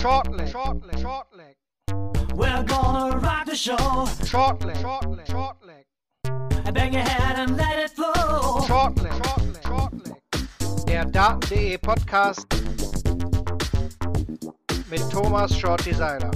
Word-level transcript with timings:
Shortleg, 0.00 0.48
shortleg, 0.48 0.98
shortleg. 0.98 1.56
We're 2.34 2.62
gonna 2.62 3.18
rock 3.18 3.44
the 3.44 3.54
show. 3.54 3.76
Shortleg, 4.24 4.76
shortleg, 4.76 5.26
shortleg. 5.26 6.72
Bang 6.72 6.94
your 6.94 7.02
head 7.02 7.38
and 7.38 7.58
let 7.58 7.78
it 7.78 7.90
flow. 7.90 8.62
Shortleg, 8.66 9.12
shortleg, 9.12 9.62
shortleg. 9.62 10.86
Der 10.86 11.04
Daten.de 11.04 11.76
Podcast 11.76 12.46
mit 14.88 15.02
Thomas 15.10 15.54
Shorty 15.54 15.92
Seiler. 15.92 16.30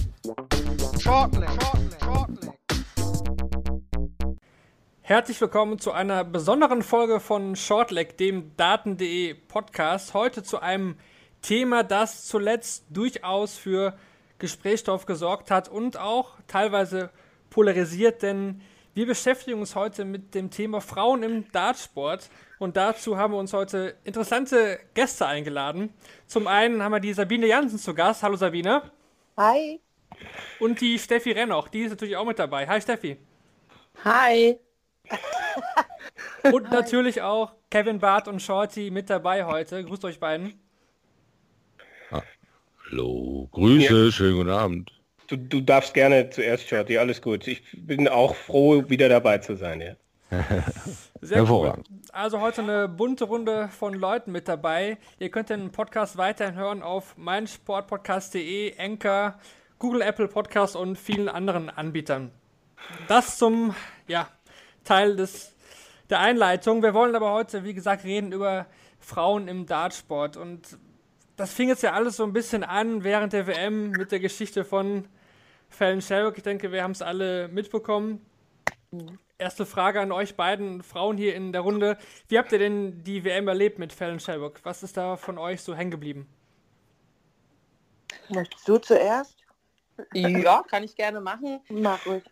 Shortleg, 1.00 1.48
shortleg, 1.48 2.04
shortleg. 2.04 2.58
Herzlich 5.00 5.40
willkommen 5.40 5.78
zu 5.78 5.92
einer 5.92 6.22
besonderen 6.22 6.82
Folge 6.82 7.18
von 7.18 7.56
Shortleg, 7.56 8.18
dem 8.18 8.54
Daten.de 8.58 9.32
Podcast. 9.32 10.12
Heute 10.12 10.42
zu 10.42 10.60
einem 10.60 10.98
Thema, 11.44 11.82
das 11.82 12.24
zuletzt 12.24 12.86
durchaus 12.88 13.56
für 13.56 13.96
Gesprächsstoff 14.38 15.04
gesorgt 15.06 15.50
hat 15.50 15.68
und 15.68 15.98
auch 15.98 16.32
teilweise 16.46 17.10
polarisiert, 17.50 18.22
denn 18.22 18.62
wir 18.94 19.06
beschäftigen 19.06 19.60
uns 19.60 19.74
heute 19.74 20.04
mit 20.04 20.34
dem 20.34 20.50
Thema 20.50 20.80
Frauen 20.80 21.22
im 21.22 21.50
Dartsport 21.52 22.30
und 22.58 22.76
dazu 22.76 23.18
haben 23.18 23.34
wir 23.34 23.38
uns 23.38 23.52
heute 23.52 23.96
interessante 24.04 24.78
Gäste 24.94 25.26
eingeladen. 25.26 25.92
Zum 26.26 26.46
einen 26.46 26.82
haben 26.82 26.92
wir 26.92 27.00
die 27.00 27.12
Sabine 27.12 27.46
Jansen 27.46 27.78
zu 27.78 27.92
Gast. 27.94 28.22
Hallo 28.22 28.36
Sabine. 28.36 28.90
Hi. 29.36 29.80
Und 30.60 30.80
die 30.80 30.98
Steffi 30.98 31.32
Rennoch, 31.32 31.68
die 31.68 31.82
ist 31.82 31.90
natürlich 31.90 32.16
auch 32.16 32.24
mit 32.24 32.38
dabei. 32.38 32.66
Hi 32.66 32.80
Steffi. 32.80 33.18
Hi. 34.04 34.58
Und 36.52 36.70
natürlich 36.70 37.20
auch 37.20 37.52
Kevin 37.70 37.98
Barth 37.98 38.28
und 38.28 38.40
Shorty 38.40 38.90
mit 38.90 39.10
dabei 39.10 39.44
heute. 39.44 39.84
Grüßt 39.84 40.04
euch 40.04 40.20
beiden. 40.20 40.63
Hallo, 42.94 43.48
Grüße, 43.50 44.12
schönen 44.12 44.36
guten 44.36 44.50
Abend. 44.50 44.92
Du, 45.26 45.36
du 45.36 45.60
darfst 45.60 45.94
gerne 45.94 46.30
zuerst, 46.30 46.68
Shorty, 46.68 46.96
alles 46.96 47.20
gut. 47.20 47.48
Ich 47.48 47.64
bin 47.72 48.06
auch 48.06 48.36
froh, 48.36 48.88
wieder 48.88 49.08
dabei 49.08 49.38
zu 49.38 49.56
sein. 49.56 49.80
Ja. 49.80 49.96
Sehr 51.20 51.38
cool. 51.38 51.38
Hervorragend. 51.38 51.88
Also 52.12 52.40
heute 52.40 52.62
eine 52.62 52.86
bunte 52.86 53.24
Runde 53.24 53.66
von 53.66 53.94
Leuten 53.94 54.30
mit 54.30 54.46
dabei. 54.46 54.96
Ihr 55.18 55.28
könnt 55.32 55.50
den 55.50 55.72
Podcast 55.72 56.18
weiterhin 56.18 56.54
hören 56.54 56.84
auf 56.84 57.16
meinsportpodcast.de, 57.16 58.78
Anchor, 58.78 59.40
Google, 59.80 60.00
Apple 60.00 60.28
Podcast 60.28 60.76
und 60.76 60.96
vielen 60.96 61.28
anderen 61.28 61.70
Anbietern. 61.70 62.30
Das 63.08 63.38
zum 63.38 63.74
ja, 64.06 64.28
Teil 64.84 65.16
des, 65.16 65.56
der 66.10 66.20
Einleitung. 66.20 66.80
Wir 66.84 66.94
wollen 66.94 67.16
aber 67.16 67.32
heute, 67.32 67.64
wie 67.64 67.74
gesagt, 67.74 68.04
reden 68.04 68.30
über 68.30 68.66
Frauen 69.00 69.48
im 69.48 69.66
Dartsport. 69.66 70.36
Und 70.36 70.78
das 71.36 71.52
fing 71.52 71.68
jetzt 71.68 71.82
ja 71.82 71.92
alles 71.92 72.16
so 72.16 72.24
ein 72.24 72.32
bisschen 72.32 72.64
an 72.64 73.04
während 73.04 73.32
der 73.32 73.46
WM 73.46 73.90
mit 73.90 74.12
der 74.12 74.20
Geschichte 74.20 74.64
von 74.64 75.08
Fallon 75.68 76.00
Sherrock. 76.00 76.36
Ich 76.36 76.42
denke, 76.42 76.70
wir 76.70 76.82
haben 76.82 76.92
es 76.92 77.02
alle 77.02 77.48
mitbekommen. 77.48 78.24
Erste 79.38 79.66
Frage 79.66 80.00
an 80.00 80.12
euch 80.12 80.36
beiden 80.36 80.82
Frauen 80.82 81.16
hier 81.16 81.34
in 81.34 81.52
der 81.52 81.62
Runde. 81.62 81.98
Wie 82.28 82.38
habt 82.38 82.52
ihr 82.52 82.58
denn 82.58 83.02
die 83.02 83.24
WM 83.24 83.48
erlebt 83.48 83.78
mit 83.78 83.92
Fallon 83.92 84.20
Sherrock? 84.20 84.60
Was 84.62 84.82
ist 84.82 84.96
da 84.96 85.16
von 85.16 85.38
euch 85.38 85.62
so 85.62 85.74
hängen 85.74 85.90
geblieben? 85.90 86.28
Möchtest 88.28 88.68
du 88.68 88.78
zuerst? 88.78 89.36
Ja, 90.12 90.62
kann 90.62 90.84
ich 90.84 90.94
gerne 90.94 91.20
machen. 91.20 91.60
Mach 91.68 92.04
ruhig. 92.06 92.24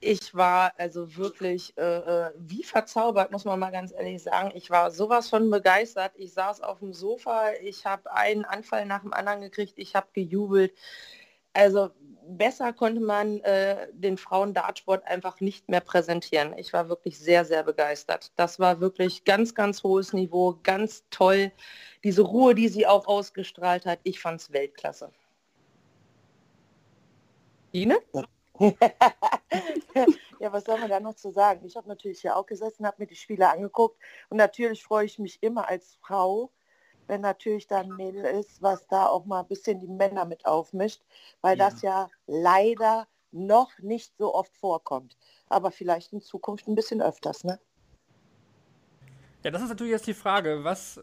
Ich 0.00 0.34
war 0.34 0.72
also 0.78 1.16
wirklich 1.16 1.76
äh, 1.76 1.82
äh, 1.82 2.30
wie 2.38 2.62
verzaubert, 2.62 3.32
muss 3.32 3.44
man 3.44 3.58
mal 3.58 3.70
ganz 3.70 3.92
ehrlich 3.92 4.22
sagen. 4.22 4.52
Ich 4.54 4.70
war 4.70 4.92
sowas 4.92 5.28
von 5.28 5.50
begeistert. 5.50 6.12
Ich 6.16 6.32
saß 6.34 6.60
auf 6.60 6.78
dem 6.78 6.92
Sofa, 6.92 7.50
ich 7.62 7.84
habe 7.84 8.12
einen 8.12 8.44
Anfall 8.44 8.86
nach 8.86 9.02
dem 9.02 9.12
anderen 9.12 9.40
gekriegt, 9.40 9.74
ich 9.76 9.96
habe 9.96 10.06
gejubelt. 10.12 10.72
Also 11.52 11.90
besser 12.28 12.72
konnte 12.72 13.00
man 13.00 13.40
äh, 13.40 13.88
den 13.92 14.18
Frauen 14.18 14.54
Dartsport 14.54 15.04
einfach 15.06 15.40
nicht 15.40 15.68
mehr 15.68 15.80
präsentieren. 15.80 16.56
Ich 16.56 16.72
war 16.72 16.88
wirklich 16.88 17.18
sehr, 17.18 17.44
sehr 17.44 17.64
begeistert. 17.64 18.30
Das 18.36 18.60
war 18.60 18.80
wirklich 18.80 19.24
ganz, 19.24 19.54
ganz 19.54 19.82
hohes 19.82 20.12
Niveau, 20.12 20.58
ganz 20.62 21.04
toll. 21.10 21.50
Diese 22.04 22.22
Ruhe, 22.22 22.54
die 22.54 22.68
sie 22.68 22.86
auch 22.86 23.06
ausgestrahlt 23.08 23.86
hat, 23.86 23.98
ich 24.04 24.20
fand 24.20 24.40
es 24.40 24.52
Weltklasse. 24.52 25.10
Ine? 27.72 27.98
ja, 28.14 28.24
was 30.40 30.64
soll 30.64 30.78
man 30.78 30.90
da 30.90 31.00
noch 31.00 31.14
zu 31.14 31.30
sagen? 31.30 31.64
Ich 31.64 31.76
habe 31.76 31.88
natürlich 31.88 32.20
hier 32.20 32.36
auch 32.36 32.46
gesessen, 32.46 32.86
habe 32.86 33.02
mir 33.02 33.06
die 33.06 33.16
Spiele 33.16 33.48
angeguckt 33.48 33.98
und 34.28 34.36
natürlich 34.36 34.82
freue 34.82 35.06
ich 35.06 35.18
mich 35.18 35.42
immer 35.42 35.68
als 35.68 35.96
Frau, 36.00 36.50
wenn 37.06 37.20
natürlich 37.20 37.66
da 37.66 37.80
ein 37.80 37.96
Mädel 37.96 38.24
ist, 38.24 38.60
was 38.62 38.86
da 38.88 39.06
auch 39.06 39.24
mal 39.24 39.40
ein 39.40 39.48
bisschen 39.48 39.80
die 39.80 39.86
Männer 39.88 40.24
mit 40.24 40.44
aufmischt, 40.46 41.02
weil 41.40 41.56
Ja. 41.56 41.68
das 41.68 41.82
ja 41.82 42.08
leider 42.26 43.06
noch 43.30 43.78
nicht 43.78 44.16
so 44.16 44.34
oft 44.34 44.56
vorkommt. 44.56 45.16
Aber 45.48 45.70
vielleicht 45.70 46.12
in 46.12 46.20
Zukunft 46.20 46.66
ein 46.66 46.74
bisschen 46.74 47.02
öfters, 47.02 47.44
ne? 47.44 47.60
Ja, 49.42 49.50
das 49.50 49.62
ist 49.62 49.68
natürlich 49.68 49.92
jetzt 49.92 50.06
die 50.06 50.14
Frage. 50.14 50.64
Was 50.64 51.00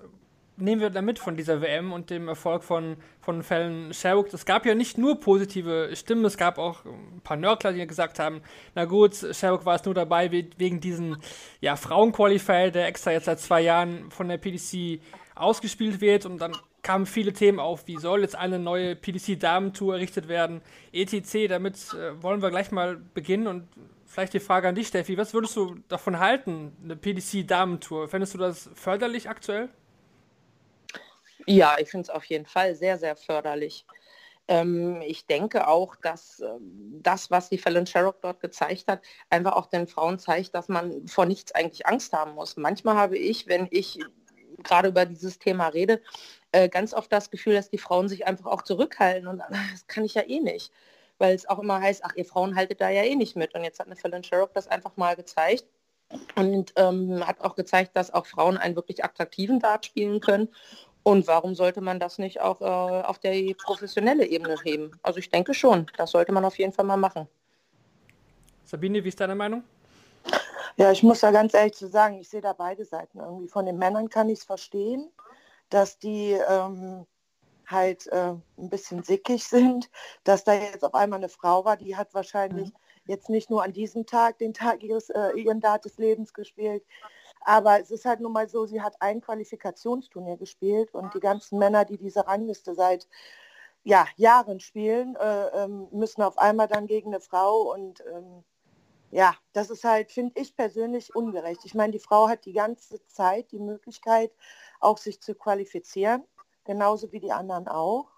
nehmen 0.58 0.82
wir 0.82 0.90
damit 0.90 1.20
von 1.20 1.36
dieser 1.36 1.62
WM 1.62 1.92
und 1.94 2.10
dem 2.10 2.28
Erfolg 2.28 2.64
von, 2.64 2.98
von 3.22 3.44
Fallon 3.44 3.94
Sherrock? 3.94 4.34
Es 4.34 4.46
gab 4.46 4.66
ja 4.66 4.76
nicht 4.76 4.98
nur 4.98 5.20
positive 5.20 5.90
Stimmen, 5.96 6.26
es 6.26 6.38
gab 6.38 6.58
auch 6.58 6.86
ein 6.86 7.22
paar 7.24 7.38
Nörgler, 7.38 7.74
die 7.74 7.86
gesagt 7.86 8.20
haben, 8.20 8.42
na 8.74 8.86
gut, 8.86 9.16
Sherrock 9.16 9.66
war 9.66 9.76
es 9.76 9.86
nur 9.86 9.94
dabei 9.94 10.32
we- 10.32 10.50
wegen 10.58 10.80
diesen 10.80 11.18
ja, 11.62 11.76
Frauenqualifier, 11.76 12.72
der 12.72 12.88
extra 12.88 13.12
jetzt 13.12 13.26
seit 13.26 13.40
zwei 13.40 13.62
Jahren 13.62 14.10
von 14.12 14.28
der 14.28 14.38
PDC 14.38 15.00
ausgespielt 15.36 16.02
wird 16.02 16.26
und 16.26 16.40
dann 16.40 16.56
kamen 16.82 17.06
viele 17.08 17.34
Themen 17.34 17.60
auf, 17.60 17.88
wie 17.88 17.98
soll 17.98 18.22
jetzt 18.22 18.36
eine 18.36 18.60
neue 18.60 18.96
PDC-Damentour 18.96 19.96
errichtet 19.96 20.28
werden, 20.28 20.62
etc. 20.94 21.48
Damit 21.50 21.76
äh, 21.94 22.22
wollen 22.22 22.42
wir 22.44 22.52
gleich 22.52 22.72
mal 22.72 22.98
beginnen 23.16 23.48
und 23.48 23.68
vielleicht 24.06 24.34
die 24.34 24.40
Frage 24.40 24.68
an 24.70 24.76
dich, 24.76 24.88
Steffi, 24.88 25.18
was 25.18 25.34
würdest 25.34 25.56
du 25.56 25.76
davon 25.88 26.20
halten, 26.20 26.72
eine 26.84 26.96
PDC-Damentour? 26.96 28.08
Fändest 28.08 28.36
du 28.36 28.38
das 28.38 28.70
förderlich 28.76 29.28
aktuell? 29.30 29.70
Ja, 31.48 31.76
ich 31.80 31.90
finde 31.90 32.04
es 32.04 32.10
auf 32.10 32.26
jeden 32.26 32.46
Fall 32.46 32.76
sehr, 32.76 32.98
sehr 32.98 33.16
förderlich. 33.16 33.86
Ähm, 34.48 35.02
ich 35.02 35.26
denke 35.26 35.68
auch, 35.68 35.96
dass 35.98 36.40
ähm, 36.42 37.00
das, 37.04 37.32
was 37.32 37.50
die 37.50 37.58
Fallon 37.58 37.86
Sherrock 37.88 38.22
dort 38.22 38.40
gezeigt 38.42 38.86
hat, 38.88 39.02
einfach 39.30 39.54
auch 39.54 39.68
den 39.68 39.88
Frauen 39.88 40.20
zeigt, 40.20 40.56
dass 40.56 40.70
man 40.70 41.08
vor 41.08 41.26
nichts 41.26 41.54
eigentlich 41.54 41.88
Angst 41.88 42.14
haben 42.14 42.36
muss. 42.36 42.58
Manchmal 42.58 42.96
habe 42.96 43.18
ich, 43.18 43.48
wenn 43.48 43.68
ich 43.72 44.00
gerade 44.64 44.90
über 44.90 45.06
dieses 45.06 45.40
Thema 45.40 45.68
rede, 45.70 46.02
äh, 46.52 46.70
ganz 46.70 46.94
oft 46.94 47.12
das 47.12 47.32
Gefühl, 47.32 47.56
dass 47.56 47.70
die 47.70 47.78
Frauen 47.80 48.08
sich 48.10 48.28
einfach 48.28 48.46
auch 48.48 48.62
zurückhalten 48.64 49.28
und 49.28 49.42
"Ah, 49.42 49.48
das 49.72 49.88
kann 49.88 50.06
ich 50.06 50.14
ja 50.16 50.24
eh 50.24 50.40
nicht. 50.40 50.72
Weil 51.18 51.36
es 51.36 51.48
auch 51.50 51.60
immer 51.60 51.82
heißt, 51.82 52.04
ach, 52.06 52.16
ihr 52.16 52.26
Frauen 52.26 52.56
haltet 52.56 52.82
da 52.82 52.90
ja 52.90 53.04
eh 53.04 53.16
nicht 53.16 53.36
mit. 53.36 53.56
Und 53.56 53.64
jetzt 53.64 53.80
hat 53.80 53.88
eine 53.88 53.96
Fallon 53.96 54.24
Sherrock 54.24 54.54
das 54.54 54.68
einfach 54.68 54.98
mal 54.98 55.16
gezeigt 55.16 55.66
und 56.36 56.74
ähm, 56.78 57.26
hat 57.26 57.42
auch 57.42 57.56
gezeigt, 57.56 57.96
dass 57.96 58.14
auch 58.14 58.26
Frauen 58.26 58.58
einen 58.58 58.76
wirklich 58.76 59.04
attraktiven 59.04 59.60
Dart 59.60 59.86
spielen 59.86 60.20
können. 60.20 60.50
Und 61.08 61.28
warum 61.28 61.54
sollte 61.54 61.82
man 61.82 62.00
das 62.00 62.18
nicht 62.18 62.42
auch 62.42 62.62
äh, 62.62 62.66
auf 62.66 63.20
der 63.20 63.54
professionelle 63.64 64.26
Ebene 64.26 64.58
heben? 64.64 64.90
Also 65.04 65.20
ich 65.20 65.30
denke 65.30 65.54
schon, 65.54 65.86
das 65.98 66.10
sollte 66.10 66.32
man 66.32 66.44
auf 66.44 66.58
jeden 66.58 66.74
Fall 66.74 66.84
mal 66.84 66.98
machen. 66.98 67.28
Sabine, 68.64 69.04
wie 69.04 69.10
ist 69.10 69.20
deine 69.20 69.36
Meinung? 69.36 69.64
Ja, 70.78 70.92
ich 70.92 71.04
muss 71.04 71.20
da 71.20 71.30
ganz 71.30 71.54
ehrlich 71.54 71.76
zu 71.76 71.88
sagen, 71.88 72.20
ich 72.20 72.28
sehe 72.28 72.42
da 72.42 72.54
beide 72.54 72.86
Seiten 72.86 73.20
irgendwie. 73.20 73.48
Von 73.48 73.68
den 73.68 73.78
Männern 73.78 74.10
kann 74.10 74.30
ich 74.30 74.40
es 74.40 74.46
verstehen, 74.46 75.12
dass 75.70 76.00
die 76.00 76.32
ähm, 76.50 77.06
halt 77.68 78.08
äh, 78.08 78.34
ein 78.58 78.70
bisschen 78.70 79.04
sickig 79.04 79.44
sind, 79.44 79.92
dass 80.24 80.44
da 80.44 80.56
jetzt 80.56 80.84
auf 80.84 80.96
einmal 80.96 81.20
eine 81.20 81.30
Frau 81.30 81.66
war, 81.66 81.78
die 81.78 81.96
hat 81.96 82.16
wahrscheinlich 82.16 82.72
jetzt 83.06 83.30
nicht 83.30 83.52
nur 83.52 83.64
an 83.64 83.74
diesem 83.74 84.08
Tag 84.08 84.40
den 84.40 84.56
Tag 84.56 84.82
ihres, 84.82 85.12
äh, 85.12 85.34
ihren 85.36 85.62
Dart 85.62 85.86
des 85.86 86.00
Lebens 86.00 86.34
gespielt, 86.34 86.84
aber 87.46 87.80
es 87.80 87.92
ist 87.92 88.06
halt 88.06 88.20
nun 88.20 88.34
mal 88.34 88.50
so, 88.50 88.66
sie 88.66 88.82
hat 88.82 88.96
ein 89.02 89.22
Qualifikationsturnier 89.22 90.38
gespielt 90.38 90.94
und 90.94 91.14
die 91.14 91.20
ganzen 91.20 91.60
Männer, 91.60 91.86
die 91.86 91.98
diese 91.98 92.28
Rangliste 92.28 92.76
seit 92.76 93.08
ja, 93.84 94.08
Jahren 94.18 94.60
spielen, 94.60 95.16
äh, 95.16 95.64
ähm, 95.64 95.88
müssen 95.92 96.24
auf 96.24 96.38
einmal 96.40 96.68
dann 96.68 96.88
gegen 96.88 97.14
eine 97.14 97.22
Frau 97.22 97.72
und 97.74 98.04
ähm, 98.12 98.44
ja, 99.12 99.36
das 99.54 99.70
ist 99.70 99.84
halt, 99.84 100.12
finde 100.12 100.42
ich 100.42 100.56
persönlich 100.56 101.16
ungerecht. 101.16 101.62
Ich 101.66 101.76
meine, 101.76 101.94
die 101.94 102.00
Frau 102.00 102.28
hat 102.28 102.46
die 102.46 102.54
ganze 102.54 103.06
Zeit 103.08 103.52
die 103.52 103.60
Möglichkeit, 103.60 104.32
auch 104.80 104.98
sich 104.98 105.22
zu 105.22 105.36
qualifizieren, 105.36 106.24
genauso 106.66 107.12
wie 107.12 107.20
die 107.20 107.32
anderen 107.32 107.68
auch. 107.68 108.15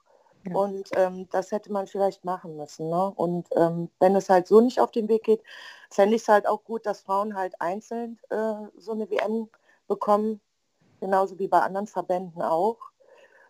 Ja. 0.49 0.55
Und 0.55 0.89
ähm, 0.95 1.27
das 1.31 1.51
hätte 1.51 1.71
man 1.71 1.88
vielleicht 1.88 2.25
machen 2.25 2.57
müssen. 2.57 2.89
Ne? 2.89 3.11
Und 3.15 3.47
ähm, 3.55 3.89
wenn 3.99 4.15
es 4.15 4.29
halt 4.29 4.47
so 4.47 4.61
nicht 4.61 4.79
auf 4.79 4.91
den 4.91 5.07
Weg 5.09 5.23
geht, 5.23 5.41
fände 5.89 6.15
ich 6.15 6.23
es 6.23 6.27
halt 6.27 6.47
auch 6.47 6.63
gut, 6.63 6.85
dass 6.85 7.01
Frauen 7.01 7.35
halt 7.35 7.59
einzeln 7.59 8.19
äh, 8.29 8.53
so 8.77 8.91
eine 8.91 9.09
WM 9.09 9.49
bekommen, 9.88 10.41
genauso 10.99 11.39
wie 11.39 11.47
bei 11.47 11.59
anderen 11.59 11.88
Verbänden 11.88 12.41
auch. 12.41 12.77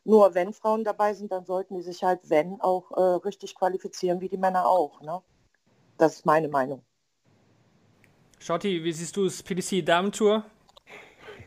Nur 0.03 0.35
wenn 0.35 0.53
Frauen 0.53 0.83
dabei 0.83 1.13
sind, 1.13 1.31
dann 1.31 1.45
sollten 1.45 1.75
die 1.75 1.81
sich 1.81 2.03
halt, 2.03 2.29
wenn, 2.29 2.61
auch 2.61 2.91
äh, 2.91 3.25
richtig 3.25 3.55
qualifizieren, 3.55 4.21
wie 4.21 4.29
die 4.29 4.37
Männer 4.37 4.67
auch. 4.67 5.01
Ne? 5.01 5.21
Das 5.97 6.15
ist 6.15 6.25
meine 6.25 6.47
Meinung. 6.47 6.81
Schotti, 8.39 8.83
wie 8.83 8.93
siehst 8.93 9.17
du 9.17 9.25
es? 9.25 9.43
PDC 9.43 9.85
Damentour? 9.85 10.45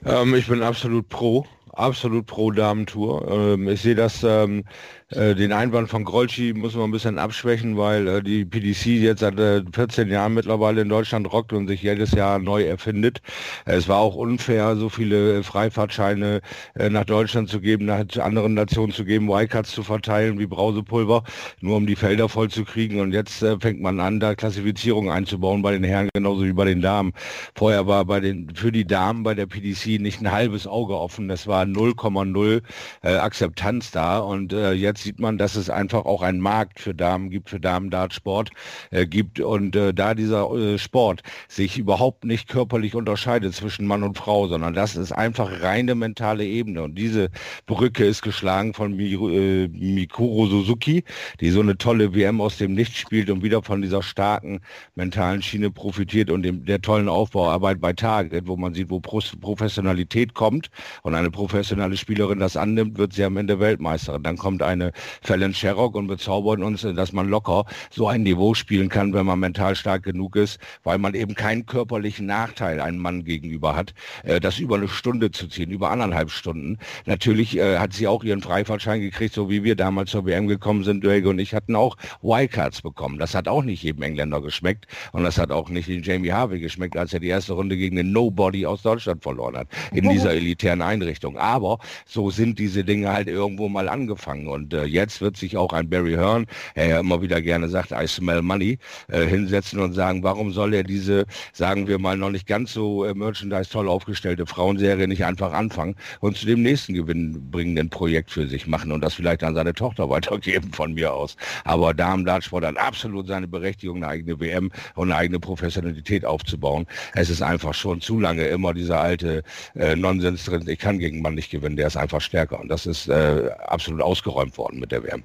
Ähm, 0.04 0.34
ich 0.34 0.48
bin 0.48 0.62
absolut 0.62 1.08
pro. 1.08 1.46
absolut 1.72 2.26
pro 2.26 2.50
Damentour. 2.50 3.26
Ähm, 3.28 3.68
ich 3.68 3.82
sehe 3.82 3.94
das 3.94 4.22
ähm, 4.22 4.64
Äh, 5.10 5.34
den 5.34 5.52
Einwand 5.52 5.88
von 5.88 6.04
Grolschi 6.04 6.52
muss 6.54 6.76
man 6.76 6.84
ein 6.84 6.92
bisschen 6.92 7.18
abschwächen, 7.18 7.76
weil 7.76 8.06
äh, 8.06 8.22
die 8.22 8.44
PDC 8.44 8.86
jetzt 8.86 9.20
seit 9.20 9.40
äh, 9.40 9.64
14 9.72 10.08
Jahren 10.08 10.34
mittlerweile 10.34 10.82
in 10.82 10.88
Deutschland 10.88 11.32
rockt 11.32 11.52
und 11.52 11.66
sich 11.66 11.82
jedes 11.82 12.12
Jahr 12.12 12.38
neu 12.38 12.62
erfindet. 12.62 13.20
Es 13.64 13.88
war 13.88 13.98
auch 13.98 14.14
unfair, 14.14 14.76
so 14.76 14.88
viele 14.88 15.42
Freifahrtscheine 15.42 16.42
äh, 16.76 16.90
nach 16.90 17.04
Deutschland 17.04 17.48
zu 17.48 17.60
geben, 17.60 17.86
nach 17.86 18.04
anderen 18.20 18.54
Nationen 18.54 18.92
zu 18.92 19.04
geben, 19.04 19.26
Wildcards 19.26 19.72
zu 19.72 19.82
verteilen 19.82 20.38
wie 20.38 20.46
Brausepulver, 20.46 21.24
nur 21.60 21.76
um 21.76 21.88
die 21.88 21.96
Felder 21.96 22.28
voll 22.28 22.48
zu 22.48 22.64
kriegen. 22.64 23.00
Und 23.00 23.12
jetzt 23.12 23.42
äh, 23.42 23.58
fängt 23.58 23.80
man 23.80 23.98
an, 23.98 24.20
da 24.20 24.36
Klassifizierung 24.36 25.10
einzubauen 25.10 25.60
bei 25.62 25.72
den 25.72 25.82
Herren 25.82 26.08
genauso 26.14 26.44
wie 26.44 26.52
bei 26.52 26.66
den 26.66 26.82
Damen. 26.82 27.14
Vorher 27.56 27.88
war 27.88 28.04
bei 28.04 28.20
den 28.20 28.54
für 28.54 28.70
die 28.70 28.86
Damen 28.86 29.24
bei 29.24 29.34
der 29.34 29.46
PDC 29.46 30.00
nicht 30.00 30.20
ein 30.20 30.30
halbes 30.30 30.68
Auge 30.68 30.96
offen. 30.96 31.26
Das 31.26 31.48
war 31.48 31.64
0,0 31.64 32.62
äh, 33.02 33.16
Akzeptanz 33.16 33.90
da 33.90 34.20
und 34.20 34.52
jetzt 34.52 34.99
sieht 35.00 35.18
man, 35.18 35.38
dass 35.38 35.56
es 35.56 35.70
einfach 35.70 36.04
auch 36.04 36.22
einen 36.22 36.40
Markt 36.40 36.80
für 36.80 36.94
Damen 36.94 37.30
gibt, 37.30 37.50
für 37.50 37.60
Damen-Dartsport 37.60 38.50
äh, 38.90 39.06
gibt. 39.06 39.40
Und 39.40 39.76
äh, 39.76 39.92
da 39.94 40.14
dieser 40.14 40.50
äh, 40.52 40.78
Sport 40.78 41.22
sich 41.48 41.78
überhaupt 41.78 42.24
nicht 42.24 42.48
körperlich 42.48 42.94
unterscheidet 42.94 43.54
zwischen 43.54 43.86
Mann 43.86 44.02
und 44.02 44.18
Frau, 44.18 44.48
sondern 44.48 44.74
das 44.74 44.96
ist 44.96 45.12
einfach 45.12 45.62
reine 45.62 45.94
mentale 45.94 46.44
Ebene. 46.44 46.82
Und 46.82 46.96
diese 46.96 47.30
Brücke 47.66 48.04
ist 48.04 48.22
geschlagen 48.22 48.74
von 48.74 48.94
Mi 48.94 49.12
äh, 49.12 49.68
Mikuro 49.68 50.46
Suzuki, 50.46 51.04
die 51.40 51.50
so 51.50 51.60
eine 51.60 51.78
tolle 51.78 52.14
WM 52.14 52.40
aus 52.40 52.58
dem 52.58 52.74
Nichts 52.74 52.98
spielt 52.98 53.30
und 53.30 53.42
wieder 53.42 53.62
von 53.62 53.82
dieser 53.82 54.02
starken 54.02 54.60
mentalen 54.94 55.42
Schiene 55.42 55.70
profitiert 55.70 56.30
und 56.30 56.42
dem, 56.42 56.64
der 56.64 56.80
tollen 56.80 57.08
Aufbauarbeit 57.08 57.80
bei 57.80 57.92
Target, 57.92 58.46
wo 58.46 58.56
man 58.56 58.74
sieht, 58.74 58.90
wo 58.90 59.00
Pro 59.00 59.20
Professionalität 59.40 60.34
kommt. 60.34 60.70
Und 61.02 61.14
eine 61.14 61.30
professionelle 61.30 61.96
Spielerin 61.96 62.40
das 62.40 62.56
annimmt, 62.56 62.98
wird 62.98 63.12
sie 63.12 63.24
am 63.24 63.36
Ende 63.36 63.60
Weltmeisterin. 63.60 64.22
Dann 64.22 64.36
kommt 64.36 64.62
eine 64.62 64.89
Fallon 65.22 65.54
Sherrock 65.54 65.94
und 65.94 66.06
bezaubert 66.06 66.60
uns, 66.60 66.82
dass 66.82 67.12
man 67.12 67.28
locker 67.28 67.64
so 67.90 68.08
ein 68.08 68.22
Niveau 68.22 68.54
spielen 68.54 68.88
kann, 68.88 69.12
wenn 69.12 69.26
man 69.26 69.38
mental 69.40 69.74
stark 69.76 70.02
genug 70.02 70.36
ist, 70.36 70.58
weil 70.82 70.98
man 70.98 71.14
eben 71.14 71.34
keinen 71.34 71.66
körperlichen 71.66 72.26
Nachteil 72.26 72.80
einem 72.80 72.98
Mann 72.98 73.24
gegenüber 73.24 73.76
hat, 73.76 73.94
äh, 74.24 74.40
das 74.40 74.58
über 74.58 74.76
eine 74.76 74.88
Stunde 74.88 75.30
zu 75.30 75.48
ziehen, 75.48 75.70
über 75.70 75.90
anderthalb 75.90 76.30
Stunden. 76.30 76.78
Natürlich 77.06 77.56
äh, 77.56 77.78
hat 77.78 77.92
sie 77.92 78.06
auch 78.06 78.24
ihren 78.24 78.42
Freifahrtschein 78.42 79.00
gekriegt, 79.00 79.34
so 79.34 79.50
wie 79.50 79.64
wir 79.64 79.76
damals 79.76 80.10
zur 80.10 80.26
WM 80.26 80.46
gekommen 80.46 80.84
sind. 80.84 81.04
Duege 81.04 81.28
und 81.28 81.38
ich 81.38 81.54
hatten 81.54 81.76
auch 81.76 81.96
Wildcards 82.22 82.82
bekommen. 82.82 83.18
Das 83.18 83.34
hat 83.34 83.48
auch 83.48 83.62
nicht 83.62 83.82
jedem 83.82 84.02
Engländer 84.02 84.40
geschmeckt 84.40 84.86
und 85.12 85.22
das 85.24 85.38
hat 85.38 85.50
auch 85.50 85.68
nicht 85.68 85.88
den 85.88 86.02
Jamie 86.02 86.32
Harvey 86.32 86.60
geschmeckt, 86.60 86.96
als 86.96 87.12
er 87.12 87.20
die 87.20 87.28
erste 87.28 87.54
Runde 87.54 87.76
gegen 87.76 87.96
den 87.96 88.12
Nobody 88.12 88.66
aus 88.66 88.82
Deutschland 88.82 89.22
verloren 89.22 89.56
hat 89.56 89.68
in 89.92 90.08
dieser 90.08 90.32
elitären 90.32 90.82
Einrichtung. 90.82 91.38
Aber 91.38 91.78
so 92.06 92.30
sind 92.30 92.58
diese 92.58 92.84
Dinge 92.84 93.12
halt 93.12 93.28
irgendwo 93.28 93.68
mal 93.68 93.88
angefangen 93.88 94.48
und 94.48 94.72
äh, 94.80 94.84
jetzt 94.86 95.20
wird 95.20 95.36
sich 95.36 95.56
auch 95.56 95.72
ein 95.72 95.88
Barry 95.88 96.14
Hearn, 96.14 96.46
der 96.76 96.86
ja 96.86 97.00
immer 97.00 97.22
wieder 97.22 97.40
gerne 97.40 97.68
sagt, 97.68 97.92
I 97.92 98.06
smell 98.06 98.42
money, 98.42 98.78
äh, 99.08 99.26
hinsetzen 99.26 99.80
und 99.80 99.92
sagen, 99.92 100.22
warum 100.22 100.52
soll 100.52 100.74
er 100.74 100.82
diese, 100.82 101.26
sagen 101.52 101.86
wir 101.88 101.98
mal, 101.98 102.16
noch 102.16 102.30
nicht 102.30 102.46
ganz 102.46 102.72
so 102.72 103.04
äh, 103.04 103.14
Merchandise 103.14 103.70
toll 103.70 103.88
aufgestellte 103.88 104.46
Frauenserie 104.46 105.08
nicht 105.08 105.24
einfach 105.24 105.52
anfangen 105.52 105.96
und 106.20 106.36
zu 106.36 106.46
dem 106.46 106.62
nächsten 106.62 106.94
gewinnbringenden 106.94 107.90
Projekt 107.90 108.30
für 108.30 108.46
sich 108.46 108.66
machen 108.66 108.92
und 108.92 109.02
das 109.02 109.14
vielleicht 109.14 109.42
an 109.42 109.54
seine 109.54 109.74
Tochter 109.74 110.08
weitergeben 110.10 110.72
von 110.72 110.94
mir 110.94 111.12
aus. 111.12 111.36
Aber 111.64 111.94
Damen-Dartsport 111.94 112.64
hat 112.64 112.76
absolut 112.76 113.26
seine 113.26 113.48
Berechtigung, 113.48 113.98
eine 113.98 114.08
eigene 114.08 114.40
WM 114.40 114.70
und 114.94 115.10
eine 115.10 115.16
eigene 115.16 115.40
Professionalität 115.40 116.24
aufzubauen. 116.24 116.86
Es 117.14 117.30
ist 117.30 117.42
einfach 117.42 117.74
schon 117.74 118.00
zu 118.00 118.20
lange 118.20 118.44
immer 118.44 118.74
dieser 118.74 119.00
alte 119.00 119.42
äh, 119.74 119.96
Nonsens 119.96 120.44
drin, 120.44 120.64
ich 120.66 120.78
kann 120.78 120.98
gegen 120.98 121.22
Mann 121.22 121.34
nicht 121.34 121.50
gewinnen, 121.50 121.76
der 121.76 121.86
ist 121.86 121.96
einfach 121.96 122.20
stärker. 122.20 122.60
Und 122.60 122.68
das 122.68 122.86
ist 122.86 123.08
äh, 123.08 123.50
absolut 123.66 124.02
ausgeräumt 124.02 124.56
worden 124.58 124.69
mit 124.78 124.92
der 124.92 125.02
WM. 125.02 125.22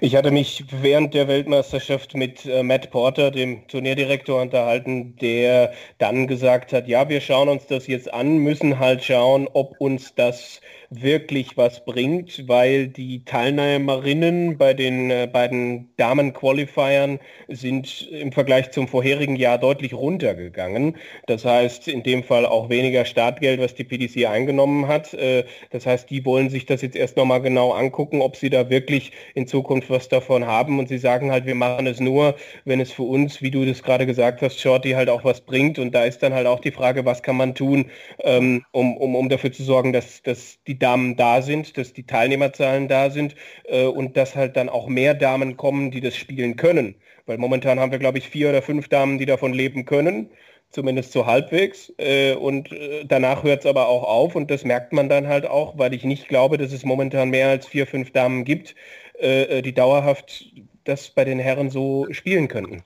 Ich 0.00 0.14
hatte 0.14 0.30
mich 0.30 0.64
während 0.70 1.14
der 1.14 1.26
Weltmeisterschaft 1.28 2.14
mit 2.14 2.46
äh, 2.46 2.62
Matt 2.62 2.90
Porter, 2.90 3.30
dem 3.30 3.66
Turnierdirektor, 3.66 4.40
unterhalten, 4.40 5.16
der 5.16 5.72
dann 5.98 6.26
gesagt 6.28 6.72
hat, 6.72 6.86
ja, 6.86 7.08
wir 7.08 7.20
schauen 7.20 7.48
uns 7.48 7.66
das 7.66 7.86
jetzt 7.86 8.12
an, 8.12 8.38
müssen 8.38 8.78
halt 8.78 9.02
schauen, 9.02 9.48
ob 9.52 9.80
uns 9.80 10.14
das 10.14 10.60
wirklich 10.90 11.56
was 11.56 11.84
bringt, 11.84 12.48
weil 12.48 12.88
die 12.88 13.24
Teilnehmerinnen 13.24 14.58
bei 14.58 14.74
den 14.74 15.10
äh, 15.10 15.28
beiden 15.30 15.90
Damen-Qualifiern 15.96 17.18
sind 17.48 18.08
im 18.10 18.32
Vergleich 18.32 18.70
zum 18.70 18.88
vorherigen 18.88 19.36
Jahr 19.36 19.58
deutlich 19.58 19.94
runtergegangen. 19.94 20.96
Das 21.26 21.44
heißt, 21.44 21.88
in 21.88 22.02
dem 22.02 22.22
Fall 22.22 22.46
auch 22.46 22.68
weniger 22.68 23.04
Startgeld, 23.04 23.60
was 23.60 23.74
die 23.74 23.84
PDC 23.84 24.26
eingenommen 24.26 24.88
hat. 24.88 25.14
Äh, 25.14 25.44
das 25.70 25.86
heißt, 25.86 26.10
die 26.10 26.24
wollen 26.24 26.50
sich 26.50 26.66
das 26.66 26.82
jetzt 26.82 26.96
erst 26.96 27.16
nochmal 27.16 27.42
genau 27.42 27.72
angucken, 27.72 28.20
ob 28.20 28.36
sie 28.36 28.50
da 28.50 28.70
wirklich 28.70 29.12
in 29.34 29.46
Zukunft 29.46 29.90
was 29.90 30.08
davon 30.08 30.46
haben. 30.46 30.78
Und 30.78 30.88
sie 30.88 30.98
sagen 30.98 31.30
halt, 31.30 31.46
wir 31.46 31.54
machen 31.54 31.86
es 31.86 32.00
nur, 32.00 32.36
wenn 32.64 32.80
es 32.80 32.92
für 32.92 33.02
uns, 33.02 33.42
wie 33.42 33.50
du 33.50 33.64
das 33.64 33.82
gerade 33.82 34.06
gesagt 34.06 34.42
hast, 34.42 34.60
Shorty 34.60 34.92
halt 34.92 35.08
auch 35.08 35.24
was 35.24 35.40
bringt. 35.40 35.78
Und 35.78 35.92
da 35.94 36.04
ist 36.04 36.22
dann 36.22 36.34
halt 36.34 36.46
auch 36.46 36.60
die 36.60 36.72
Frage, 36.72 37.04
was 37.04 37.22
kann 37.22 37.36
man 37.36 37.54
tun, 37.54 37.90
ähm, 38.22 38.64
um, 38.72 38.96
um, 38.96 39.14
um 39.16 39.28
dafür 39.28 39.52
zu 39.52 39.62
sorgen, 39.62 39.92
dass, 39.92 40.22
dass 40.22 40.58
die 40.66 40.73
Damen 40.78 41.16
da 41.16 41.42
sind, 41.42 41.76
dass 41.78 41.92
die 41.92 42.06
Teilnehmerzahlen 42.06 42.88
da 42.88 43.10
sind 43.10 43.34
äh, 43.64 43.84
und 43.84 44.16
dass 44.16 44.36
halt 44.36 44.56
dann 44.56 44.68
auch 44.68 44.86
mehr 44.88 45.14
Damen 45.14 45.56
kommen, 45.56 45.90
die 45.90 46.00
das 46.00 46.16
spielen 46.16 46.56
können. 46.56 46.94
Weil 47.26 47.38
momentan 47.38 47.80
haben 47.80 47.92
wir, 47.92 47.98
glaube 47.98 48.18
ich, 48.18 48.28
vier 48.28 48.50
oder 48.50 48.62
fünf 48.62 48.88
Damen, 48.88 49.18
die 49.18 49.26
davon 49.26 49.52
leben 49.52 49.84
können, 49.84 50.30
zumindest 50.70 51.12
so 51.12 51.26
halbwegs. 51.26 51.92
Äh, 51.98 52.34
und 52.34 52.72
äh, 52.72 53.04
danach 53.04 53.42
hört 53.42 53.60
es 53.60 53.66
aber 53.66 53.88
auch 53.88 54.02
auf 54.04 54.34
und 54.34 54.50
das 54.50 54.64
merkt 54.64 54.92
man 54.92 55.08
dann 55.08 55.26
halt 55.26 55.46
auch, 55.46 55.78
weil 55.78 55.94
ich 55.94 56.04
nicht 56.04 56.28
glaube, 56.28 56.58
dass 56.58 56.72
es 56.72 56.84
momentan 56.84 57.30
mehr 57.30 57.48
als 57.48 57.66
vier, 57.66 57.86
fünf 57.86 58.12
Damen 58.12 58.44
gibt, 58.44 58.74
äh, 59.20 59.58
äh, 59.58 59.62
die 59.62 59.72
dauerhaft 59.72 60.52
das 60.84 61.10
bei 61.10 61.24
den 61.24 61.38
Herren 61.38 61.70
so 61.70 62.06
spielen 62.10 62.48
könnten. 62.48 62.82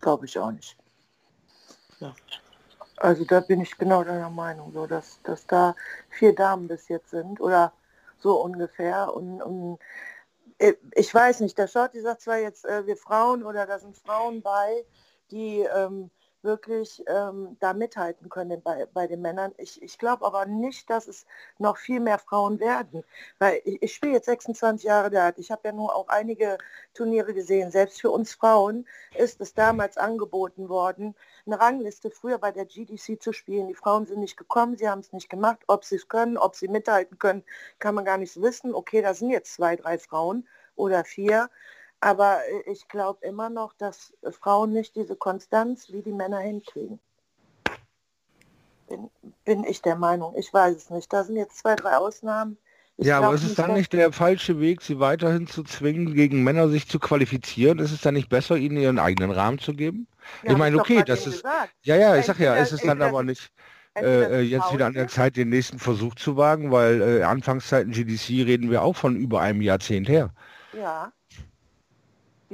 Glaube 0.00 0.26
ich 0.26 0.38
auch 0.38 0.50
nicht. 0.50 0.76
Ja. 2.00 2.14
Also 2.96 3.24
da 3.24 3.40
bin 3.40 3.60
ich 3.60 3.76
genau 3.76 4.04
deiner 4.04 4.30
Meinung, 4.30 4.72
so 4.72 4.86
dass, 4.86 5.20
dass 5.22 5.46
da 5.46 5.74
vier 6.10 6.34
Damen 6.34 6.68
bis 6.68 6.88
jetzt 6.88 7.10
sind 7.10 7.40
oder 7.40 7.72
so 8.18 8.40
ungefähr. 8.40 9.12
Und, 9.14 9.42
und 9.42 9.78
äh, 10.58 10.74
ich 10.94 11.12
weiß 11.12 11.40
nicht, 11.40 11.58
der 11.58 11.66
Shorty 11.66 12.00
sagt 12.00 12.22
zwar 12.22 12.38
jetzt, 12.38 12.64
äh, 12.64 12.86
wir 12.86 12.96
Frauen 12.96 13.44
oder 13.44 13.66
da 13.66 13.78
sind 13.78 13.96
Frauen 13.96 14.42
bei, 14.42 14.84
die 15.30 15.60
ähm, 15.60 16.10
wirklich 16.44 17.02
ähm, 17.06 17.56
da 17.60 17.72
mithalten 17.72 18.28
können 18.28 18.62
bei, 18.62 18.86
bei 18.92 19.06
den 19.06 19.22
Männern. 19.22 19.52
Ich, 19.56 19.82
ich 19.82 19.98
glaube 19.98 20.24
aber 20.24 20.46
nicht, 20.46 20.88
dass 20.90 21.08
es 21.08 21.26
noch 21.58 21.76
viel 21.76 22.00
mehr 22.00 22.18
Frauen 22.18 22.60
werden. 22.60 23.02
Weil 23.38 23.60
ich, 23.64 23.82
ich 23.82 23.94
spiele 23.94 24.12
jetzt 24.12 24.26
26 24.26 24.84
Jahre 24.84 25.10
Dart. 25.10 25.38
Ich 25.38 25.50
habe 25.50 25.62
ja 25.64 25.72
nur 25.72 25.94
auch 25.94 26.08
einige 26.08 26.58
Turniere 26.92 27.34
gesehen. 27.34 27.70
Selbst 27.70 28.00
für 28.00 28.10
uns 28.10 28.34
Frauen 28.34 28.86
ist 29.16 29.40
es 29.40 29.54
damals 29.54 29.96
angeboten 29.96 30.68
worden, 30.68 31.14
eine 31.46 31.58
Rangliste 31.60 32.10
früher 32.10 32.38
bei 32.38 32.52
der 32.52 32.66
GDC 32.66 33.20
zu 33.20 33.32
spielen. 33.32 33.68
Die 33.68 33.74
Frauen 33.74 34.06
sind 34.06 34.20
nicht 34.20 34.36
gekommen, 34.36 34.76
sie 34.76 34.88
haben 34.88 35.00
es 35.00 35.12
nicht 35.12 35.28
gemacht. 35.28 35.60
Ob 35.66 35.84
sie 35.84 35.96
es 35.96 36.08
können, 36.08 36.38
ob 36.38 36.54
sie 36.56 36.68
mithalten 36.68 37.18
können, 37.18 37.44
kann 37.78 37.94
man 37.94 38.04
gar 38.04 38.18
nicht 38.18 38.40
wissen. 38.40 38.74
Okay, 38.74 39.02
da 39.02 39.14
sind 39.14 39.30
jetzt 39.30 39.54
zwei, 39.54 39.76
drei 39.76 39.98
Frauen 39.98 40.46
oder 40.76 41.04
vier. 41.04 41.50
Aber 42.04 42.40
äh, 42.46 42.70
ich 42.70 42.86
glaube 42.88 43.26
immer 43.26 43.48
noch, 43.48 43.72
dass 43.72 44.12
Frauen 44.38 44.74
nicht 44.74 44.94
diese 44.94 45.16
Konstanz 45.16 45.90
wie 45.90 46.02
die 46.02 46.12
Männer 46.12 46.38
hinkriegen. 46.38 47.00
Bin, 48.88 49.10
bin 49.46 49.64
ich 49.64 49.80
der 49.80 49.96
Meinung. 49.96 50.34
Ich 50.36 50.52
weiß 50.52 50.76
es 50.76 50.90
nicht. 50.90 51.10
Da 51.10 51.24
sind 51.24 51.36
jetzt 51.36 51.56
zwei, 51.56 51.74
drei 51.76 51.96
Ausnahmen. 51.96 52.58
Ich 52.98 53.06
ja, 53.06 53.18
aber 53.20 53.34
ist 53.34 53.42
es 53.42 53.54
dann 53.54 53.72
nicht 53.72 53.94
der 53.94 54.12
falsche 54.12 54.60
Weg, 54.60 54.82
sie 54.82 55.00
weiterhin 55.00 55.46
zu 55.46 55.64
zwingen, 55.64 56.12
gegen 56.12 56.44
Männer 56.44 56.68
sich 56.68 56.86
zu 56.86 56.98
qualifizieren? 56.98 57.78
Ist 57.78 57.90
es 57.90 58.02
dann 58.02 58.14
nicht 58.14 58.28
besser, 58.28 58.56
ihnen 58.56 58.76
ihren 58.76 58.98
eigenen 58.98 59.30
Rahmen 59.30 59.58
zu 59.58 59.72
geben? 59.72 60.06
Ja, 60.42 60.52
ich 60.52 60.58
meine, 60.58 60.78
okay, 60.78 61.02
das 61.04 61.26
ist, 61.26 61.42
gesagt. 61.42 61.72
ja, 61.84 61.96
ja, 61.96 62.16
ich 62.16 62.26
sag 62.26 62.38
ja, 62.38 62.54
ist 62.56 62.72
es 62.72 62.82
dann 62.82 62.90
entweder 62.90 63.08
aber 63.08 63.22
nicht 63.22 63.50
äh, 63.98 64.42
jetzt 64.42 64.72
wieder 64.74 64.86
an 64.86 64.92
der 64.92 65.08
Zeit, 65.08 65.36
den 65.36 65.48
nächsten 65.48 65.78
Versuch 65.78 66.14
zu 66.16 66.36
wagen, 66.36 66.70
weil 66.70 67.00
äh, 67.00 67.22
Anfangszeiten 67.22 67.92
GDC 67.92 68.46
reden 68.46 68.70
wir 68.70 68.82
auch 68.82 68.94
von 68.94 69.16
über 69.16 69.40
einem 69.40 69.62
Jahrzehnt 69.62 70.08
her. 70.08 70.34
Ja. 70.74 71.10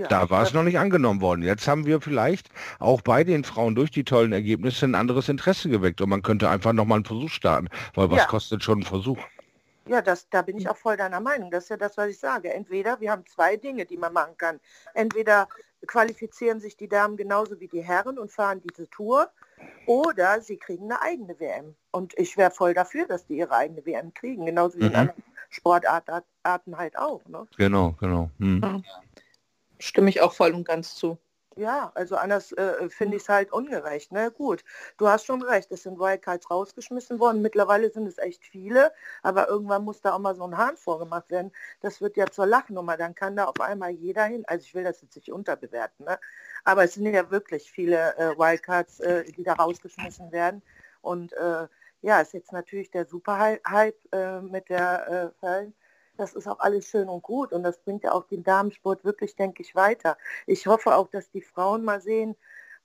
Ja. 0.00 0.08
Da 0.08 0.30
war 0.30 0.42
es 0.42 0.52
noch 0.52 0.62
nicht 0.62 0.78
angenommen 0.78 1.20
worden. 1.20 1.42
Jetzt 1.42 1.68
haben 1.68 1.86
wir 1.86 2.00
vielleicht 2.00 2.48
auch 2.78 3.02
bei 3.02 3.22
den 3.24 3.44
Frauen 3.44 3.74
durch 3.74 3.90
die 3.90 4.04
tollen 4.04 4.32
Ergebnisse 4.32 4.86
ein 4.86 4.94
anderes 4.94 5.28
Interesse 5.28 5.68
geweckt 5.68 6.00
und 6.00 6.08
man 6.08 6.22
könnte 6.22 6.48
einfach 6.48 6.72
nochmal 6.72 6.96
einen 6.96 7.04
Versuch 7.04 7.30
starten, 7.30 7.68
weil 7.94 8.10
was 8.10 8.18
Ja. 8.18 8.26
kostet 8.26 8.62
schon 8.64 8.80
ein 8.80 8.84
Versuch? 8.84 9.18
Ja, 9.86 10.02
das, 10.02 10.28
da 10.30 10.42
bin 10.42 10.56
ich 10.58 10.68
auch 10.68 10.76
voll 10.76 10.96
deiner 10.96 11.20
Meinung. 11.20 11.50
Das 11.50 11.64
ist 11.64 11.70
ja 11.70 11.76
das, 11.76 11.96
was 11.96 12.08
ich 12.10 12.18
sage. 12.18 12.52
Entweder 12.52 13.00
wir 13.00 13.10
haben 13.10 13.24
zwei 13.26 13.56
Dinge, 13.56 13.86
die 13.86 13.96
man 13.96 14.12
machen 14.12 14.36
kann. 14.38 14.60
Entweder 14.94 15.48
qualifizieren 15.86 16.60
sich 16.60 16.76
die 16.76 16.88
Damen 16.88 17.16
genauso 17.16 17.58
wie 17.60 17.66
die 17.68 17.82
Herren 17.82 18.18
und 18.18 18.30
fahren 18.30 18.60
diese 18.62 18.88
Tour 18.90 19.28
oder 19.86 20.40
sie 20.42 20.58
kriegen 20.58 20.84
eine 20.84 21.02
eigene 21.02 21.40
WM. 21.40 21.74
Und 21.90 22.16
ich 22.18 22.36
wäre 22.36 22.50
voll 22.50 22.74
dafür, 22.74 23.06
dass 23.06 23.26
die 23.26 23.38
ihre 23.38 23.52
eigene 23.52 23.84
WM 23.84 24.14
kriegen, 24.14 24.46
genauso 24.46 24.78
wie 24.78 24.82
in 24.84 24.90
Mhm. 24.90 24.96
anderen 24.96 25.22
Sportarten 25.48 26.76
halt 26.76 26.96
auch. 26.96 27.22
Ne? 27.26 27.46
Genau, 27.56 27.96
genau. 27.98 28.30
Hm. 28.38 28.84
Stimme 29.80 30.10
ich 30.10 30.20
auch 30.20 30.32
voll 30.32 30.54
und 30.54 30.64
ganz 30.64 30.94
zu. 30.94 31.18
Ja, 31.56 31.90
also 31.94 32.16
anders 32.16 32.52
äh, 32.52 32.88
finde 32.90 33.16
ich 33.16 33.24
es 33.24 33.28
halt 33.28 33.52
ungerecht. 33.52 34.12
Ne? 34.12 34.30
Gut, 34.30 34.64
du 34.98 35.08
hast 35.08 35.26
schon 35.26 35.42
recht, 35.42 35.70
es 35.72 35.82
sind 35.82 35.98
Wildcards 35.98 36.48
rausgeschmissen 36.50 37.18
worden. 37.18 37.42
Mittlerweile 37.42 37.90
sind 37.90 38.06
es 38.06 38.18
echt 38.18 38.44
viele, 38.44 38.92
aber 39.22 39.48
irgendwann 39.48 39.84
muss 39.84 40.00
da 40.00 40.14
auch 40.14 40.20
mal 40.20 40.36
so 40.36 40.44
ein 40.44 40.56
Hahn 40.56 40.76
vorgemacht 40.76 41.28
werden. 41.30 41.50
Das 41.80 42.00
wird 42.00 42.16
ja 42.16 42.26
zur 42.26 42.46
Lachnummer. 42.46 42.96
Dann 42.96 43.16
kann 43.16 43.36
da 43.36 43.46
auf 43.46 43.60
einmal 43.60 43.90
jeder 43.90 44.24
hin. 44.24 44.44
Also 44.46 44.64
ich 44.64 44.74
will 44.74 44.84
das 44.84 45.02
jetzt 45.02 45.16
nicht 45.16 45.32
unterbewerten, 45.32 46.06
ne? 46.06 46.20
aber 46.64 46.84
es 46.84 46.94
sind 46.94 47.06
ja 47.06 47.30
wirklich 47.30 47.70
viele 47.70 48.16
äh, 48.16 48.38
Wildcards, 48.38 49.00
äh, 49.00 49.24
die 49.24 49.42
da 49.42 49.54
rausgeschmissen 49.54 50.30
werden. 50.30 50.62
Und 51.02 51.32
äh, 51.32 51.66
ja, 52.02 52.20
ist 52.20 52.32
jetzt 52.32 52.52
natürlich 52.52 52.90
der 52.90 53.06
Super-Hype 53.06 53.98
äh, 54.12 54.40
mit 54.40 54.68
der 54.68 55.08
äh, 55.08 55.40
Fällen 55.40 55.74
das 56.20 56.34
ist 56.34 56.46
auch 56.46 56.60
alles 56.60 56.86
schön 56.86 57.08
und 57.08 57.22
gut 57.22 57.52
und 57.52 57.62
das 57.62 57.78
bringt 57.78 58.04
ja 58.04 58.12
auch 58.12 58.26
den 58.26 58.44
Damensport 58.44 59.04
wirklich, 59.04 59.36
denke 59.36 59.62
ich, 59.62 59.74
weiter. 59.74 60.18
Ich 60.46 60.66
hoffe 60.66 60.94
auch, 60.94 61.08
dass 61.08 61.30
die 61.30 61.40
Frauen 61.40 61.82
mal 61.84 62.00
sehen, 62.00 62.36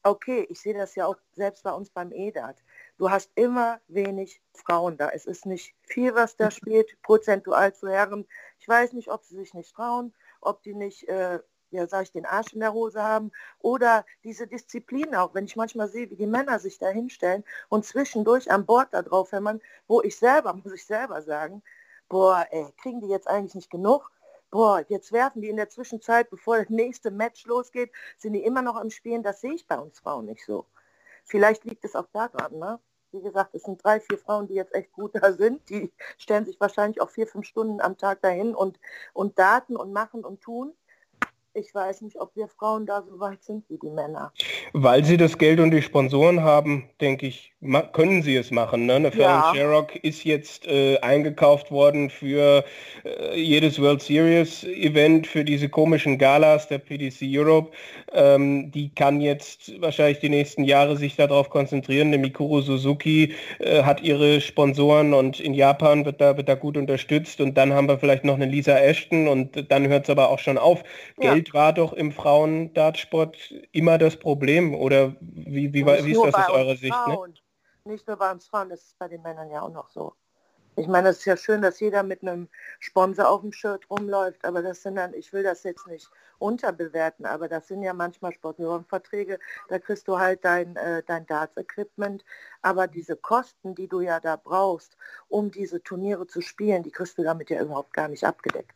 okay, 0.04 0.46
ich 0.50 0.62
sehe 0.62 0.74
das 0.74 0.96
ja 0.96 1.06
auch 1.08 1.18
selbst 1.34 1.64
bei 1.64 1.72
uns 1.72 1.90
beim 1.90 2.12
EDAT. 2.12 2.64
Du 2.98 3.10
hast 3.10 3.32
immer 3.36 3.82
wenig 3.88 4.42
Frauen 4.54 4.98
da. 4.98 5.10
Es 5.10 5.26
ist 5.26 5.46
nicht 5.46 5.76
viel, 5.82 6.16
was 6.16 6.38
da 6.38 6.52
spielt, 6.52 7.02
prozentual 7.02 7.74
zu 7.74 7.90
Herren. 7.90 8.26
Ich 8.60 8.68
weiß 8.68 8.94
nicht, 8.94 9.10
ob 9.10 9.24
sie 9.24 9.36
sich 9.36 9.54
nicht 9.54 9.76
trauen, 9.76 10.14
ob 10.42 10.62
die 10.62 10.76
nicht, 10.76 11.08
äh, 11.10 11.40
ja, 11.72 11.88
sag 11.88 12.04
ich, 12.04 12.12
den 12.12 12.26
Arsch 12.26 12.54
in 12.54 12.60
der 12.60 12.74
Hose 12.74 13.02
haben 13.02 13.32
oder 13.60 14.06
diese 14.24 14.48
Disziplin 14.48 15.16
auch. 15.16 15.34
Wenn 15.34 15.46
ich 15.46 15.56
manchmal 15.56 15.90
sehe, 15.90 16.10
wie 16.10 16.16
die 16.16 16.28
Männer 16.28 16.60
sich 16.60 16.78
da 16.78 16.88
hinstellen 16.88 17.44
und 17.68 17.84
zwischendurch 17.84 18.52
an 18.52 18.66
Bord 18.66 18.90
da 18.92 19.02
drauf 19.02 19.32
hämmern, 19.32 19.60
wo 19.88 20.02
ich 20.02 20.18
selber, 20.18 20.54
muss 20.64 20.72
ich 20.72 20.86
selber 20.86 21.22
sagen, 21.22 21.64
boah, 22.10 22.46
ey, 22.52 22.68
kriegen 22.78 23.02
die 23.02 23.08
jetzt 23.08 23.28
eigentlich 23.28 23.56
nicht 23.56 23.70
genug? 23.70 24.12
Boah, 24.52 24.86
jetzt 24.88 25.12
werfen 25.12 25.42
die 25.42 25.50
in 25.50 25.58
der 25.58 25.70
Zwischenzeit, 25.70 26.30
bevor 26.30 26.58
das 26.58 26.70
nächste 26.70 27.12
Match 27.12 27.46
losgeht, 27.46 27.92
sind 28.18 28.34
die 28.34 28.44
immer 28.44 28.62
noch 28.62 28.76
am 28.76 28.90
Spielen. 28.90 29.24
Das 29.24 29.42
sehe 29.42 29.54
ich 29.54 29.68
bei 29.68 29.78
uns 29.78 30.00
Frauen 30.00 30.26
nicht 30.26 30.46
so. 30.46 30.66
Vielleicht 31.24 31.66
liegt 31.66 31.84
es 31.84 31.96
auch 31.96 32.08
daran, 32.14 32.58
ne? 32.58 32.80
Wie 33.12 33.22
gesagt, 33.22 33.56
es 33.56 33.64
sind 33.64 33.84
drei, 33.84 34.00
vier 34.00 34.18
Frauen, 34.18 34.48
die 34.48 34.56
jetzt 34.56 34.76
echt 34.76 34.92
gut 34.92 35.12
da 35.16 35.32
sind. 35.34 35.70
Die 35.70 35.92
stellen 36.18 36.46
sich 36.46 36.60
wahrscheinlich 36.60 37.02
auch 37.02 37.10
vier, 37.10 37.28
fünf 37.28 37.46
Stunden 37.48 37.82
am 37.82 37.98
Tag 37.98 38.22
dahin 38.22 38.54
und, 38.54 38.80
und 39.14 39.40
daten 39.40 39.76
und 39.78 39.94
machen 39.94 40.26
und 40.26 40.42
tun 40.42 40.74
ich 41.56 41.74
weiß 41.74 42.02
nicht, 42.02 42.20
ob 42.20 42.36
wir 42.36 42.48
Frauen 42.48 42.86
da 42.86 43.02
so 43.02 43.20
weit 43.20 43.44
sind 43.44 43.64
wie 43.70 43.78
die 43.78 43.90
Männer. 43.90 44.32
Weil 44.74 45.04
sie 45.06 45.18
das 45.18 45.38
Geld 45.38 45.60
und 45.60 45.72
die 45.72 45.82
Sponsoren 45.82 46.44
haben, 46.44 46.90
denke 47.00 47.28
ich, 47.28 47.54
können 47.94 48.22
sie 48.22 48.36
es 48.36 48.52
machen. 48.52 48.86
Ne? 48.86 48.96
Eine 48.96 49.16
ja. 49.16 49.52
Sherrock 49.54 49.96
ist 49.96 50.24
jetzt 50.24 50.68
äh, 50.68 50.98
eingekauft 51.00 51.72
worden 51.72 52.10
für 52.10 52.64
äh, 53.04 53.40
jedes 53.40 53.82
World 53.82 54.02
Series 54.02 54.64
Event, 54.66 55.28
für 55.28 55.44
diese 55.44 55.70
komischen 55.70 56.18
Galas 56.18 56.68
der 56.68 56.80
PDC 56.80 57.22
Europe. 57.24 57.72
Ähm, 58.14 58.72
die 58.72 58.94
kann 58.94 59.22
jetzt 59.22 59.82
wahrscheinlich 59.82 60.20
die 60.20 60.30
nächsten 60.30 60.64
Jahre 60.64 60.98
sich 60.98 61.16
darauf 61.16 61.50
konzentrieren. 61.50 62.12
Der 62.12 62.20
Mikuru 62.20 62.62
Suzuki 62.62 63.34
äh, 63.60 63.84
hat 63.84 64.02
ihre 64.02 64.42
Sponsoren 64.42 65.14
und 65.14 65.40
in 65.40 65.54
Japan 65.54 66.06
wird 66.06 66.20
da, 66.20 66.38
wird 66.38 66.50
da 66.50 66.56
gut 66.56 66.78
unterstützt. 66.78 67.40
Und 67.40 67.56
dann 67.56 67.74
haben 67.74 67.88
wir 67.88 67.98
vielleicht 67.98 68.26
noch 68.26 68.36
eine 68.36 68.46
Lisa 68.46 68.78
Ashton 68.78 69.28
und 69.28 69.72
dann 69.72 69.88
hört 69.88 70.04
es 70.04 70.10
aber 70.10 70.30
auch 70.30 70.40
schon 70.40 70.58
auf. 70.58 70.84
Ja. 71.22 71.34
Geld 71.46 71.54
war 71.54 71.74
doch 71.74 71.94
im 71.94 72.12
Frauen-Dartsport 72.12 73.54
immer 73.72 73.98
das 73.98 74.18
Problem. 74.18 74.74
Oder 74.74 75.16
wie, 75.22 75.74
wie, 75.74 75.86
wie 75.86 76.12
ist 76.12 76.24
das 76.24 76.34
aus 76.34 76.50
eurer 76.50 76.76
Sicht? 76.76 77.08
Ne? 77.08 77.34
Nicht 77.86 78.08
nur 78.08 78.18
bei 78.18 78.32
uns 78.32 78.48
Frauen, 78.48 78.70
das 78.70 78.82
ist 78.82 78.98
bei 78.98 79.08
den 79.08 79.22
Männern 79.22 79.50
ja 79.52 79.62
auch 79.62 79.72
noch 79.72 79.90
so. 79.90 80.14
Ich 80.78 80.88
meine, 80.88 81.10
es 81.10 81.20
ist 81.20 81.26
ja 81.26 81.38
schön, 81.38 81.62
dass 81.62 81.80
jeder 81.80 82.04
mit 82.04 82.22
einem 82.22 82.50
Sponsor 82.80 83.30
auf 83.30 83.42
dem 83.42 83.54
Shirt 83.54 83.90
rumläuft, 83.90 84.44
aber 84.44 84.62
das 84.62 84.82
sind 84.82 84.96
dann, 84.96 85.14
ich 85.14 85.32
will 85.32 85.42
das 85.42 85.64
jetzt 85.64 85.88
nicht 85.88 86.10
unterbewerten, 86.38 87.26
aber 87.26 87.48
das 87.48 87.68
sind 87.68 87.82
ja 87.82 87.94
manchmal 87.94 88.34
Sponsorenverträge, 88.34 89.40
da 89.70 89.80
kriegst 89.80 90.06
du 90.10 90.20
halt 90.20 90.44
dein, 90.44 90.76
äh, 90.76 91.02
dein 91.06 91.26
Darts-Equipment, 91.28 92.26
aber 92.62 92.88
diese 92.88 93.16
Kosten, 93.16 93.74
die 93.74 93.88
du 93.88 94.02
ja 94.02 94.20
da 94.20 94.36
brauchst, 94.36 94.98
um 95.30 95.50
diese 95.50 95.82
Turniere 95.82 96.28
zu 96.28 96.42
spielen, 96.42 96.84
die 96.84 96.92
kriegst 96.92 97.18
du 97.18 97.24
damit 97.24 97.50
ja 97.50 97.62
überhaupt 97.62 97.94
gar 97.94 98.10
nicht 98.10 98.26
abgedeckt. 98.26 98.76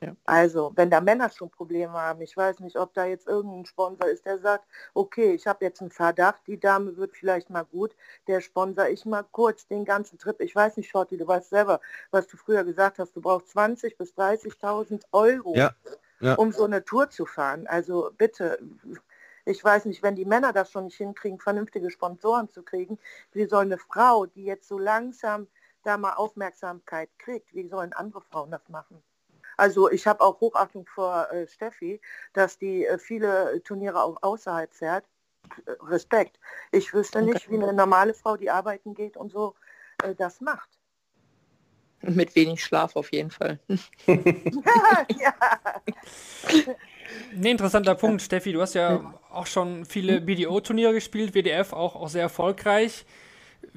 Ja. 0.00 0.14
Also, 0.24 0.72
wenn 0.76 0.90
da 0.90 1.00
Männer 1.00 1.30
schon 1.30 1.50
Probleme 1.50 1.92
haben, 1.92 2.20
ich 2.20 2.36
weiß 2.36 2.60
nicht, 2.60 2.76
ob 2.76 2.92
da 2.92 3.06
jetzt 3.06 3.26
irgendein 3.26 3.64
Sponsor 3.64 4.08
ist, 4.08 4.26
der 4.26 4.38
sagt, 4.38 4.66
okay, 4.92 5.32
ich 5.32 5.46
habe 5.46 5.64
jetzt 5.64 5.80
einen 5.80 5.90
Verdacht, 5.90 6.42
die 6.46 6.60
Dame 6.60 6.96
wird 6.96 7.16
vielleicht 7.16 7.48
mal 7.48 7.64
gut, 7.64 7.96
der 8.26 8.40
sponsor 8.40 8.88
ich 8.88 9.06
mal 9.06 9.24
kurz 9.32 9.66
den 9.66 9.84
ganzen 9.84 10.18
Trip. 10.18 10.38
Ich 10.40 10.54
weiß 10.54 10.76
nicht, 10.76 10.90
Shorty, 10.90 11.16
du 11.16 11.26
weißt 11.26 11.48
selber, 11.50 11.80
was 12.10 12.26
du 12.26 12.36
früher 12.36 12.64
gesagt 12.64 12.98
hast, 12.98 13.16
du 13.16 13.22
brauchst 13.22 13.50
20 13.50 13.96
bis 13.96 14.12
30.000 14.14 15.04
Euro, 15.12 15.54
ja. 15.56 15.72
Ja. 16.20 16.34
um 16.34 16.52
so 16.52 16.64
eine 16.64 16.84
Tour 16.84 17.08
zu 17.10 17.24
fahren. 17.26 17.66
Also 17.66 18.10
bitte, 18.16 18.58
ich 19.44 19.62
weiß 19.62 19.86
nicht, 19.86 20.02
wenn 20.02 20.16
die 20.16 20.24
Männer 20.24 20.52
das 20.52 20.70
schon 20.70 20.84
nicht 20.84 20.96
hinkriegen, 20.96 21.38
vernünftige 21.38 21.90
Sponsoren 21.90 22.48
zu 22.50 22.62
kriegen, 22.62 22.98
wie 23.32 23.46
soll 23.46 23.64
eine 23.64 23.78
Frau, 23.78 24.26
die 24.26 24.44
jetzt 24.44 24.68
so 24.68 24.78
langsam 24.78 25.46
da 25.84 25.96
mal 25.96 26.14
Aufmerksamkeit 26.14 27.08
kriegt, 27.18 27.54
wie 27.54 27.68
sollen 27.68 27.92
andere 27.92 28.20
Frauen 28.20 28.50
das 28.50 28.68
machen? 28.68 29.02
Also 29.56 29.90
ich 29.90 30.06
habe 30.06 30.20
auch 30.20 30.40
Hochachtung 30.40 30.86
vor 30.86 31.30
äh, 31.32 31.46
Steffi, 31.46 32.00
dass 32.32 32.58
die 32.58 32.84
äh, 32.84 32.98
viele 32.98 33.62
Turniere 33.62 34.02
auch 34.02 34.22
außerhalb 34.22 34.72
fährt. 34.72 35.04
Äh, 35.66 35.72
Respekt. 35.82 36.38
Ich 36.72 36.92
wüsste 36.92 37.18
okay. 37.18 37.32
nicht, 37.32 37.50
wie 37.50 37.56
eine 37.56 37.72
normale 37.72 38.14
Frau, 38.14 38.36
die 38.36 38.50
arbeiten 38.50 38.94
geht 38.94 39.16
und 39.16 39.32
so, 39.32 39.54
äh, 40.02 40.14
das 40.14 40.40
macht. 40.40 40.68
Mit 42.02 42.36
wenig 42.36 42.62
Schlaf 42.62 42.94
auf 42.94 43.10
jeden 43.12 43.30
Fall. 43.30 43.58
ja. 44.06 45.34
Ein 47.32 47.44
interessanter 47.44 47.94
Punkt, 47.94 48.22
Steffi. 48.22 48.52
Du 48.52 48.60
hast 48.60 48.74
ja 48.74 49.14
auch 49.30 49.46
schon 49.46 49.84
viele 49.84 50.20
BDO-Turniere 50.20 50.92
gespielt, 50.92 51.34
WDF 51.34 51.72
auch, 51.72 51.96
auch 51.96 52.08
sehr 52.08 52.22
erfolgreich. 52.22 53.06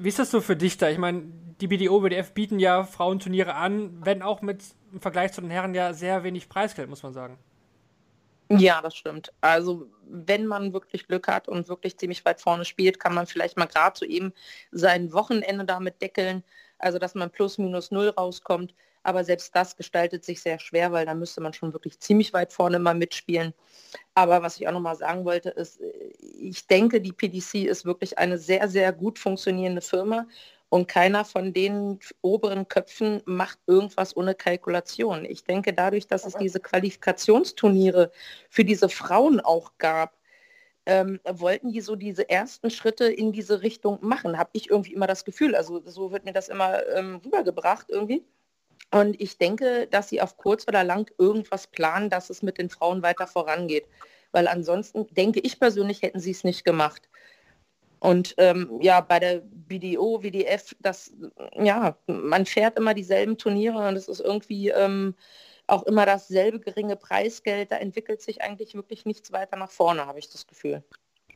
Wie 0.02 0.08
ist 0.08 0.18
das 0.18 0.30
so 0.30 0.40
für 0.40 0.56
dich 0.56 0.78
da? 0.78 0.88
Ich 0.88 0.98
meine, 0.98 1.24
die 1.60 1.66
BDO, 1.66 2.02
WDF 2.02 2.32
bieten 2.32 2.58
ja 2.58 2.84
Frauenturniere 2.84 3.54
an, 3.54 4.04
wenn 4.04 4.22
auch 4.22 4.40
mit 4.40 4.64
im 4.92 5.00
Vergleich 5.00 5.32
zu 5.32 5.40
den 5.40 5.50
Herren 5.50 5.74
ja 5.74 5.92
sehr 5.92 6.24
wenig 6.24 6.48
Preisgeld, 6.48 6.88
muss 6.88 7.02
man 7.02 7.12
sagen. 7.12 7.38
Ja, 8.50 8.80
das 8.82 8.96
stimmt. 8.96 9.32
Also 9.40 9.86
wenn 10.08 10.46
man 10.46 10.72
wirklich 10.72 11.06
Glück 11.06 11.28
hat 11.28 11.46
und 11.46 11.68
wirklich 11.68 11.98
ziemlich 11.98 12.24
weit 12.24 12.40
vorne 12.40 12.64
spielt, 12.64 12.98
kann 12.98 13.14
man 13.14 13.26
vielleicht 13.26 13.56
mal 13.56 13.66
gerade 13.66 13.96
so 13.96 14.04
eben 14.04 14.32
sein 14.72 15.12
Wochenende 15.12 15.64
damit 15.64 16.02
deckeln, 16.02 16.42
also 16.78 16.98
dass 16.98 17.14
man 17.14 17.30
plus 17.30 17.58
minus 17.58 17.92
null 17.92 18.08
rauskommt. 18.08 18.74
Aber 19.02 19.24
selbst 19.24 19.54
das 19.56 19.76
gestaltet 19.76 20.24
sich 20.24 20.42
sehr 20.42 20.58
schwer, 20.58 20.92
weil 20.92 21.06
da 21.06 21.14
müsste 21.14 21.40
man 21.40 21.52
schon 21.52 21.72
wirklich 21.72 21.98
ziemlich 22.00 22.32
weit 22.32 22.52
vorne 22.52 22.78
mal 22.78 22.94
mitspielen. 22.94 23.54
Aber 24.14 24.42
was 24.42 24.60
ich 24.60 24.68
auch 24.68 24.72
nochmal 24.72 24.96
sagen 24.96 25.24
wollte, 25.24 25.50
ist, 25.50 25.80
ich 26.38 26.66
denke, 26.66 27.00
die 27.00 27.12
PDC 27.12 27.66
ist 27.66 27.84
wirklich 27.84 28.18
eine 28.18 28.38
sehr, 28.38 28.68
sehr 28.68 28.92
gut 28.92 29.18
funktionierende 29.18 29.80
Firma 29.80 30.26
und 30.70 30.86
keiner 30.86 31.24
von 31.24 31.52
den 31.52 31.98
oberen 32.22 32.68
Köpfen 32.68 33.22
macht 33.26 33.58
irgendwas 33.66 34.16
ohne 34.16 34.36
Kalkulation. 34.36 35.24
Ich 35.24 35.44
denke, 35.44 35.72
dadurch, 35.72 36.06
dass 36.06 36.24
es 36.24 36.34
diese 36.34 36.60
Qualifikationsturniere 36.60 38.12
für 38.48 38.64
diese 38.64 38.88
Frauen 38.88 39.40
auch 39.40 39.72
gab, 39.78 40.16
ähm, 40.86 41.20
wollten 41.24 41.72
die 41.72 41.80
so 41.80 41.96
diese 41.96 42.28
ersten 42.30 42.70
Schritte 42.70 43.06
in 43.06 43.32
diese 43.32 43.62
Richtung 43.62 43.98
machen, 44.00 44.38
habe 44.38 44.50
ich 44.52 44.70
irgendwie 44.70 44.94
immer 44.94 45.08
das 45.08 45.24
Gefühl. 45.24 45.56
Also 45.56 45.82
so 45.84 46.12
wird 46.12 46.24
mir 46.24 46.32
das 46.32 46.48
immer 46.48 46.86
ähm, 46.88 47.20
rübergebracht 47.24 47.86
irgendwie. 47.90 48.24
Und 48.92 49.20
ich 49.20 49.38
denke, 49.38 49.86
dass 49.88 50.08
sie 50.08 50.20
auf 50.20 50.36
kurz 50.36 50.66
oder 50.66 50.82
lang 50.82 51.10
irgendwas 51.18 51.66
planen, 51.66 52.10
dass 52.10 52.30
es 52.30 52.42
mit 52.42 52.58
den 52.58 52.70
Frauen 52.70 53.02
weiter 53.02 53.26
vorangeht. 53.26 53.86
Weil 54.32 54.48
ansonsten 54.48 55.06
denke 55.14 55.40
ich 55.40 55.60
persönlich, 55.60 56.02
hätten 56.02 56.20
sie 56.20 56.32
es 56.32 56.44
nicht 56.44 56.64
gemacht. 56.64 57.08
Und 58.00 58.34
ähm, 58.38 58.78
ja, 58.80 59.00
bei 59.00 59.18
der 59.18 59.42
BDO, 59.44 60.22
WDF, 60.22 60.74
das, 60.80 61.12
ja, 61.54 61.96
man 62.06 62.46
fährt 62.46 62.78
immer 62.78 62.94
dieselben 62.94 63.36
Turniere 63.36 63.86
und 63.86 63.96
es 63.96 64.08
ist 64.08 64.20
irgendwie 64.20 64.70
ähm, 64.70 65.14
auch 65.66 65.82
immer 65.84 66.06
dasselbe 66.06 66.60
geringe 66.60 66.96
Preisgeld. 66.96 67.70
Da 67.70 67.76
entwickelt 67.76 68.22
sich 68.22 68.40
eigentlich 68.40 68.74
wirklich 68.74 69.04
nichts 69.04 69.32
weiter 69.32 69.56
nach 69.56 69.70
vorne, 69.70 70.06
habe 70.06 70.18
ich 70.18 70.30
das 70.30 70.46
Gefühl. 70.46 70.82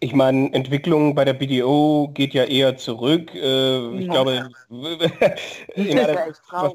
Ich 0.05 0.13
meine, 0.13 0.53
Entwicklung 0.53 1.15
bei 1.15 1.25
der 1.25 1.33
BDO 1.33 2.11
geht 2.13 2.35
ja 2.35 2.45
eher 2.45 2.77
zurück. 2.77 3.35
Äh, 3.35 3.97
ich 3.97 4.07
ja. 4.07 4.13
glaube, 4.13 4.51
meine, 4.69 6.35
was, 6.51 6.73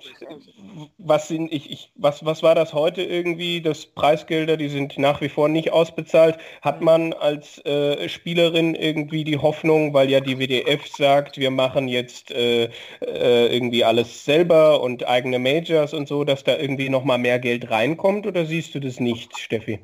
was, 0.97 1.27
sind, 1.27 1.53
ich, 1.53 1.69
ich, 1.69 1.91
was, 1.93 2.25
was 2.25 2.41
war 2.41 2.55
das 2.55 2.73
heute 2.73 3.03
irgendwie? 3.03 3.61
Das 3.61 3.85
Preisgelder, 3.85 4.57
die 4.57 4.67
sind 4.67 4.97
nach 4.97 5.21
wie 5.21 5.29
vor 5.29 5.47
nicht 5.47 5.71
ausbezahlt. 5.71 6.39
Hat 6.63 6.81
man 6.81 7.13
als 7.13 7.63
äh, 7.65 8.09
Spielerin 8.09 8.73
irgendwie 8.73 9.23
die 9.23 9.37
Hoffnung, 9.37 9.93
weil 9.93 10.09
ja 10.09 10.21
die 10.21 10.39
WDF 10.39 10.87
sagt, 10.87 11.37
wir 11.37 11.51
machen 11.51 11.87
jetzt 11.87 12.31
äh, 12.31 12.63
äh, 13.01 13.55
irgendwie 13.55 13.83
alles 13.83 14.25
selber 14.25 14.81
und 14.81 15.07
eigene 15.07 15.37
Majors 15.37 15.93
und 15.93 16.07
so, 16.07 16.23
dass 16.23 16.43
da 16.43 16.57
irgendwie 16.57 16.89
nochmal 16.89 17.19
mehr 17.19 17.37
Geld 17.37 17.69
reinkommt? 17.69 18.25
Oder 18.25 18.47
siehst 18.47 18.73
du 18.73 18.79
das 18.79 18.99
nicht, 18.99 19.37
Steffi? 19.37 19.81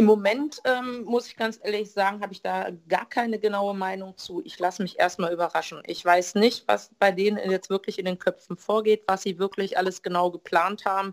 Im 0.00 0.06
Moment 0.06 0.62
ähm, 0.64 1.04
muss 1.04 1.26
ich 1.26 1.36
ganz 1.36 1.60
ehrlich 1.62 1.92
sagen, 1.92 2.22
habe 2.22 2.32
ich 2.32 2.40
da 2.40 2.70
gar 2.88 3.06
keine 3.06 3.38
genaue 3.38 3.74
Meinung 3.74 4.16
zu. 4.16 4.40
Ich 4.46 4.58
lasse 4.58 4.82
mich 4.82 4.98
erstmal 4.98 5.30
überraschen. 5.30 5.82
Ich 5.84 6.02
weiß 6.02 6.36
nicht, 6.36 6.66
was 6.66 6.90
bei 6.98 7.12
denen 7.12 7.50
jetzt 7.50 7.68
wirklich 7.68 7.98
in 7.98 8.06
den 8.06 8.18
Köpfen 8.18 8.56
vorgeht, 8.56 9.02
was 9.06 9.20
sie 9.20 9.38
wirklich 9.38 9.76
alles 9.76 10.00
genau 10.00 10.30
geplant 10.30 10.86
haben. 10.86 11.12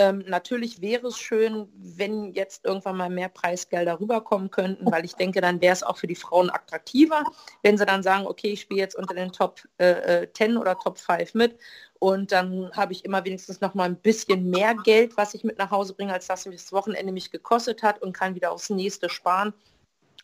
Ähm, 0.00 0.24
natürlich 0.26 0.80
wäre 0.80 1.08
es 1.08 1.18
schön, 1.18 1.68
wenn 1.74 2.32
jetzt 2.32 2.64
irgendwann 2.64 2.96
mal 2.96 3.10
mehr 3.10 3.28
Preisgelder 3.28 4.00
rüberkommen 4.00 4.50
könnten, 4.50 4.90
weil 4.90 5.04
ich 5.04 5.14
denke, 5.14 5.42
dann 5.42 5.60
wäre 5.60 5.74
es 5.74 5.82
auch 5.82 5.98
für 5.98 6.06
die 6.06 6.14
Frauen 6.14 6.48
attraktiver, 6.48 7.22
wenn 7.62 7.76
sie 7.76 7.84
dann 7.84 8.02
sagen, 8.02 8.26
okay, 8.26 8.52
ich 8.52 8.62
spiele 8.62 8.80
jetzt 8.80 8.96
unter 8.96 9.12
den 9.12 9.30
Top 9.30 9.60
äh, 9.76 10.26
10 10.32 10.52
äh, 10.52 10.56
oder 10.56 10.78
Top 10.78 10.98
5 10.98 11.34
mit 11.34 11.58
und 11.98 12.32
dann 12.32 12.70
habe 12.72 12.94
ich 12.94 13.04
immer 13.04 13.22
wenigstens 13.26 13.60
noch 13.60 13.74
mal 13.74 13.84
ein 13.84 13.96
bisschen 13.96 14.48
mehr 14.48 14.74
Geld, 14.74 15.18
was 15.18 15.34
ich 15.34 15.44
mit 15.44 15.58
nach 15.58 15.70
Hause 15.70 15.92
bringe, 15.92 16.14
als 16.14 16.28
das 16.28 16.44
das 16.44 16.72
Wochenende 16.72 17.12
mich 17.12 17.30
gekostet 17.30 17.82
hat 17.82 18.00
und 18.00 18.14
kann 18.14 18.34
wieder 18.34 18.52
aufs 18.52 18.70
nächste 18.70 19.10
sparen. 19.10 19.52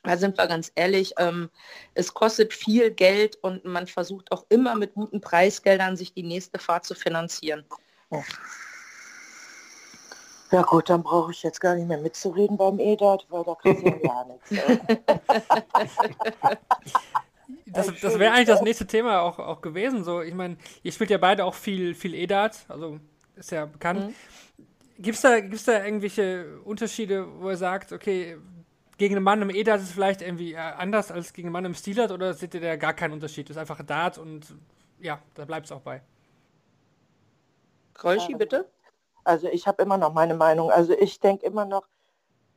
Da 0.04 0.16
sind 0.16 0.38
wir 0.38 0.47
ganz 0.47 0.73
ehrlich, 0.75 1.12
ähm, 1.18 1.50
es 1.92 2.14
kostet 2.14 2.54
viel 2.54 2.92
Geld 2.92 3.37
und 3.42 3.66
man 3.66 3.87
versucht 3.87 4.33
auch 4.33 4.47
immer 4.49 4.75
mit 4.75 4.95
guten 4.95 5.21
Preisgeldern 5.21 5.99
sich 5.99 6.14
die 6.14 6.23
nächste 6.23 6.59
Fahrt 6.59 6.87
zu 6.87 6.95
finanzieren. 6.95 7.62
Ja. 8.11 8.23
Ja 10.50 10.62
gut, 10.62 10.88
dann 10.88 11.03
brauche 11.03 11.33
ich 11.33 11.43
jetzt 11.43 11.61
gar 11.61 11.75
nicht 11.75 11.88
mehr 11.88 11.99
mitzureden 11.99 12.57
beim 12.57 12.79
EDAT, 12.79 13.26
weil 13.31 13.45
da 13.45 13.55
kriegst 13.55 13.85
du 13.85 13.88
ja 13.88 14.25
nichts. 14.25 14.50
Das, 17.67 17.93
das 18.00 18.19
wäre 18.19 18.33
eigentlich 18.33 18.47
das 18.47 18.62
nächste 18.62 18.87
Thema 18.87 19.23
auch, 19.23 19.38
auch 19.38 19.61
gewesen. 19.61 20.03
So, 20.03 20.23
ich 20.23 20.35
meine, 20.35 20.57
ihr 20.83 20.93
spielt 20.93 21.11
ja 21.11 21.19
beide 21.19 21.45
auch 21.45 21.55
viel, 21.55 21.95
viel 21.95 22.15
EDAT, 22.15 22.65
also 22.69 22.99
ist 23.37 23.50
ja 23.50 23.67
bekannt. 23.67 24.00
Mhm. 24.00 25.03
Gibt 25.03 25.17
es 25.17 25.23
da, 25.23 25.41
gibt's 25.41 25.65
da 25.65 25.85
irgendwelche 25.85 26.61
Unterschiede, 26.65 27.26
wo 27.41 27.50
ihr 27.50 27.57
sagt, 27.57 27.93
okay, 27.93 28.38
gegen 28.99 29.17
einen 29.17 29.25
Mann 29.25 29.43
im 29.43 29.50
E-Dart 29.50 29.81
ist 29.81 29.88
es 29.88 29.93
vielleicht 29.93 30.23
irgendwie 30.23 30.55
äh, 30.55 30.59
anders 30.59 31.12
als 31.12 31.33
gegen 31.33 31.49
einen 31.49 31.53
Mann 31.53 31.65
im 31.67 31.75
Steelert 31.75 32.11
oder 32.11 32.35
seht 32.35 32.55
ihr 32.55 32.61
da 32.61 32.76
gar 32.76 32.95
keinen 32.95 33.12
Unterschied? 33.12 33.49
Das 33.49 33.57
ist 33.57 33.61
einfach 33.61 33.79
ein 33.79 33.87
Dart 33.87 34.19
und 34.19 34.55
ja, 35.00 35.21
da 35.35 35.45
bleibt 35.45 35.67
es 35.67 35.73
auch 35.73 35.83
bei. 35.83 36.03
Krolschi, 37.95 38.35
bitte? 38.35 38.67
Also 39.26 39.49
ich 39.49 39.66
habe 39.66 39.83
immer 39.83 39.99
noch 39.99 40.12
meine 40.12 40.35
Meinung. 40.35 40.71
Also 40.71 40.92
ich 40.92 41.18
denke 41.18 41.45
immer 41.47 41.64
noch, 41.64 41.88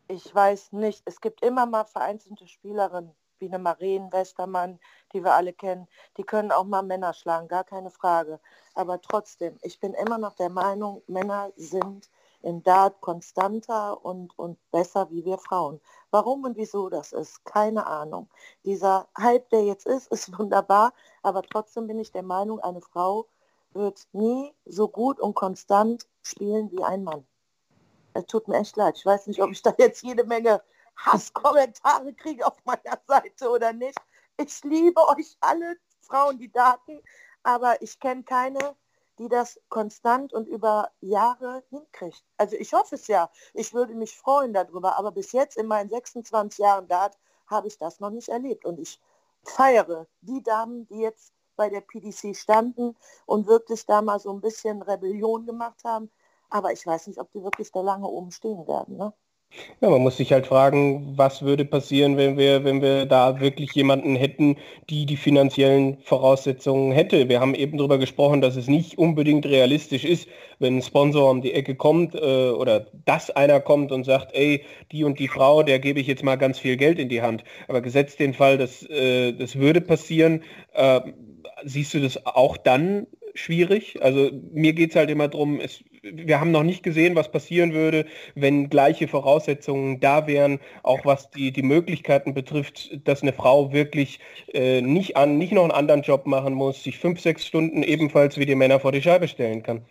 ich 0.08 0.34
weiß 0.34 0.74
nicht, 0.74 1.02
es 1.06 1.20
gibt 1.20 1.42
immer 1.42 1.66
mal 1.66 1.84
vereinzelte 1.84 2.48
Spielerinnen, 2.48 3.12
wie 3.40 3.48
eine 3.48 3.58
Maren 3.58 4.12
Westermann, 4.12 4.80
die 5.12 5.24
wir 5.24 5.34
alle 5.34 5.52
kennen, 5.52 5.88
die 6.18 6.24
können 6.24 6.52
auch 6.52 6.66
mal 6.66 6.84
Männer 6.84 7.14
schlagen, 7.14 7.48
gar 7.48 7.64
keine 7.64 7.90
Frage. 7.90 8.40
Aber 8.76 9.02
trotzdem, 9.02 9.58
ich 9.64 9.80
bin 9.80 9.96
immer 9.96 10.20
noch 10.20 10.36
der 10.36 10.50
Meinung, 10.50 11.02
Männer 11.08 11.52
sind 11.56 12.08
im 12.44 12.62
Dart 12.62 13.02
konstanter 13.02 14.06
und, 14.06 14.38
und 14.38 14.60
besser 14.72 15.10
wie 15.10 15.26
wir 15.26 15.40
Frauen. 15.40 15.82
Warum 16.12 16.44
und 16.44 16.56
wieso 16.56 16.90
das 16.90 17.14
ist, 17.14 17.44
keine 17.46 17.88
Ahnung. 17.88 18.30
Dieser 18.64 19.08
Hype, 19.18 19.50
der 19.50 19.64
jetzt 19.64 19.88
ist, 19.88 20.08
ist 20.12 20.38
wunderbar, 20.38 20.94
aber 21.24 21.42
trotzdem 21.42 21.88
bin 21.88 21.98
ich 21.98 22.12
der 22.12 22.24
Meinung, 22.24 22.60
eine 22.60 22.82
Frau 22.82 23.28
wird 23.74 24.08
nie 24.14 24.54
so 24.66 24.88
gut 24.88 25.20
und 25.20 25.36
konstant 25.36 26.08
spielen 26.22 26.72
wie 26.72 26.84
ein 26.84 27.04
Mann. 27.04 27.26
Es 28.14 28.26
tut 28.26 28.48
mir 28.48 28.58
echt 28.58 28.76
leid. 28.76 28.98
Ich 28.98 29.06
weiß 29.06 29.28
nicht, 29.28 29.42
ob 29.42 29.52
ich 29.52 29.62
da 29.62 29.74
jetzt 29.78 30.04
jede 30.04 30.24
Menge 30.24 30.62
Hasskommentare 30.98 32.14
kriege 32.14 32.46
auf 32.46 32.58
meiner 32.66 33.00
Seite 33.08 33.50
oder 33.50 33.74
nicht. 33.74 33.98
Ich 34.38 34.64
liebe 34.64 35.02
euch 35.08 35.38
alle 35.40 35.78
Frauen, 36.02 36.38
die 36.38 36.52
Daten, 36.52 37.02
aber 37.44 37.82
ich 37.82 38.00
kenne 38.00 38.24
keine, 38.24 38.76
die 39.20 39.28
das 39.28 39.60
konstant 39.70 40.34
und 40.34 40.48
über 40.48 40.92
Jahre 41.02 41.64
hinkriegt. 41.70 42.24
Also 42.38 42.56
ich 42.56 42.74
hoffe 42.74 42.96
es 42.96 43.08
ja. 43.08 43.30
Ich 43.54 43.74
würde 43.74 43.94
mich 43.94 44.18
freuen 44.18 44.54
darüber, 44.54 44.98
aber 44.98 45.12
bis 45.12 45.34
jetzt 45.34 45.58
in 45.58 45.68
meinen 45.68 45.90
26 45.90 46.60
Jahren 46.60 46.88
Dart 46.88 47.18
habe 47.48 47.68
ich 47.68 47.78
das 47.78 48.00
noch 48.00 48.12
nicht 48.12 48.30
erlebt. 48.30 48.66
Und 48.66 48.80
ich 48.80 49.00
feiere 49.44 50.08
die 50.22 50.42
Damen, 50.42 50.88
die 50.88 51.00
jetzt 51.00 51.34
bei 51.60 51.70
der 51.70 51.82
PDC 51.82 52.38
standen 52.38 52.96
und 53.26 53.46
wirklich 53.46 53.86
da 53.86 54.02
mal 54.02 54.18
so 54.18 54.32
ein 54.32 54.40
bisschen 54.40 54.82
Rebellion 54.82 55.46
gemacht 55.46 55.84
haben. 55.84 56.10
Aber 56.50 56.72
ich 56.72 56.88
weiß 56.88 57.08
nicht, 57.08 57.20
ob 57.20 57.30
die 57.34 57.44
wirklich 57.44 57.70
da 57.74 57.82
lange 57.82 58.08
oben 58.08 58.32
stehen 58.32 58.66
werden. 58.66 58.96
Ne? 58.96 59.12
Ja, 59.82 59.90
man 59.90 60.02
muss 60.02 60.18
sich 60.18 60.32
halt 60.32 60.46
fragen, 60.46 61.18
was 61.18 61.42
würde 61.42 61.66
passieren, 61.66 62.18
wenn 62.18 62.38
wir, 62.38 62.64
wenn 62.64 62.82
wir 62.82 63.06
da 63.08 63.40
wirklich 63.40 63.74
jemanden 63.74 64.16
hätten, 64.16 64.58
die 64.90 65.06
die 65.08 65.18
finanziellen 65.18 65.98
Voraussetzungen 66.04 66.92
hätte. 66.92 67.30
Wir 67.30 67.40
haben 67.40 67.56
eben 67.56 67.78
darüber 67.78 67.98
gesprochen, 67.98 68.42
dass 68.42 68.56
es 68.56 68.68
nicht 68.68 68.98
unbedingt 69.00 69.46
realistisch 69.48 70.06
ist, 70.06 70.28
wenn 70.60 70.78
ein 70.78 70.82
Sponsor 70.84 71.32
um 71.32 71.42
die 71.42 71.54
Ecke 71.54 71.76
kommt 71.76 72.14
äh, 72.14 72.52
oder 72.52 72.88
dass 73.06 73.32
einer 73.32 73.60
kommt 73.60 73.92
und 73.92 74.04
sagt, 74.04 74.36
ey, 74.36 74.64
die 74.92 75.04
und 75.04 75.18
die 75.18 75.28
Frau, 75.28 75.64
der 75.64 75.80
gebe 75.80 76.00
ich 76.00 76.08
jetzt 76.08 76.24
mal 76.24 76.38
ganz 76.38 76.60
viel 76.60 76.78
Geld 76.78 77.00
in 77.00 77.10
die 77.10 77.24
Hand. 77.24 77.44
Aber 77.68 77.82
gesetzt 77.82 78.20
den 78.20 78.36
Fall, 78.36 78.58
dass 78.58 78.84
äh, 78.84 79.34
das 79.34 79.56
würde 79.56 79.82
passieren, 79.82 80.44
äh, 80.74 81.02
siehst 81.64 81.94
du 81.94 82.00
das 82.00 82.26
auch 82.26 82.58
dann 82.58 83.08
schwierig? 83.34 84.02
Also 84.02 84.32
mir 84.52 84.74
geht 84.74 84.92
es 84.92 84.96
halt 84.96 85.10
immer 85.10 85.28
darum, 85.28 85.60
wir 86.02 86.40
haben 86.40 86.52
noch 86.52 86.64
nicht 86.64 86.84
gesehen, 86.84 87.16
was 87.16 87.32
passieren 87.32 87.74
würde, 87.74 88.06
wenn 88.36 88.70
gleiche 88.70 89.08
Voraussetzungen 89.08 90.00
da 90.00 90.28
wären, 90.28 90.60
auch 90.84 91.06
was 91.06 91.30
die, 91.32 91.52
die 91.52 91.64
Möglichkeiten 91.64 92.34
betrifft, 92.34 93.00
dass 93.08 93.22
eine 93.22 93.34
Frau 93.34 93.74
wirklich 93.74 94.20
äh, 94.54 94.82
nicht, 94.82 95.18
an, 95.18 95.38
nicht 95.38 95.54
noch 95.54 95.64
einen 95.64 95.72
anderen 95.72 96.02
Job 96.02 96.26
machen 96.26 96.54
muss, 96.54 96.84
sich 96.84 96.98
fünf, 96.98 97.20
sechs 97.20 97.46
Stunden 97.46 97.84
ebenfalls 97.84 98.38
wie 98.38 98.46
die 98.46 98.56
Männer 98.56 98.80
vor 98.80 98.92
die 98.92 99.02
Scheibe 99.02 99.28
stellen 99.28 99.64
kann. 99.64 99.86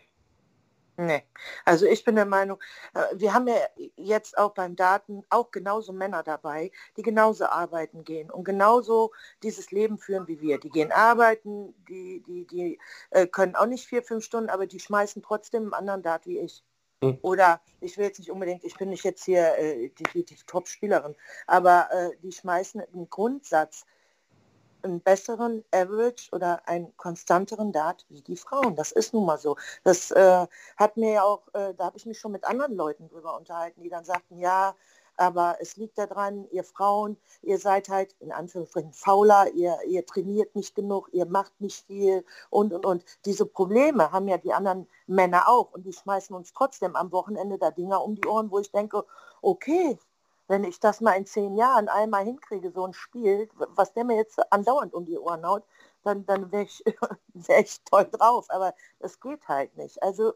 Nee, 1.00 1.22
also 1.64 1.86
ich 1.86 2.02
bin 2.02 2.16
der 2.16 2.26
Meinung, 2.26 2.58
äh, 2.92 3.04
wir 3.14 3.32
haben 3.32 3.46
ja 3.46 3.54
jetzt 3.94 4.36
auch 4.36 4.52
beim 4.52 4.74
Daten 4.74 5.22
auch 5.30 5.52
genauso 5.52 5.92
Männer 5.92 6.24
dabei, 6.24 6.72
die 6.96 7.02
genauso 7.02 7.46
arbeiten 7.46 8.02
gehen 8.02 8.32
und 8.32 8.42
genauso 8.42 9.12
dieses 9.44 9.70
Leben 9.70 9.98
führen 9.98 10.26
wie 10.26 10.40
wir. 10.40 10.58
Die 10.58 10.70
gehen 10.70 10.90
arbeiten, 10.90 11.72
die, 11.88 12.20
die, 12.26 12.48
die 12.48 12.80
äh, 13.10 13.28
können 13.28 13.54
auch 13.54 13.66
nicht 13.66 13.86
vier, 13.86 14.02
fünf 14.02 14.24
Stunden, 14.24 14.50
aber 14.50 14.66
die 14.66 14.80
schmeißen 14.80 15.22
trotzdem 15.22 15.62
einen 15.62 15.74
anderen 15.74 16.02
Dart 16.02 16.26
wie 16.26 16.40
ich. 16.40 16.64
Hm. 17.00 17.16
Oder 17.22 17.60
ich 17.80 17.96
will 17.96 18.06
jetzt 18.06 18.18
nicht 18.18 18.32
unbedingt, 18.32 18.64
ich 18.64 18.76
bin 18.76 18.88
nicht 18.88 19.04
jetzt 19.04 19.24
hier 19.24 19.56
äh, 19.56 19.90
die, 19.90 20.04
die, 20.14 20.24
die 20.24 20.36
Top-Spielerin, 20.48 21.14
aber 21.46 21.88
äh, 21.92 22.16
die 22.24 22.32
schmeißen 22.32 22.80
einen 22.80 23.08
Grundsatz 23.08 23.86
einen 24.82 25.00
besseren 25.00 25.64
Average 25.72 26.30
oder 26.32 26.66
einen 26.68 26.96
konstanteren 26.96 27.72
Dart 27.72 28.06
wie 28.08 28.22
die 28.22 28.36
Frauen. 28.36 28.76
Das 28.76 28.92
ist 28.92 29.14
nun 29.14 29.26
mal 29.26 29.38
so. 29.38 29.56
Das 29.84 30.10
äh, 30.10 30.46
hat 30.76 30.96
mir 30.96 31.12
ja 31.12 31.22
auch, 31.22 31.42
äh, 31.54 31.74
da 31.74 31.86
habe 31.86 31.96
ich 31.96 32.06
mich 32.06 32.18
schon 32.18 32.32
mit 32.32 32.44
anderen 32.44 32.74
Leuten 32.74 33.08
drüber 33.08 33.36
unterhalten, 33.36 33.82
die 33.82 33.88
dann 33.88 34.04
sagten, 34.04 34.38
ja, 34.38 34.74
aber 35.18 35.56
es 35.60 35.76
liegt 35.76 35.98
daran, 35.98 36.46
ihr 36.52 36.62
Frauen, 36.62 37.16
ihr 37.42 37.58
seid 37.58 37.88
halt 37.88 38.14
in 38.20 38.30
Anführungsstrichen 38.30 38.92
fauler, 38.92 39.48
ihr, 39.52 39.76
ihr 39.86 40.06
trainiert 40.06 40.54
nicht 40.54 40.76
genug, 40.76 41.08
ihr 41.12 41.26
macht 41.26 41.60
nicht 41.60 41.84
viel 41.86 42.24
und, 42.50 42.72
und, 42.72 42.86
und. 42.86 43.04
Diese 43.24 43.44
Probleme 43.44 44.12
haben 44.12 44.28
ja 44.28 44.38
die 44.38 44.52
anderen 44.52 44.88
Männer 45.08 45.48
auch 45.48 45.72
und 45.72 45.84
die 45.84 45.92
schmeißen 45.92 46.34
uns 46.36 46.52
trotzdem 46.52 46.94
am 46.94 47.10
Wochenende 47.10 47.58
da 47.58 47.72
Dinger 47.72 48.02
um 48.02 48.14
die 48.14 48.28
Ohren, 48.28 48.50
wo 48.50 48.60
ich 48.60 48.70
denke, 48.70 49.04
okay, 49.42 49.98
wenn 50.48 50.64
ich 50.64 50.80
das 50.80 51.00
mal 51.00 51.12
in 51.12 51.26
zehn 51.26 51.54
Jahren 51.56 51.88
einmal 51.88 52.24
hinkriege, 52.24 52.70
so 52.70 52.86
ein 52.86 52.94
Spiel, 52.94 53.48
was 53.54 53.92
der 53.92 54.04
mir 54.04 54.16
jetzt 54.16 54.40
andauernd 54.50 54.94
um 54.94 55.04
die 55.04 55.18
Ohren 55.18 55.46
haut, 55.46 55.62
dann, 56.02 56.24
dann 56.26 56.50
wäre 56.50 56.64
ich, 56.64 56.82
wär 57.34 57.60
ich 57.60 57.82
toll 57.84 58.08
drauf. 58.10 58.46
Aber 58.48 58.74
es 58.98 59.20
geht 59.20 59.46
halt 59.46 59.76
nicht. 59.76 60.02
Also 60.02 60.34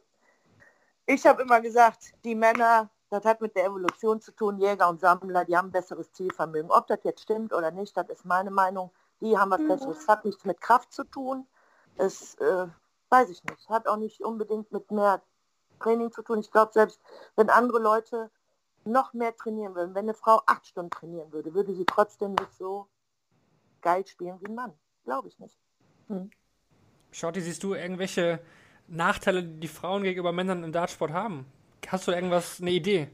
ich 1.07 1.27
habe 1.27 1.43
immer 1.43 1.61
gesagt, 1.61 2.13
die 2.25 2.35
Männer, 2.35 2.91
das 3.09 3.25
hat 3.25 3.41
mit 3.41 3.57
der 3.57 3.65
Evolution 3.65 4.21
zu 4.21 4.33
tun, 4.33 4.59
Jäger 4.59 4.89
und 4.89 5.01
Sammler, 5.01 5.45
die 5.47 5.57
haben 5.57 5.69
ein 5.69 5.73
besseres 5.73 6.13
Zielvermögen. 6.13 6.71
Ob 6.71 6.87
das 6.87 7.01
jetzt 7.05 7.23
stimmt 7.23 7.53
oder 7.55 7.71
nicht, 7.71 7.97
das 7.97 8.09
ist 8.11 8.25
meine 8.27 8.51
Meinung. 8.51 8.91
Die 9.21 9.37
haben 9.39 9.51
was 9.51 9.61
mhm. 9.61 9.69
Besseres. 9.69 9.99
Es 10.01 10.09
hat 10.09 10.25
nichts 10.25 10.45
mit 10.45 10.61
Kraft 10.61 10.93
zu 10.93 11.05
tun. 11.05 11.47
Es 11.97 12.35
äh, 12.35 12.67
weiß 13.09 13.31
ich 13.31 13.43
nicht. 13.45 13.69
Hat 13.71 13.89
auch 13.89 13.97
nicht 13.97 14.23
unbedingt 14.23 14.73
mit 14.73 14.91
mehr 14.91 15.23
Training 15.81 16.13
zu 16.13 16.23
tun. 16.23 16.41
Ich 16.41 16.51
glaube, 16.51 16.73
selbst 16.73 17.01
wenn 17.37 17.49
andere 17.49 17.79
Leute 17.79 18.31
noch 18.85 19.13
mehr 19.13 19.35
trainieren 19.37 19.75
würden, 19.75 19.95
wenn 19.95 20.05
eine 20.05 20.15
Frau 20.15 20.43
acht 20.47 20.67
Stunden 20.67 20.91
trainieren 20.91 21.33
würde, 21.33 21.55
würde 21.55 21.75
sie 21.75 21.85
trotzdem 21.85 22.33
nicht 22.35 22.53
so 22.55 22.89
geil 23.81 24.07
spielen 24.07 24.41
wie 24.41 24.47
ein 24.47 24.55
Mann. 24.55 24.73
Glaube 25.05 25.29
ich 25.29 25.39
nicht. 25.39 25.57
Hm. 26.09 26.31
Shorty, 27.11 27.41
siehst 27.41 27.63
du 27.63 27.75
irgendwelche 27.75 28.41
Nachteile, 28.89 29.43
die 29.43 29.69
Frauen 29.69 30.03
gegenüber 30.03 30.33
Männern 30.33 30.65
im 30.65 30.73
Dartsport 30.73 31.13
haben? 31.13 31.47
Hast 31.87 32.07
du 32.07 32.13
irgendwas, 32.13 32.61
eine 32.61 32.71
Idee? 32.71 33.11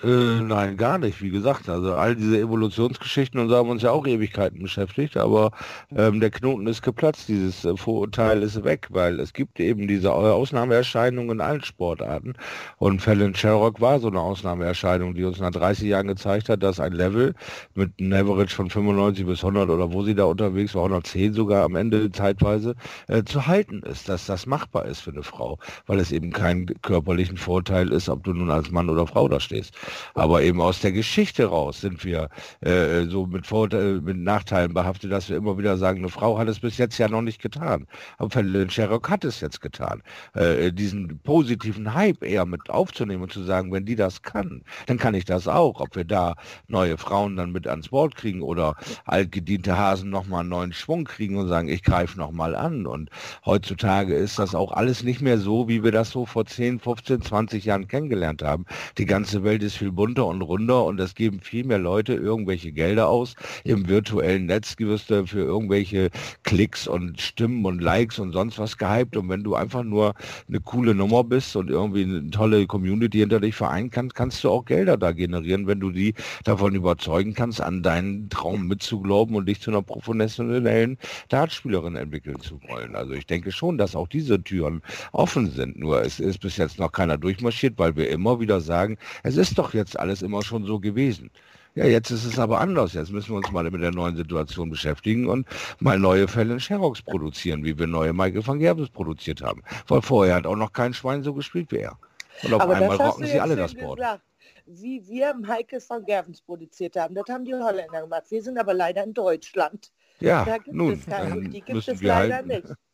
Äh, 0.00 0.40
nein, 0.42 0.76
gar 0.76 0.96
nicht, 0.98 1.20
wie 1.22 1.30
gesagt. 1.30 1.68
Also 1.68 1.94
all 1.94 2.16
diese 2.16 2.38
Evolutionsgeschichten 2.38 3.38
und 3.38 3.48
so 3.48 3.56
haben 3.56 3.68
uns 3.68 3.82
ja 3.82 3.90
auch 3.90 4.06
Ewigkeiten 4.06 4.62
beschäftigt, 4.62 5.16
aber 5.16 5.50
ähm, 5.94 6.18
der 6.18 6.30
Knoten 6.30 6.66
ist 6.66 6.82
geplatzt, 6.82 7.28
dieses 7.28 7.64
äh, 7.64 7.76
Vorurteil 7.76 8.42
ist 8.42 8.64
weg, 8.64 8.88
weil 8.90 9.20
es 9.20 9.32
gibt 9.32 9.60
eben 9.60 9.86
diese 9.86 10.12
Ausnahmeerscheinungen 10.12 11.32
in 11.32 11.40
allen 11.40 11.62
Sportarten. 11.62 12.34
Und 12.78 13.02
Fallon 13.02 13.34
Sherrock 13.34 13.80
war 13.80 14.00
so 14.00 14.08
eine 14.08 14.20
Ausnahmeerscheinung, 14.20 15.14
die 15.14 15.24
uns 15.24 15.40
nach 15.40 15.50
30 15.50 15.88
Jahren 15.88 16.06
gezeigt 16.08 16.48
hat, 16.48 16.62
dass 16.62 16.80
ein 16.80 16.92
Level 16.92 17.34
mit 17.74 17.92
einem 18.00 18.12
Average 18.14 18.54
von 18.54 18.70
95 18.70 19.26
bis 19.26 19.44
100 19.44 19.68
oder 19.68 19.92
wo 19.92 20.02
sie 20.04 20.14
da 20.14 20.24
unterwegs 20.24 20.74
war, 20.74 20.84
110 20.84 21.34
sogar 21.34 21.64
am 21.64 21.76
Ende 21.76 22.10
zeitweise, 22.12 22.74
äh, 23.08 23.24
zu 23.24 23.46
halten 23.46 23.82
ist, 23.82 24.08
dass 24.08 24.26
das 24.26 24.46
machbar 24.46 24.86
ist 24.86 25.00
für 25.00 25.10
eine 25.10 25.22
Frau, 25.22 25.58
weil 25.86 26.00
es 26.00 26.12
eben 26.12 26.32
keinen 26.32 26.66
körperlichen 26.82 27.36
Vorteil 27.36 27.92
ist, 27.92 28.08
ob 28.08 28.24
du 28.24 28.32
nun 28.32 28.50
als 28.50 28.70
Mann 28.70 28.88
oder 28.88 29.06
Frau 29.06 29.28
da 29.28 29.38
stehst. 29.38 29.74
Aber 30.14 30.42
eben 30.42 30.60
aus 30.60 30.80
der 30.80 30.92
Geschichte 30.92 31.46
raus 31.46 31.80
sind 31.80 32.04
wir 32.04 32.28
äh, 32.60 33.04
so 33.06 33.26
mit, 33.26 33.46
Vorteil, 33.46 34.00
mit 34.00 34.16
Nachteilen 34.16 34.74
behaftet, 34.74 35.12
dass 35.12 35.28
wir 35.28 35.36
immer 35.36 35.58
wieder 35.58 35.76
sagen, 35.78 35.98
eine 35.98 36.08
Frau 36.08 36.38
hat 36.38 36.48
es 36.48 36.60
bis 36.60 36.78
jetzt 36.78 36.98
ja 36.98 37.08
noch 37.08 37.22
nicht 37.22 37.40
getan. 37.40 37.86
Aber 38.18 38.30
Sherrock 38.68 39.10
hat 39.10 39.24
es 39.24 39.40
jetzt 39.40 39.60
getan. 39.60 40.02
Äh, 40.34 40.72
diesen 40.72 41.18
positiven 41.20 41.94
Hype 41.94 42.22
eher 42.22 42.46
mit 42.46 42.70
aufzunehmen 42.70 43.22
und 43.22 43.32
zu 43.32 43.42
sagen, 43.42 43.72
wenn 43.72 43.84
die 43.84 43.96
das 43.96 44.22
kann, 44.22 44.62
dann 44.86 44.98
kann 44.98 45.14
ich 45.14 45.24
das 45.24 45.48
auch. 45.48 45.80
Ob 45.80 45.96
wir 45.96 46.04
da 46.04 46.34
neue 46.68 46.98
Frauen 46.98 47.36
dann 47.36 47.52
mit 47.52 47.66
ans 47.66 47.88
Board 47.88 48.16
kriegen 48.16 48.42
oder 48.42 48.76
altgediente 49.04 49.76
Hasen 49.76 50.10
nochmal 50.10 50.40
einen 50.40 50.48
neuen 50.48 50.72
Schwung 50.72 51.04
kriegen 51.04 51.36
und 51.36 51.48
sagen, 51.48 51.68
ich 51.68 51.82
greife 51.82 52.18
nochmal 52.18 52.54
an. 52.54 52.86
Und 52.86 53.10
heutzutage 53.44 54.14
ist 54.14 54.38
das 54.38 54.54
auch 54.54 54.72
alles 54.72 55.02
nicht 55.02 55.20
mehr 55.20 55.38
so, 55.38 55.68
wie 55.68 55.82
wir 55.84 55.92
das 55.92 56.10
so 56.10 56.26
vor 56.26 56.46
10, 56.46 56.80
15, 56.80 57.22
20 57.22 57.64
Jahren 57.64 57.88
kennengelernt 57.88 58.42
haben. 58.42 58.66
Die 58.98 59.06
ganze 59.06 59.44
Welt 59.44 59.62
ist 59.62 59.71
viel 59.76 59.92
bunter 59.92 60.26
und 60.26 60.42
runder 60.42 60.84
und 60.84 61.00
es 61.00 61.14
geben 61.14 61.40
viel 61.40 61.64
mehr 61.64 61.78
Leute 61.78 62.14
irgendwelche 62.14 62.72
Gelder 62.72 63.08
aus. 63.08 63.34
Im 63.64 63.88
virtuellen 63.88 64.46
Netz 64.46 64.74
wirst 64.78 65.06
für 65.06 65.40
irgendwelche 65.40 66.10
Klicks 66.42 66.86
und 66.86 67.20
Stimmen 67.20 67.64
und 67.64 67.80
Likes 67.80 68.18
und 68.18 68.32
sonst 68.32 68.58
was 68.58 68.78
gehypt. 68.78 69.16
Und 69.16 69.28
wenn 69.28 69.42
du 69.42 69.54
einfach 69.54 69.82
nur 69.82 70.14
eine 70.48 70.60
coole 70.60 70.94
Nummer 70.94 71.24
bist 71.24 71.56
und 71.56 71.70
irgendwie 71.70 72.02
eine 72.02 72.30
tolle 72.30 72.66
Community 72.66 73.18
hinter 73.18 73.40
dich 73.40 73.54
vereinen 73.54 73.90
kannst, 73.90 74.14
kannst 74.14 74.42
du 74.44 74.50
auch 74.50 74.64
Gelder 74.64 74.96
da 74.96 75.12
generieren, 75.12 75.66
wenn 75.66 75.80
du 75.80 75.90
die 75.90 76.14
davon 76.44 76.74
überzeugen 76.74 77.34
kannst, 77.34 77.60
an 77.60 77.82
deinen 77.82 78.28
Traum 78.28 78.66
mitzuglauben 78.66 79.36
und 79.36 79.46
dich 79.46 79.60
zu 79.60 79.70
einer 79.70 79.82
professionellen 79.82 80.98
Dartspielerin 81.28 81.96
entwickeln 81.96 82.40
zu 82.40 82.60
wollen. 82.68 82.96
Also 82.96 83.12
ich 83.12 83.26
denke 83.26 83.52
schon, 83.52 83.78
dass 83.78 83.96
auch 83.96 84.08
diese 84.08 84.42
Türen 84.42 84.82
offen 85.12 85.50
sind. 85.50 85.78
Nur 85.78 86.02
es 86.02 86.20
ist 86.20 86.38
bis 86.38 86.56
jetzt 86.56 86.78
noch 86.78 86.92
keiner 86.92 87.18
durchmarschiert, 87.18 87.78
weil 87.78 87.96
wir 87.96 88.08
immer 88.10 88.40
wieder 88.40 88.60
sagen, 88.60 88.98
es 89.22 89.36
ist 89.36 89.51
doch 89.58 89.74
jetzt 89.74 89.98
alles 89.98 90.22
immer 90.22 90.42
schon 90.42 90.64
so 90.64 90.80
gewesen. 90.80 91.30
Ja, 91.74 91.86
jetzt 91.86 92.10
ist 92.10 92.24
es 92.24 92.38
aber 92.38 92.60
anders. 92.60 92.92
Jetzt 92.92 93.10
müssen 93.10 93.30
wir 93.30 93.36
uns 93.36 93.50
mal 93.50 93.64
mit 93.70 93.80
der 93.82 93.92
neuen 93.92 94.16
Situation 94.16 94.68
beschäftigen 94.68 95.26
und 95.26 95.46
mal 95.80 95.98
neue 95.98 96.28
Fälle 96.28 96.52
in 96.54 96.60
Sherrocks 96.60 97.00
produzieren, 97.00 97.64
wie 97.64 97.78
wir 97.78 97.86
neue 97.86 98.12
Michael 98.12 98.46
van 98.46 98.58
Gerbes 98.58 98.90
produziert 98.90 99.40
haben. 99.40 99.62
Weil 99.86 100.02
vorher 100.02 100.34
hat 100.34 100.46
auch 100.46 100.56
noch 100.56 100.72
kein 100.72 100.92
Schwein 100.92 101.22
so 101.22 101.32
gespielt 101.32 101.72
wie 101.72 101.78
er. 101.78 101.98
Und 102.42 102.52
auf 102.52 102.60
Aber 102.60 102.76
einmal 102.76 102.96
rocken 102.96 103.26
sie 103.26 103.40
alle 103.40 103.56
das 103.56 103.74
Board. 103.74 103.98
gesagt. 103.98 104.22
Wie 104.66 105.06
wir 105.08 105.34
Michael 105.34 105.82
van 105.88 106.04
Gervens 106.04 106.40
produziert 106.42 106.96
haben, 106.96 107.14
das 107.14 107.24
haben 107.28 107.44
die 107.44 107.54
Holländer 107.54 108.02
gemacht. 108.02 108.24
Wir 108.28 108.42
sind 108.42 108.58
aber 108.58 108.74
leider 108.74 109.02
in 109.04 109.14
Deutschland. 109.14 109.90
Ja, 110.20 110.44
Da 110.44 110.58
gibt 110.58 110.76
nun, 110.76 110.92
es 110.92 111.06
keine, 111.06 111.30
dann 111.30 111.50
die 111.50 111.62
gibt 111.62 111.88
es 111.88 112.02
leider 112.02 112.36
halt, 112.36 112.46
nicht. 112.46 112.64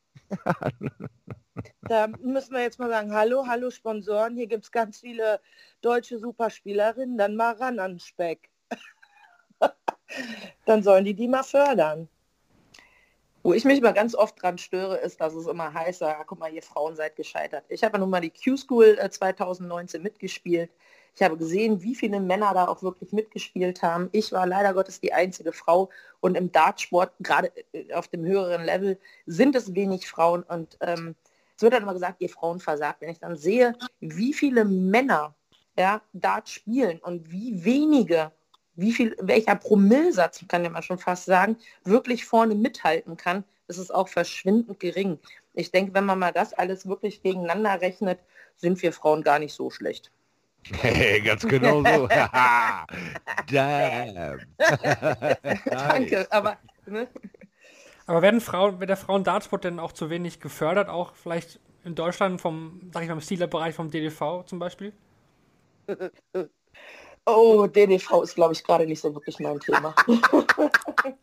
Da 1.82 2.06
müssen 2.06 2.52
wir 2.52 2.60
jetzt 2.60 2.78
mal 2.78 2.90
sagen, 2.90 3.12
hallo, 3.12 3.46
hallo 3.46 3.70
Sponsoren, 3.70 4.36
hier 4.36 4.46
gibt 4.46 4.64
es 4.64 4.72
ganz 4.72 5.00
viele 5.00 5.40
deutsche 5.80 6.18
Superspielerinnen, 6.18 7.18
dann 7.18 7.34
mal 7.34 7.54
ran 7.54 7.78
an 7.78 7.98
Speck. 7.98 8.50
dann 10.66 10.82
sollen 10.82 11.04
die 11.04 11.14
die 11.14 11.28
mal 11.28 11.42
fördern. 11.42 12.08
Wo 13.42 13.54
ich 13.54 13.64
mich 13.64 13.80
mal 13.80 13.94
ganz 13.94 14.14
oft 14.14 14.42
dran 14.42 14.58
störe, 14.58 14.96
ist, 14.98 15.20
dass 15.20 15.34
es 15.34 15.46
immer 15.46 15.72
heißt, 15.72 16.02
ja, 16.02 16.22
guck 16.24 16.38
mal, 16.38 16.52
ihr 16.52 16.62
Frauen 16.62 16.96
seid 16.96 17.16
gescheitert. 17.16 17.64
Ich 17.68 17.82
habe 17.82 17.94
ja 17.94 18.00
nun 18.00 18.10
mal 18.10 18.20
die 18.20 18.30
Q-School 18.30 18.98
äh, 19.00 19.08
2019 19.08 20.02
mitgespielt. 20.02 20.70
Ich 21.18 21.24
habe 21.24 21.36
gesehen, 21.36 21.82
wie 21.82 21.96
viele 21.96 22.20
Männer 22.20 22.54
da 22.54 22.68
auch 22.68 22.80
wirklich 22.84 23.12
mitgespielt 23.12 23.82
haben. 23.82 24.08
Ich 24.12 24.30
war 24.30 24.46
leider 24.46 24.72
Gottes 24.72 25.00
die 25.00 25.12
einzige 25.12 25.52
Frau 25.52 25.90
und 26.20 26.36
im 26.36 26.52
Dartsport, 26.52 27.12
gerade 27.18 27.50
äh, 27.72 27.92
auf 27.92 28.06
dem 28.06 28.24
höheren 28.24 28.64
Level, 28.64 29.00
sind 29.26 29.56
es 29.56 29.74
wenig 29.74 30.06
Frauen 30.06 30.44
und 30.44 30.78
ähm, 30.80 31.16
es 31.56 31.62
wird 31.62 31.72
dann 31.72 31.82
immer 31.82 31.94
gesagt, 31.94 32.20
ihr 32.20 32.28
Frauen 32.28 32.60
versagt. 32.60 33.00
Wenn 33.00 33.08
ich 33.08 33.18
dann 33.18 33.34
sehe, 33.34 33.74
wie 33.98 34.32
viele 34.32 34.64
Männer 34.64 35.34
ja, 35.76 36.02
Dart 36.12 36.48
spielen 36.48 37.00
und 37.00 37.32
wie 37.32 37.64
wenige, 37.64 38.30
wie 38.76 38.92
viel, 38.92 39.16
welcher 39.20 39.56
Promillsatz, 39.56 40.44
kann 40.46 40.62
ja 40.62 40.70
man 40.70 40.84
schon 40.84 40.98
fast 40.98 41.24
sagen, 41.24 41.56
wirklich 41.82 42.26
vorne 42.26 42.54
mithalten 42.54 43.16
kann, 43.16 43.42
ist 43.66 43.78
es 43.78 43.90
auch 43.90 44.06
verschwindend 44.06 44.78
gering. 44.78 45.18
Ich 45.54 45.72
denke, 45.72 45.94
wenn 45.94 46.04
man 46.04 46.20
mal 46.20 46.32
das 46.32 46.52
alles 46.52 46.86
wirklich 46.86 47.24
gegeneinander 47.24 47.80
rechnet, 47.80 48.20
sind 48.56 48.80
wir 48.82 48.92
Frauen 48.92 49.24
gar 49.24 49.40
nicht 49.40 49.52
so 49.52 49.68
schlecht. 49.68 50.12
Hey, 50.64 51.20
ganz 51.22 51.46
genau 51.46 51.82
so. 51.82 52.08
Damn. 53.50 54.40
Danke, 55.70 56.26
aber 56.30 56.58
ne? 56.86 57.08
Aber 58.06 58.22
werden 58.22 58.40
Frauen, 58.40 58.80
wird 58.80 58.90
der 58.90 58.96
Frauen-Dartsport 58.96 59.64
denn 59.64 59.78
auch 59.78 59.92
zu 59.92 60.10
wenig 60.10 60.40
gefördert, 60.40 60.88
auch 60.88 61.14
vielleicht 61.14 61.60
in 61.84 61.94
Deutschland 61.94 62.40
vom, 62.40 62.90
sag 62.92 63.02
ich 63.02 63.08
mal, 63.08 63.14
im 63.14 63.20
Stealer-Bereich 63.20 63.74
vom 63.74 63.90
DDV 63.90 64.44
zum 64.46 64.58
Beispiel? 64.58 64.92
oh, 67.26 67.66
DDV 67.66 68.22
ist, 68.22 68.34
glaube 68.34 68.54
ich, 68.54 68.64
gerade 68.64 68.86
nicht 68.86 69.00
so 69.00 69.14
wirklich 69.14 69.38
mein 69.40 69.60
Thema. 69.60 69.94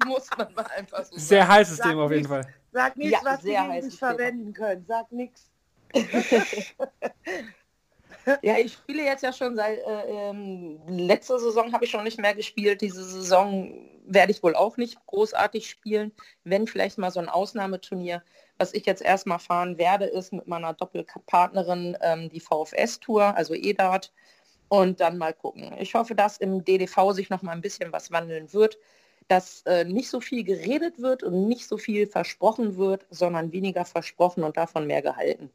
Muss 0.06 0.30
man 0.38 0.54
mal 0.54 0.66
einfach 0.78 1.06
so 1.06 1.18
sagen. 1.18 1.20
Sehr 1.20 1.48
heißes 1.48 1.78
Sag 1.78 1.88
Thema 1.88 2.04
auf 2.04 2.12
jeden 2.12 2.22
nicht. 2.24 2.30
Fall. 2.30 2.48
Sag 2.72 2.98
nichts, 2.98 3.14
Ja, 3.14 3.20
was 3.24 3.42
sie 3.42 3.50
Thema. 3.50 3.82
verwenden 3.98 4.54
können. 4.54 4.86
Sag 4.88 5.12
nichts. 5.12 5.50
Ja, 8.42 8.58
ich 8.58 8.74
spiele 8.74 9.04
jetzt 9.04 9.24
ja 9.24 9.32
schon 9.32 9.56
seit 9.56 9.80
äh, 9.80 10.30
ähm, 10.30 10.80
letzte 10.88 11.40
Saison 11.40 11.74
habe 11.74 11.86
ich 11.86 11.92
schon 11.92 12.04
nicht 12.04 12.20
mehr 12.20 12.34
gespielt. 12.34 12.82
Diese 12.82 13.04
Saison 13.04 13.72
werde 14.08 14.32
ich 14.32 14.42
wohl 14.42 14.56
auch 14.56 14.78
nicht 14.78 14.98
großartig 15.06 15.70
spielen. 15.70 16.12
Wenn 16.44 16.68
vielleicht 16.68 16.98
mal 16.98 17.12
so 17.12 17.20
ein 17.20 17.30
Ausnahmeturnier. 17.30 18.24
Was 18.58 18.74
ich 18.74 18.86
jetzt 18.86 19.02
erstmal 19.02 19.40
fahren 19.40 19.78
werde, 19.78 20.06
ist 20.06 20.32
mit 20.34 20.48
meiner 20.48 20.74
Doppelpartnerin 20.74 21.98
ähm, 22.02 22.30
die 22.30 22.40
VFS-Tour, 22.40 23.36
also 23.36 23.54
EDAT. 23.54 24.12
Und 24.70 25.00
dann 25.00 25.18
mal 25.20 25.34
gucken. 25.34 25.76
Ich 25.80 25.94
hoffe, 25.94 26.16
dass 26.16 26.38
im 26.38 26.66
DDV 26.66 27.12
sich 27.12 27.30
noch 27.30 27.44
mal 27.44 27.52
ein 27.52 27.62
bisschen 27.62 27.92
was 27.94 28.12
wandeln 28.12 28.52
wird, 28.54 28.80
dass 29.28 29.62
äh, 29.64 29.86
nicht 29.86 30.10
so 30.10 30.20
viel 30.22 30.44
geredet 30.44 31.00
wird 31.00 31.24
und 31.24 31.48
nicht 31.48 31.68
so 31.68 31.78
viel 31.78 32.08
versprochen 32.08 32.78
wird, 32.78 33.06
sondern 33.12 33.52
weniger 33.52 33.86
versprochen 33.86 34.44
und 34.44 34.58
davon 34.58 34.88
mehr 34.88 35.02
gehalten. 35.04 35.52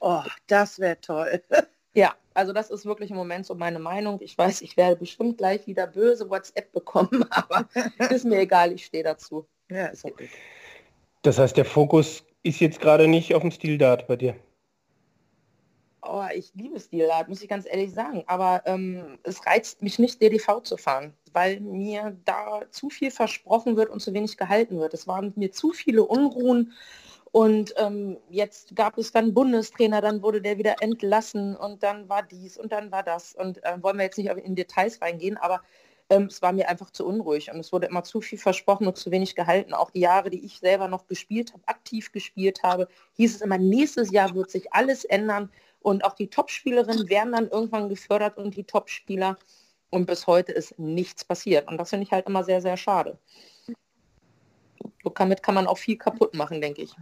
Oh, 0.00 0.22
das 0.48 0.78
wäre 0.80 1.00
toll. 1.00 1.42
Ja, 1.98 2.14
also 2.32 2.52
das 2.52 2.70
ist 2.70 2.86
wirklich 2.86 3.10
im 3.10 3.16
Moment 3.16 3.44
so 3.44 3.56
meine 3.56 3.80
Meinung. 3.80 4.20
Ich 4.22 4.38
weiß, 4.38 4.62
ich 4.62 4.76
werde 4.76 4.94
bestimmt 4.94 5.36
gleich 5.36 5.66
wieder 5.66 5.88
böse 5.88 6.30
WhatsApp 6.30 6.70
bekommen, 6.70 7.24
aber 7.30 7.68
ist 8.08 8.24
mir 8.24 8.38
egal, 8.38 8.70
ich 8.70 8.84
stehe 8.84 9.02
dazu. 9.02 9.48
ja, 9.68 9.86
ist 9.86 10.04
okay. 10.04 10.28
Das 11.22 11.40
heißt, 11.40 11.56
der 11.56 11.64
Fokus 11.64 12.22
ist 12.44 12.60
jetzt 12.60 12.80
gerade 12.80 13.08
nicht 13.08 13.34
auf 13.34 13.42
dem 13.42 13.50
Stil-Dart 13.50 14.06
bei 14.06 14.14
dir. 14.14 14.36
Oh, 16.02 16.22
ich 16.32 16.52
liebe 16.54 16.78
Stilart, 16.78 17.28
muss 17.28 17.42
ich 17.42 17.48
ganz 17.48 17.66
ehrlich 17.66 17.92
sagen. 17.92 18.22
Aber 18.28 18.62
ähm, 18.66 19.18
es 19.24 19.44
reizt 19.44 19.82
mich 19.82 19.98
nicht, 19.98 20.22
DDV 20.22 20.62
zu 20.62 20.76
fahren, 20.76 21.14
weil 21.32 21.58
mir 21.58 22.16
da 22.24 22.60
zu 22.70 22.90
viel 22.90 23.10
versprochen 23.10 23.76
wird 23.76 23.90
und 23.90 23.98
zu 23.98 24.14
wenig 24.14 24.36
gehalten 24.36 24.78
wird. 24.78 24.94
Es 24.94 25.08
waren 25.08 25.32
mir 25.34 25.50
zu 25.50 25.72
viele 25.72 26.04
Unruhen. 26.04 26.74
Und 27.32 27.74
ähm, 27.76 28.16
jetzt 28.30 28.74
gab 28.74 28.96
es 28.96 29.12
dann 29.12 29.34
Bundestrainer, 29.34 30.00
dann 30.00 30.22
wurde 30.22 30.40
der 30.40 30.58
wieder 30.58 30.76
entlassen 30.80 31.56
und 31.56 31.82
dann 31.82 32.08
war 32.08 32.22
dies 32.22 32.56
und 32.56 32.72
dann 32.72 32.90
war 32.90 33.02
das. 33.02 33.34
Und 33.34 33.62
äh, 33.64 33.82
wollen 33.82 33.98
wir 33.98 34.04
jetzt 34.04 34.18
nicht 34.18 34.30
in 34.30 34.54
Details 34.54 35.00
reingehen, 35.02 35.36
aber 35.36 35.60
ähm, 36.10 36.24
es 36.24 36.40
war 36.40 36.52
mir 36.52 36.68
einfach 36.68 36.90
zu 36.90 37.06
unruhig 37.06 37.50
und 37.52 37.60
es 37.60 37.72
wurde 37.72 37.86
immer 37.86 38.02
zu 38.02 38.20
viel 38.20 38.38
versprochen 38.38 38.86
und 38.86 38.96
zu 38.96 39.10
wenig 39.10 39.34
gehalten. 39.34 39.74
Auch 39.74 39.90
die 39.90 40.00
Jahre, 40.00 40.30
die 40.30 40.44
ich 40.44 40.58
selber 40.58 40.88
noch 40.88 41.06
gespielt 41.06 41.52
habe, 41.52 41.62
aktiv 41.66 42.12
gespielt 42.12 42.62
habe, 42.62 42.88
hieß 43.16 43.36
es 43.36 43.40
immer, 43.42 43.58
nächstes 43.58 44.10
Jahr 44.10 44.34
wird 44.34 44.50
sich 44.50 44.72
alles 44.72 45.04
ändern 45.04 45.50
und 45.80 46.04
auch 46.04 46.14
die 46.14 46.28
Topspielerinnen 46.28 47.08
werden 47.08 47.32
dann 47.32 47.48
irgendwann 47.48 47.88
gefördert 47.88 48.38
und 48.38 48.56
die 48.56 48.64
Topspieler. 48.64 49.36
Und 49.90 50.06
bis 50.06 50.26
heute 50.26 50.52
ist 50.52 50.78
nichts 50.78 51.24
passiert. 51.24 51.66
Und 51.68 51.78
das 51.78 51.90
finde 51.90 52.04
ich 52.04 52.12
halt 52.12 52.26
immer 52.26 52.44
sehr, 52.44 52.60
sehr 52.60 52.76
schade. 52.76 53.18
Damit 55.14 55.42
kann 55.42 55.54
man 55.54 55.66
auch 55.66 55.78
viel 55.78 55.96
kaputt 55.96 56.34
machen, 56.34 56.60
denke 56.60 56.82
ich. 56.82 56.94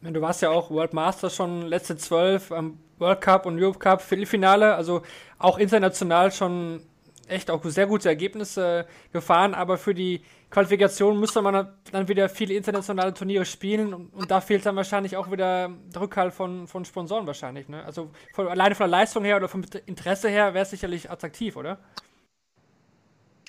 Du 0.00 0.20
warst 0.20 0.42
ja 0.42 0.50
auch 0.50 0.70
World 0.70 0.94
Masters 0.94 1.36
schon 1.36 1.62
letzte 1.62 1.96
zwölf, 1.96 2.50
am 2.50 2.78
World 2.98 3.20
Cup 3.20 3.46
und 3.46 3.60
Europe 3.60 3.78
Cup 3.78 4.02
Viertelfinale, 4.02 4.74
also 4.74 5.02
auch 5.38 5.58
international 5.58 6.32
schon 6.32 6.82
echt 7.28 7.50
auch 7.50 7.64
sehr 7.64 7.86
gute 7.86 8.08
Ergebnisse 8.08 8.86
gefahren, 9.12 9.54
aber 9.54 9.78
für 9.78 9.94
die 9.94 10.22
Qualifikation 10.50 11.18
musste 11.18 11.40
man 11.40 11.68
dann 11.90 12.08
wieder 12.08 12.28
viele 12.28 12.54
internationale 12.54 13.14
Turniere 13.14 13.44
spielen 13.44 13.94
und, 13.94 14.12
und 14.12 14.30
da 14.30 14.40
fehlt 14.40 14.66
dann 14.66 14.76
wahrscheinlich 14.76 15.16
auch 15.16 15.30
wieder 15.30 15.70
der 15.94 16.00
Rückhalt 16.00 16.34
von, 16.34 16.66
von 16.66 16.84
Sponsoren 16.84 17.26
wahrscheinlich. 17.26 17.68
Ne? 17.68 17.84
Also 17.84 18.10
von, 18.34 18.48
alleine 18.48 18.74
von 18.74 18.84
der 18.84 18.98
Leistung 18.98 19.24
her 19.24 19.36
oder 19.36 19.48
vom 19.48 19.62
Interesse 19.86 20.28
her 20.28 20.52
wäre 20.52 20.64
es 20.64 20.70
sicherlich 20.70 21.10
attraktiv, 21.10 21.56
oder? 21.56 21.78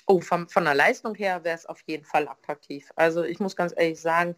Oh, 0.06 0.20
von, 0.20 0.48
von 0.48 0.64
der 0.64 0.74
Leistung 0.74 1.14
her 1.14 1.44
wäre 1.44 1.56
es 1.56 1.66
auf 1.66 1.80
jeden 1.86 2.04
Fall 2.04 2.28
attraktiv. 2.28 2.90
Also 2.96 3.22
ich 3.22 3.40
muss 3.40 3.56
ganz 3.56 3.72
ehrlich 3.76 4.00
sagen, 4.00 4.36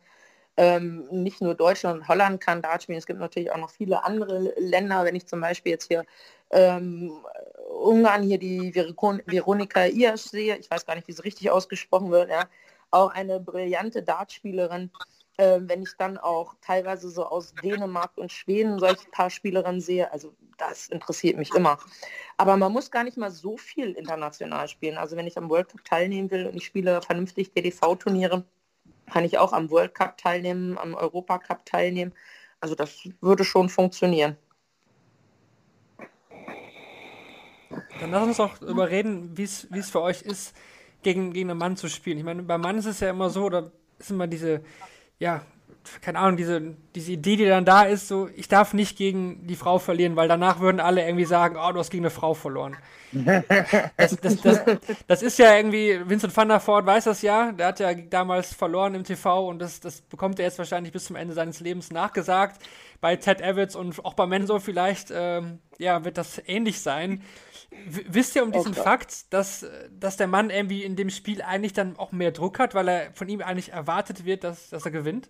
ähm, 0.57 1.07
nicht 1.11 1.40
nur 1.40 1.55
Deutschland 1.55 2.00
und 2.00 2.09
Holland 2.09 2.40
kann 2.40 2.62
Dart 2.62 2.83
spielen, 2.83 2.98
es 2.98 3.07
gibt 3.07 3.20
natürlich 3.20 3.50
auch 3.50 3.59
noch 3.59 3.70
viele 3.70 4.05
andere 4.05 4.55
Länder, 4.59 5.05
wenn 5.05 5.14
ich 5.14 5.26
zum 5.26 5.40
Beispiel 5.40 5.72
jetzt 5.72 5.88
hier 5.88 6.05
ähm, 6.50 7.12
Ungarn 7.68 8.22
hier 8.22 8.38
die 8.38 8.72
Veron 8.72 9.20
Veronika 9.26 9.87
Iasch 9.87 10.22
sehe, 10.22 10.57
ich 10.57 10.70
weiß 10.70 10.87
gar 10.87 10.94
nicht, 10.94 11.09
wie 11.09 11.12
sie 11.12 11.22
richtig 11.22 11.50
ausgesprochen 11.50 12.11
wird, 12.11 12.31
ja, 12.31 12.48
auch 12.90 13.11
eine 13.12 13.40
brillante 13.40 14.02
Dartspielerin. 14.02 14.90
Äh, 15.38 15.61
wenn 15.62 15.83
ich 15.83 15.90
dann 15.98 16.16
auch 16.16 16.55
teilweise 16.62 17.11
so 17.11 17.26
aus 17.26 17.55
Dänemark 17.62 18.16
und 18.16 18.33
Schweden 18.33 18.79
solche 18.79 19.07
paar 19.11 19.29
Spielerinnen 19.29 19.83
sehe, 19.83 20.11
also 20.11 20.35
das 20.57 20.88
interessiert 20.88 21.37
mich 21.37 21.55
immer. 21.55 21.79
Aber 22.37 22.57
man 22.57 22.73
muss 22.73 22.90
gar 22.90 23.05
nicht 23.05 23.16
mal 23.16 23.31
so 23.31 23.57
viel 23.57 23.92
international 23.92 24.69
spielen. 24.69 24.99
Also 24.99 25.16
wenn 25.16 25.27
ich 25.27 25.38
am 25.38 25.49
World 25.51 25.69
Cup 25.69 25.85
teilnehmen 25.85 26.31
will 26.31 26.47
und 26.47 26.57
ich 26.57 26.66
spiele 26.66 27.01
vernünftig 27.03 27.53
DDV-Turniere, 27.53 28.45
kann 29.11 29.25
ich 29.25 29.38
auch 29.38 29.53
am 29.53 29.71
World 29.71 29.95
Cup 29.95 30.19
teilnehmen, 30.19 30.79
am 30.79 30.95
Europa 30.95 31.38
Cup 31.38 31.64
teilnehmen. 31.64 32.12
Also 32.61 32.75
das 32.75 33.09
würde 33.21 33.45
schon 33.45 33.69
funktionieren. 33.69 34.37
Dann 38.01 38.11
lass 38.11 38.27
uns 38.27 38.37
doch 38.37 38.61
überreden, 38.62 39.37
wie 39.37 39.45
es 39.45 39.90
für 39.90 40.03
euch 40.03 40.23
ist, 40.23 40.55
gegen, 41.03 41.33
gegen 41.33 41.51
einen 41.51 41.59
Mann 41.59 41.77
zu 41.77 41.88
spielen. 41.88 42.19
Ich 42.19 42.25
meine, 42.25 42.42
beim 42.42 42.61
Mann 42.61 42.79
ist 42.79 42.87
es 42.87 43.01
ja 43.01 43.11
immer 43.11 43.31
so, 43.31 43.49
da 43.49 43.71
ist 43.99 44.11
immer 44.11 44.27
diese, 44.27 44.62
ja, 45.19 45.42
keine 46.01 46.18
Ahnung, 46.18 46.37
diese, 46.37 46.75
diese 46.94 47.12
Idee, 47.12 47.37
die 47.37 47.46
dann 47.46 47.64
da 47.64 47.83
ist, 47.83 48.09
so, 48.09 48.29
ich 48.35 48.49
darf 48.49 48.75
nicht 48.75 48.96
gegen 48.96 49.46
die 49.46 49.57
Frau 49.57 49.79
verlieren, 49.79 50.16
weil 50.16 50.29
danach 50.29 50.61
würden 50.61 50.81
alle 50.81 51.05
irgendwie 51.05 51.25
sagen, 51.25 51.57
oh, 51.57 51.72
du 51.72 51.79
hast 51.79 51.90
gegen 51.90 52.05
eine 52.05 52.11
Frau 52.11 52.35
verloren. 52.35 52.77
Das, 53.96 54.16
das, 54.16 54.40
das, 54.42 54.61
das 55.07 55.22
ist 55.22 55.38
ja 55.38 55.57
irgendwie, 55.57 56.01
Vincent 56.05 56.37
van 56.37 56.49
der 56.49 56.61
Voort 56.61 56.87
weiß 56.87 57.05
das 57.05 57.22
ja, 57.22 57.53
der 57.53 57.68
hat 57.68 57.81
ja 57.81 57.94
damals 57.94 58.53
verloren 58.53 58.94
im 58.94 59.05
TV 59.05 59.49
und 59.49 59.59
das, 59.59 59.81
das 59.81 60.01
bekommt 60.03 60.38
er 60.38 60.46
jetzt 60.46 60.59
wahrscheinlich 60.59 60.92
bis 60.92 61.07
zum 61.07 61.16
Ende 61.16 61.35
seines 61.35 61.61
Lebens 61.61 61.90
nachgesagt. 61.90 62.61
Bei 63.01 63.16
Ted 63.16 63.40
Evans 63.40 63.77
und 63.77 64.05
auch 64.05 64.14
bei 64.14 64.27
Menzo 64.27 64.59
vielleicht, 64.59 65.12
ähm, 65.14 65.61
ja, 65.79 66.05
wird 66.05 66.18
das 66.18 66.42
ähnlich 66.46 66.81
sein. 66.81 67.22
W 67.87 68.05
wisst 68.09 68.37
ihr 68.37 68.42
um 68.42 68.53
diesen 68.53 68.72
okay. 68.72 68.83
Fakt, 68.83 69.33
dass, 69.33 69.66
dass 69.90 70.16
der 70.16 70.27
Mann 70.27 70.51
irgendwie 70.51 70.83
in 70.83 70.96
dem 70.96 71.11
Spiel 71.11 71.42
eigentlich 71.42 71.72
dann 71.72 71.96
auch 71.96 72.12
mehr 72.12 72.33
Druck 72.33 72.59
hat, 72.59 72.75
weil 72.75 72.88
er 72.88 73.12
von 73.14 73.29
ihm 73.29 73.40
eigentlich 73.40 73.72
erwartet 73.72 74.25
wird, 74.25 74.44
dass, 74.44 74.70
dass 74.70 74.85
er 74.85 74.90
gewinnt? 74.90 75.29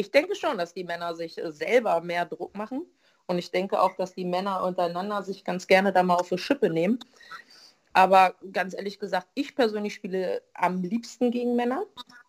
Ich 0.00 0.10
denke 0.10 0.34
schon, 0.34 0.56
dass 0.56 0.72
die 0.72 0.84
Männer 0.84 1.14
sich 1.14 1.36
äh, 1.36 1.52
selber 1.52 2.00
mehr 2.00 2.24
Druck 2.24 2.56
machen. 2.56 2.86
Und 3.26 3.38
ich 3.38 3.50
denke 3.50 3.80
auch, 3.80 3.94
dass 3.96 4.14
die 4.14 4.24
Männer 4.24 4.64
untereinander 4.64 5.22
sich 5.22 5.44
ganz 5.44 5.66
gerne 5.66 5.92
da 5.92 6.02
mal 6.02 6.14
auf 6.14 6.30
die 6.30 6.38
Schippe 6.38 6.70
nehmen. 6.70 6.98
Aber 7.92 8.34
ganz 8.50 8.74
ehrlich 8.74 8.98
gesagt, 8.98 9.28
ich 9.34 9.54
persönlich 9.54 9.94
spiele 9.94 10.42
am 10.54 10.82
liebsten 10.82 11.30
gegen 11.30 11.54
Männer. 11.54 11.84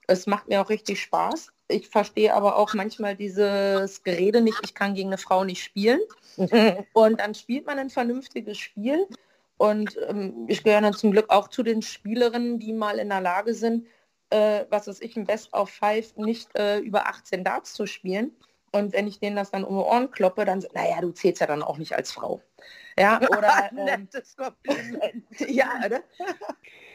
Es 0.08 0.28
macht 0.28 0.50
mir 0.50 0.62
auch 0.62 0.70
richtig 0.70 1.02
Spaß. 1.02 1.54
Ich 1.70 1.88
verstehe 1.88 2.34
aber 2.34 2.58
auch 2.58 2.74
manchmal 2.74 3.16
dieses 3.16 4.04
Gerede 4.04 4.42
nicht, 4.42 4.60
ich 4.64 4.76
kann 4.76 4.94
gegen 4.94 5.10
eine 5.10 5.18
Frau 5.18 5.46
nicht 5.46 5.64
spielen. 5.64 6.02
Und 6.94 7.20
dann 7.22 7.34
spielt 7.34 7.66
man 7.66 7.80
ein 7.80 7.90
vernünftiges 7.90 8.58
Spiel. 8.58 9.08
Und 9.58 9.98
ähm, 10.10 10.46
ich 10.50 10.64
gehöre 10.64 10.82
dann 10.82 10.94
zum 10.94 11.12
Glück 11.12 11.30
auch 11.30 11.48
zu 11.48 11.64
den 11.64 11.82
Spielerinnen, 11.82 12.60
die 12.60 12.74
mal 12.74 13.00
in 13.00 13.10
der 13.10 13.22
Lage 13.22 13.54
sind, 13.54 13.88
äh, 14.32 14.66
was 14.70 14.88
weiß 14.88 15.02
ich, 15.02 15.16
ein 15.16 15.26
Best 15.26 15.54
of 15.54 15.70
Five 15.70 16.16
nicht 16.16 16.58
äh, 16.58 16.80
über 16.80 17.08
18 17.08 17.44
Darts 17.44 17.74
zu 17.74 17.86
spielen. 17.86 18.36
Und 18.72 18.94
wenn 18.94 19.08
ich 19.08 19.20
denen 19.20 19.36
das 19.36 19.52
dann 19.52 19.66
um 19.66 19.76
die 19.78 19.84
Ohren 19.84 20.12
kloppe, 20.12 20.46
dann, 20.46 20.66
naja, 20.74 21.02
du 21.02 21.12
zählst 21.12 21.42
ja 21.42 21.48
dann 21.48 21.62
auch 21.62 21.78
nicht 21.78 21.94
als 21.94 22.12
Frau. 22.12 22.42
Ja, 22.98 23.20
oder, 23.38 23.70
ähm, 23.78 24.08
ja, 25.48 25.70
oder? 25.86 26.02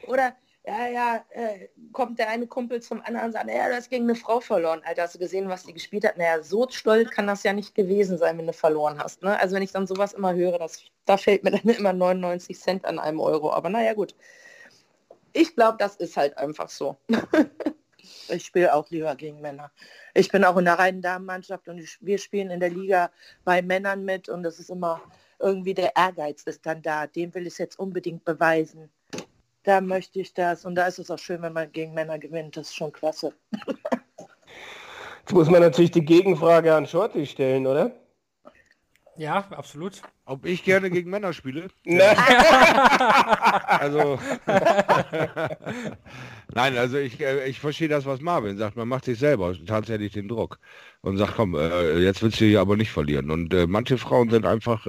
oder, 0.07 0.37
ja, 0.65 0.89
ja, 0.89 1.25
äh, 1.31 1.69
kommt 1.93 2.19
der 2.19 2.31
eine 2.31 2.47
Kumpel 2.47 2.81
zum 2.81 3.03
anderen 3.03 3.27
und 3.27 3.33
sagt, 3.33 3.47
naja, 3.47 3.69
du 3.69 3.77
hast 3.77 3.91
gegen 3.91 4.05
eine 4.05 4.15
Frau 4.15 4.41
verloren. 4.41 4.81
Alter, 4.85 5.03
hast 5.03 5.15
du 5.15 5.19
gesehen, 5.19 5.49
was 5.49 5.65
die 5.65 5.75
gespielt 5.75 6.05
hat? 6.05 6.17
Naja, 6.17 6.43
so 6.43 6.67
stolz 6.71 7.11
kann 7.11 7.27
das 7.27 7.43
ja 7.43 7.53
nicht 7.53 7.75
gewesen 7.75 8.17
sein, 8.19 8.39
wenn 8.39 8.47
du 8.47 8.53
verloren 8.55 8.99
hast. 8.99 9.23
Ne? 9.23 9.39
Also 9.39 9.55
wenn 9.55 9.63
ich 9.63 9.73
dann 9.73 9.87
sowas 9.87 10.15
immer 10.15 10.35
höre, 10.35 10.59
das, 10.59 10.83
da 11.05 11.19
fällt 11.19 11.45
mir 11.45 11.53
dann 11.53 11.69
immer 11.69 11.93
99 11.93 12.59
Cent 12.59 12.85
an 12.87 12.99
einem 12.99 13.21
Euro. 13.21 13.53
Aber 13.53 13.69
naja, 13.69 13.93
gut 13.93 14.15
ich 15.37 15.55
glaube, 15.55 15.77
das 15.79 15.97
ist 15.97 16.17
halt 16.17 16.37
einfach 16.39 16.69
so. 16.69 16.97
ich 18.29 18.47
spiele 18.47 18.75
auch 18.75 18.89
lieber 18.91 19.15
gegen 19.15 19.41
Männer. 19.41 19.71
Ich 20.15 20.31
bin 20.31 20.45
auch 20.45 20.57
in 20.57 20.65
der 20.65 20.79
reinen 20.79 21.03
Damenmannschaft 21.03 21.69
und 21.69 21.83
wir 22.01 22.19
spielen 22.19 22.51
in 22.51 22.61
der 22.61 22.71
Liga 22.71 23.11
bei 23.45 23.63
Männern 23.63 24.05
mit 24.05 24.29
und 24.29 24.43
das 24.43 24.59
ist 24.59 24.71
immer 24.71 25.01
irgendwie 25.39 25.75
der 25.75 25.95
Ehrgeiz 25.95 26.43
ist 26.45 26.65
dann 26.65 26.81
da. 26.83 27.07
Dem 27.07 27.35
will 27.35 27.47
ich 27.47 27.55
es 27.55 27.59
jetzt 27.59 27.79
unbedingt 27.79 28.25
beweisen. 28.25 28.91
Da 29.65 29.81
möchte 29.81 30.21
ich 30.21 30.33
das 30.33 30.65
und 30.65 30.75
da 30.75 30.87
ist 30.87 30.99
es 30.99 31.11
auch 31.11 31.19
schön, 31.19 31.43
wenn 31.43 31.53
man 31.53 31.71
gegen 31.71 31.93
Männer 31.93 32.19
gewinnt. 32.19 32.57
Das 32.57 32.69
ist 32.69 32.77
schon 32.77 32.93
klasse. 32.93 33.35
Jetzt 35.21 35.35
muss 35.35 35.51
man 35.51 35.61
natürlich 35.61 35.91
die 35.91 36.05
Gegenfrage 36.05 36.73
an 36.73 36.87
Shorty 36.87 37.27
stellen, 37.27 37.67
oder? 37.67 37.91
Ja, 39.19 39.47
absolut. 39.51 40.03
Ob 40.27 40.45
ich 40.45 40.65
gerne 40.65 40.91
gegen 40.91 41.09
Männer 41.11 41.33
spiele? 41.33 41.69
also 43.67 44.19
Nein, 46.55 46.77
also 46.79 46.97
ich, 46.97 47.21
äh, 47.21 47.49
ich 47.49 47.59
verstehe 47.59 47.89
das, 47.89 48.07
was 48.07 48.21
Marvin 48.21 48.57
sagt. 48.57 48.77
Man 48.77 48.89
macht 48.89 49.05
sich 49.05 49.19
selber 49.19 49.55
tatsächlich 49.67 50.13
den 50.13 50.29
Druck 50.29 50.59
und 51.01 51.17
sagt, 51.17 51.35
komm, 51.37 51.55
äh, 51.55 51.99
jetzt 51.99 52.23
willst 52.23 52.41
du 52.41 52.45
hier 52.45 52.61
aber 52.61 52.77
nicht 52.77 52.91
verlieren. 52.91 53.31
Und 53.31 53.53
äh, 53.53 53.67
manche 53.67 53.99
Frauen 53.99 54.31
sind 54.31 54.47
einfach 54.47 54.87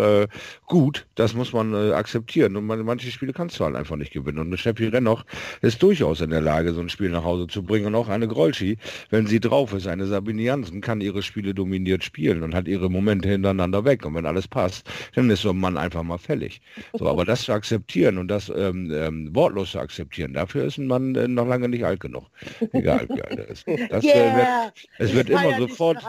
gut, 0.65 1.07
das 1.15 1.33
muss 1.33 1.53
man 1.53 1.73
akzeptieren. 1.93 2.55
Und 2.55 2.65
man, 2.65 2.83
manche 2.85 3.11
Spiele 3.11 3.33
kannst 3.33 3.59
du 3.59 3.65
halt 3.65 3.75
einfach 3.75 3.95
nicht 3.95 4.13
gewinnen. 4.13 4.39
Und 4.39 4.47
eine 4.47 4.57
Steffi 4.57 4.87
Rennoch 4.87 5.25
ist 5.61 5.81
durchaus 5.81 6.21
in 6.21 6.29
der 6.29 6.41
Lage, 6.41 6.73
so 6.73 6.81
ein 6.81 6.89
Spiel 6.89 7.09
nach 7.09 7.23
Hause 7.23 7.47
zu 7.47 7.63
bringen. 7.63 7.87
Und 7.87 7.95
auch 7.95 8.09
eine 8.09 8.27
Grolschi, 8.27 8.77
wenn 9.09 9.27
sie 9.27 9.39
drauf 9.39 9.73
ist, 9.73 9.87
eine 9.87 10.05
Sabine 10.05 10.41
Jansen, 10.41 10.81
kann 10.81 11.01
ihre 11.01 11.21
Spiele 11.23 11.53
dominiert 11.53 12.03
spielen 12.03 12.43
und 12.43 12.53
hat 12.53 12.67
ihre 12.67 12.89
Momente 12.89 13.29
hintereinander 13.29 13.83
weg. 13.85 14.05
Und 14.05 14.15
wenn 14.15 14.25
alles 14.25 14.47
passt, 14.47 14.89
dann 15.15 15.29
ist 15.29 15.41
so 15.41 15.49
ein 15.49 15.59
Mann 15.59 15.77
einfach 15.77 16.03
mal 16.03 16.17
fällig. 16.17 16.61
So, 16.93 17.07
aber 17.07 17.25
das 17.25 17.43
zu 17.43 17.53
akzeptieren 17.53 18.17
und 18.17 18.27
das 18.27 18.51
ähm, 18.55 18.91
ähm, 18.93 19.35
wortlos 19.35 19.71
zu 19.71 19.79
akzeptieren, 19.79 20.33
dafür 20.33 20.65
ist 20.65 20.77
ein 20.77 20.87
Mann 20.87 21.15
äh, 21.15 21.27
noch 21.47 21.53
lange 21.53 21.69
nicht 21.69 21.85
alt 21.85 21.99
genug. 21.99 22.25
Egal 22.73 23.07
wie 23.09 23.21
alt 23.21 23.39
er 23.39 23.47
ist. 23.47 23.65
Das, 23.89 24.03
yeah. 24.03 24.67
äh, 24.67 24.71
es 24.99 25.13
wird 25.13 25.29
immer 25.29 25.57
sofort 25.57 26.03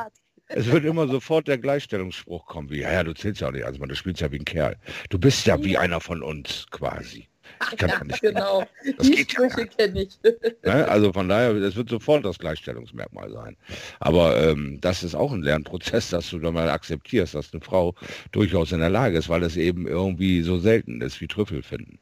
es 0.48 0.66
wird 0.70 0.84
immer 0.84 1.06
sofort 1.08 1.46
der 1.46 1.58
Gleichstellungsspruch 1.58 2.46
kommen, 2.46 2.70
wie, 2.70 2.80
ja, 2.80 2.90
ja, 2.90 3.04
du 3.04 3.12
zählst 3.12 3.42
ja 3.42 3.48
auch 3.48 3.52
nicht, 3.52 3.64
also 3.64 3.78
du 3.84 3.94
spielst 3.94 4.22
ja 4.22 4.32
wie 4.32 4.38
ein 4.38 4.46
Kerl. 4.46 4.76
Du 5.10 5.18
bist 5.18 5.46
ja 5.46 5.62
wie 5.62 5.76
einer 5.76 6.00
von 6.00 6.22
uns 6.22 6.66
quasi. 6.70 7.28
Ich 7.72 7.78
kann 7.78 7.90
ja, 7.90 8.04
nicht 8.04 8.20
genau. 8.20 8.64
Das 8.96 9.10
Die 9.10 9.18
Sprüche 9.18 9.60
ja 9.60 9.66
kenne 9.66 10.02
ich. 10.02 10.18
Ne? 10.64 10.88
Also 10.88 11.12
von 11.12 11.28
daher, 11.28 11.50
es 11.54 11.76
wird 11.76 11.88
sofort 11.88 12.24
das 12.24 12.38
Gleichstellungsmerkmal 12.38 13.30
sein. 13.30 13.56
Aber 14.00 14.40
ähm, 14.42 14.78
das 14.80 15.02
ist 15.02 15.14
auch 15.14 15.32
ein 15.32 15.42
Lernprozess, 15.42 16.10
dass 16.10 16.30
du 16.30 16.38
dann 16.38 16.54
mal 16.54 16.70
akzeptierst, 16.70 17.34
dass 17.34 17.52
eine 17.52 17.62
Frau 17.62 17.94
durchaus 18.32 18.72
in 18.72 18.80
der 18.80 18.90
Lage 18.90 19.18
ist, 19.18 19.28
weil 19.28 19.42
es 19.42 19.56
eben 19.56 19.86
irgendwie 19.86 20.42
so 20.42 20.58
selten 20.58 21.00
ist 21.00 21.20
wie 21.20 21.26
Trüffel 21.26 21.62
finden. 21.62 21.98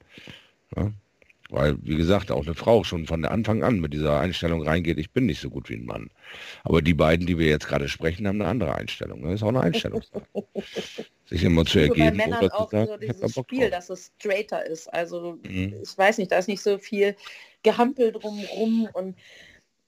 Ja? 0.76 0.92
Weil, 1.48 1.76
wie 1.82 1.96
gesagt, 1.96 2.30
auch 2.32 2.44
eine 2.44 2.54
Frau 2.54 2.82
schon 2.82 3.06
von 3.06 3.24
Anfang 3.24 3.62
an 3.62 3.80
mit 3.80 3.92
dieser 3.92 4.18
Einstellung 4.18 4.62
reingeht, 4.62 4.98
ich 4.98 5.12
bin 5.12 5.26
nicht 5.26 5.40
so 5.40 5.48
gut 5.48 5.68
wie 5.68 5.74
ein 5.74 5.84
Mann. 5.84 6.10
Aber 6.64 6.82
die 6.82 6.94
beiden, 6.94 7.26
die 7.26 7.38
wir 7.38 7.46
jetzt 7.46 7.68
gerade 7.68 7.88
sprechen, 7.88 8.26
haben 8.26 8.40
eine 8.40 8.50
andere 8.50 8.74
Einstellung. 8.74 9.22
Das 9.22 9.34
ist 9.34 9.42
auch 9.42 9.48
eine 9.48 9.60
Einstellung. 9.60 10.02
Sich 11.26 11.44
immer 11.44 11.64
zu 11.64 11.78
ergeben. 11.78 12.18
Bei 12.18 12.24
Männern 12.26 12.50
auch 12.50 12.70
sagen, 12.70 12.86
so 12.86 12.96
dieses 12.96 13.32
Spiel, 13.32 13.70
dass 13.70 13.90
es 13.90 14.12
straighter 14.18 14.64
ist. 14.66 14.92
Also 14.92 15.38
mhm. 15.42 15.74
ich 15.82 15.96
weiß 15.96 16.18
nicht, 16.18 16.32
da 16.32 16.38
ist 16.38 16.48
nicht 16.48 16.62
so 16.62 16.78
viel 16.78 17.16
Gehampel 17.62 18.12
drumrum 18.12 18.88
und 18.92 19.16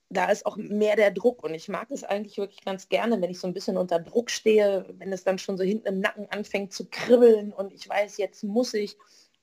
da 0.09 0.25
ist 0.25 0.45
auch 0.45 0.57
mehr 0.57 0.95
der 0.95 1.11
Druck 1.11 1.43
und 1.43 1.53
ich 1.53 1.67
mag 1.67 1.91
es 1.91 2.03
eigentlich 2.03 2.37
wirklich 2.37 2.65
ganz 2.65 2.89
gerne, 2.89 3.21
wenn 3.21 3.29
ich 3.29 3.39
so 3.39 3.47
ein 3.47 3.53
bisschen 3.53 3.77
unter 3.77 3.99
Druck 3.99 4.31
stehe, 4.31 4.85
wenn 4.97 5.13
es 5.13 5.23
dann 5.23 5.37
schon 5.37 5.57
so 5.57 5.63
hinten 5.63 5.87
im 5.87 5.99
Nacken 5.99 6.27
anfängt 6.31 6.73
zu 6.73 6.87
kribbeln 6.89 7.53
und 7.53 7.71
ich 7.73 7.87
weiß, 7.87 8.17
jetzt 8.17 8.43
muss 8.43 8.73
ich 8.73 8.97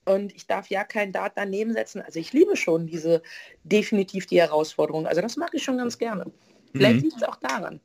und 0.06 0.34
ich 0.34 0.46
darf 0.46 0.68
ja 0.68 0.84
kein 0.84 1.12
Dart 1.12 1.32
daneben 1.36 1.72
setzen. 1.72 2.00
Also 2.00 2.18
ich 2.18 2.32
liebe 2.32 2.56
schon 2.56 2.86
diese 2.86 3.22
definitiv 3.64 4.26
die 4.26 4.40
Herausforderung. 4.40 5.06
Also 5.06 5.20
das 5.20 5.36
mag 5.36 5.50
ich 5.52 5.62
schon 5.62 5.78
ganz 5.78 5.98
gerne. 5.98 6.32
Vielleicht 6.72 6.96
mhm. 6.96 7.02
liegt 7.02 7.16
es 7.16 7.22
auch 7.22 7.36
daran. 7.36 7.80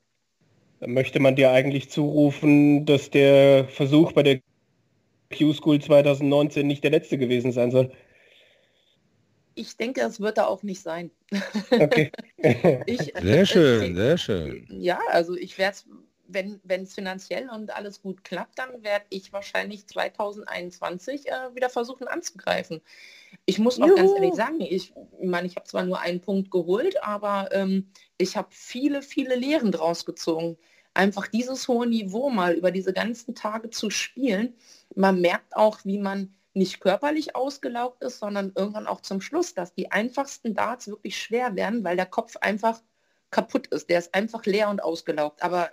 Da 0.80 0.88
möchte 0.88 1.20
man 1.20 1.36
dir 1.36 1.52
eigentlich 1.52 1.90
zurufen, 1.90 2.86
dass 2.86 3.10
der 3.10 3.68
Versuch 3.68 4.14
bei 4.14 4.24
der 4.24 4.40
Q-School 5.36 5.82
2019 5.82 6.66
nicht 6.66 6.84
der 6.84 6.92
letzte 6.92 7.18
gewesen 7.18 7.52
sein 7.52 7.72
soll. 7.72 7.92
Ich 9.54 9.76
denke, 9.78 10.02
das 10.02 10.20
wird 10.20 10.38
da 10.38 10.46
auch 10.46 10.64
nicht 10.64 10.82
sein. 10.82 11.12
Okay. 11.70 12.12
ich, 12.86 13.14
sehr 13.22 13.46
schön, 13.46 13.96
sehr 13.96 14.18
schön. 14.18 14.66
Ja, 14.70 15.00
also 15.10 15.36
ich 15.36 15.58
werde 15.58 15.76
es 15.76 15.86
wenn 16.34 16.84
es 16.84 16.94
finanziell 16.94 17.50
und 17.50 17.76
alles 17.76 18.02
gut 18.02 18.24
klappt, 18.24 18.60
dann 18.60 18.84
werde 18.84 19.06
ich 19.10 19.34
wahrscheinlich 19.34 19.88
2021 19.88 21.28
äh, 21.28 21.56
wieder 21.56 21.70
versuchen 21.70 22.08
anzugreifen. 22.08 22.82
Ich 23.46 23.60
muss 23.60 23.80
auch 23.80 23.88
Juhu. 23.88 23.96
ganz 23.96 24.12
ehrlich 24.13 24.36
sagen, 24.36 24.62
ich 24.62 24.94
meine, 25.22 25.48
ich 25.48 25.56
habe 25.56 25.67
zwar 25.67 25.84
nur 25.84 26.00
einen 26.00 26.22
Punkt 26.22 26.52
geholt, 26.52 27.02
aber 27.04 27.50
ähm, 27.52 27.91
ich 28.17 28.38
habe 28.38 28.50
viele, 28.52 29.02
viele 29.02 29.36
Lehren 29.36 29.72
draus 29.72 30.06
gezogen. 30.06 30.58
Einfach 30.94 31.28
dieses 31.28 31.67
hohe 31.67 31.88
Niveau 31.88 32.30
mal 32.30 32.54
über 32.54 32.72
diese 32.72 32.94
ganzen 32.94 33.34
Tage 33.34 33.70
zu 33.70 33.89
spielen. 33.89 34.56
Man 34.96 35.22
merkt 35.22 35.56
auch, 35.56 35.80
wie 35.86 36.00
man 36.00 36.34
nicht 36.54 36.82
körperlich 36.82 37.36
ausgelaugt 37.36 38.04
ist, 38.04 38.20
sondern 38.20 38.52
irgendwann 38.56 38.88
auch 38.88 39.02
zum 39.02 39.22
Schluss, 39.22 39.54
dass 39.54 39.74
die 39.74 39.91
einfachsten 39.91 40.54
Darts 40.54 40.88
wirklich 40.88 41.17
schwer 41.17 41.56
werden, 41.56 41.84
weil 41.84 41.96
der 41.96 42.06
Kopf 42.06 42.36
einfach 42.38 42.82
kaputt 43.30 43.67
ist. 43.67 43.89
Der 43.89 44.00
ist 44.00 44.13
einfach 44.13 44.46
leer 44.46 44.70
und 44.70 44.84
ausgelaugt. 44.84 45.41
Aber 45.41 45.72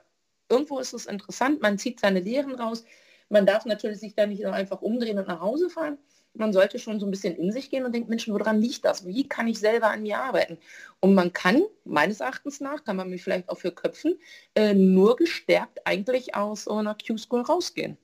irgendwo 0.49 0.79
ist 0.79 0.93
es 0.93 1.07
interessant, 1.07 1.61
man 1.63 1.79
zieht 1.79 2.01
seine 2.01 2.21
Lehren 2.21 2.55
raus, 2.55 2.85
Man 3.31 3.47
darf 3.47 3.67
natürlich 3.67 3.99
sich 4.01 4.15
da 4.15 4.27
nicht 4.27 4.43
nur 4.43 4.53
einfach 4.53 4.81
umdrehen 4.81 5.19
und 5.19 5.29
nach 5.29 5.41
Hause 5.41 5.69
fahren. 5.69 5.99
Man 6.35 6.53
sollte 6.53 6.79
schon 6.79 7.01
so 7.01 7.07
ein 7.07 7.11
bisschen 7.11 7.37
in 7.37 7.53
sich 7.53 7.71
gehen 7.71 7.85
und 7.85 7.95
denken, 7.95 8.09
Mensch, 8.11 8.29
woran 8.29 8.61
liegt 8.61 8.85
das? 8.85 9.07
Wie 9.07 9.29
kann 9.29 9.49
ich 9.49 9.59
selber 9.59 9.91
an 9.91 10.03
mir 10.03 10.19
arbeiten? 10.19 10.59
Und 11.01 11.15
man 11.15 11.33
kann, 11.33 11.63
meines 11.85 12.21
Erachtens 12.21 12.61
nach, 12.61 12.85
kann 12.85 12.97
man 12.97 13.11
mich 13.11 13.23
vielleicht 13.23 13.49
auch 13.49 13.59
für 13.59 13.73
köpfen, 13.73 14.19
äh, 14.55 14.73
nur 14.75 15.17
gestärkt 15.17 15.81
eigentlich 15.85 16.35
aus 16.35 16.65
so 16.65 16.75
einer 16.75 16.97
Q-School 16.97 17.43
rausgehen. 17.43 17.99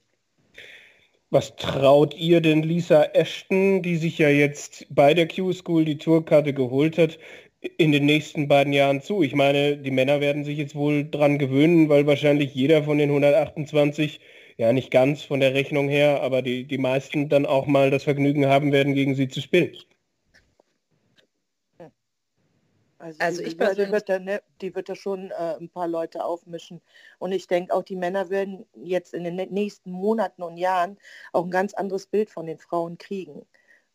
Was 1.31 1.57
traut 1.57 2.15
ihr 2.15 2.41
denn 2.41 2.63
Lisa 2.63 3.03
Ashton, 3.13 3.83
die 3.83 3.97
sich 3.97 4.19
ja 4.19 4.29
jetzt 4.29 4.87
bei 4.91 5.15
der 5.15 5.27
Q-School 5.27 5.85
die 5.85 5.99
Tourkarte 5.99 6.53
geholt 6.53 6.97
hat, 6.99 7.19
in 7.79 7.93
den 7.93 8.07
nächsten 8.07 8.49
beiden 8.49 8.73
Jahren 8.73 9.01
zu? 9.03 9.23
Ich 9.23 9.35
meine, 9.35 9.77
die 9.77 9.91
Männer 9.91 10.21
werden 10.21 10.45
sich 10.45 10.59
jetzt 10.59 10.75
wohl 10.75 11.09
dran 11.11 11.39
gewöhnen, 11.39 11.89
weil 11.89 12.07
wahrscheinlich 12.07 12.55
jeder 12.55 12.83
von 12.85 12.99
den 12.99 13.11
128, 13.11 14.21
ja 14.57 14.73
nicht 14.73 14.91
ganz 14.91 15.23
von 15.23 15.41
der 15.41 15.55
Rechnung 15.55 15.89
her, 15.89 16.23
aber 16.23 16.43
die, 16.43 16.65
die 16.65 16.79
meisten 16.79 17.29
dann 17.29 17.47
auch 17.47 17.67
mal 17.67 17.91
das 17.91 18.05
Vergnügen 18.05 18.47
haben 18.47 18.73
werden, 18.73 18.95
gegen 18.95 19.15
sie 19.15 19.29
zu 19.29 19.41
spielen. 19.41 19.77
Also, 23.05 23.19
also 23.21 23.43
ich 23.43 23.59
persönlich 23.59 23.93
wird 23.93 24.09
da, 24.09 24.19
ne, 24.19 24.43
die 24.63 24.75
wird 24.75 24.89
da 24.89 24.95
schon 24.95 25.31
äh, 25.31 25.57
ein 25.61 25.69
paar 25.69 25.87
Leute 25.87 26.25
aufmischen. 26.25 26.81
Und 27.19 27.33
ich 27.33 27.47
denke 27.47 27.75
auch, 27.75 27.83
die 27.83 27.97
Männer 27.97 28.31
werden 28.31 28.65
jetzt 28.83 29.13
in 29.13 29.25
den 29.25 29.37
nächsten 29.37 29.91
Monaten 29.91 30.43
und 30.43 30.57
Jahren 30.57 30.97
auch 31.35 31.45
ein 31.45 31.51
ganz 31.51 31.75
anderes 31.75 32.07
Bild 32.07 32.31
von 32.31 32.47
den 32.47 32.57
Frauen 32.57 32.97
kriegen. 32.97 33.45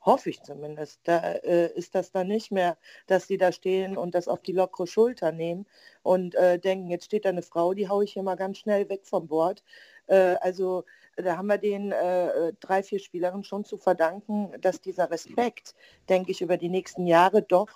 Hoffe 0.02 0.30
ich 0.30 0.42
zumindest. 0.44 1.02
Da 1.04 1.20
äh, 1.20 1.72
ist 1.74 1.94
das 1.96 2.12
dann 2.12 2.28
nicht 2.28 2.52
mehr, 2.52 2.78
dass 3.08 3.28
sie 3.28 3.38
da 3.38 3.52
stehen 3.52 3.98
und 3.98 4.16
das 4.16 4.28
auf 4.28 4.42
die 4.42 4.54
lockere 4.54 4.88
Schulter 4.88 5.32
nehmen 5.32 5.66
und 6.04 6.36
äh, 6.36 6.58
denken, 6.58 6.90
jetzt 6.90 7.06
steht 7.06 7.26
da 7.26 7.30
eine 7.30 7.42
Frau, 7.42 7.74
die 7.74 7.90
haue 7.90 8.06
ich 8.06 8.14
hier 8.14 8.24
mal 8.24 8.36
ganz 8.36 8.60
schnell 8.60 8.88
weg 8.90 9.02
vom 9.06 9.28
Bord. 9.28 9.64
Äh, 10.08 10.36
also 10.42 10.86
da 11.16 11.38
haben 11.38 11.48
wir 11.48 11.58
den 11.58 11.92
äh, 11.92 12.54
drei, 12.60 12.82
vier 12.82 13.00
Spielerinnen 13.00 13.44
schon 13.44 13.66
zu 13.66 13.78
verdanken, 13.78 14.54
dass 14.62 14.80
dieser 14.80 15.12
Respekt, 15.12 15.76
denke 16.08 16.32
ich, 16.32 16.42
über 16.42 16.56
die 16.58 16.70
nächsten 16.70 17.06
Jahre 17.06 17.42
doch 17.42 17.70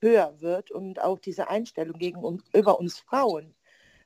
höher 0.00 0.40
wird 0.40 0.70
und 0.70 1.02
auch 1.02 1.18
diese 1.18 1.48
Einstellung 1.48 1.98
gegen 1.98 2.22
uns, 2.22 2.42
über 2.54 2.78
uns 2.78 2.98
Frauen 2.98 3.54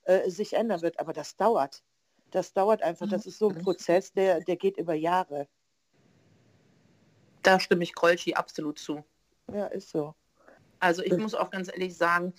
äh, 0.04 0.28
sich 0.30 0.54
ändern 0.54 0.82
wird. 0.82 0.98
Aber 0.98 1.12
das 1.12 1.36
dauert. 1.36 1.84
Das 2.30 2.52
dauert 2.52 2.82
einfach. 2.82 3.08
Das 3.08 3.26
ist 3.26 3.38
so 3.38 3.48
ein 3.48 3.58
Prozess, 3.58 4.12
der, 4.12 4.40
der 4.40 4.56
geht 4.56 4.76
über 4.76 4.94
Jahre. 4.94 5.48
Da 7.42 7.60
stimme 7.60 7.84
ich 7.84 7.94
Krolschi 7.94 8.34
absolut 8.34 8.78
zu. 8.78 9.04
Ja, 9.52 9.66
ist 9.66 9.90
so. 9.90 10.14
Also 10.78 11.02
ich 11.02 11.16
muss 11.16 11.34
auch 11.34 11.50
ganz 11.50 11.68
ehrlich 11.68 11.96
sagen, 11.96 12.32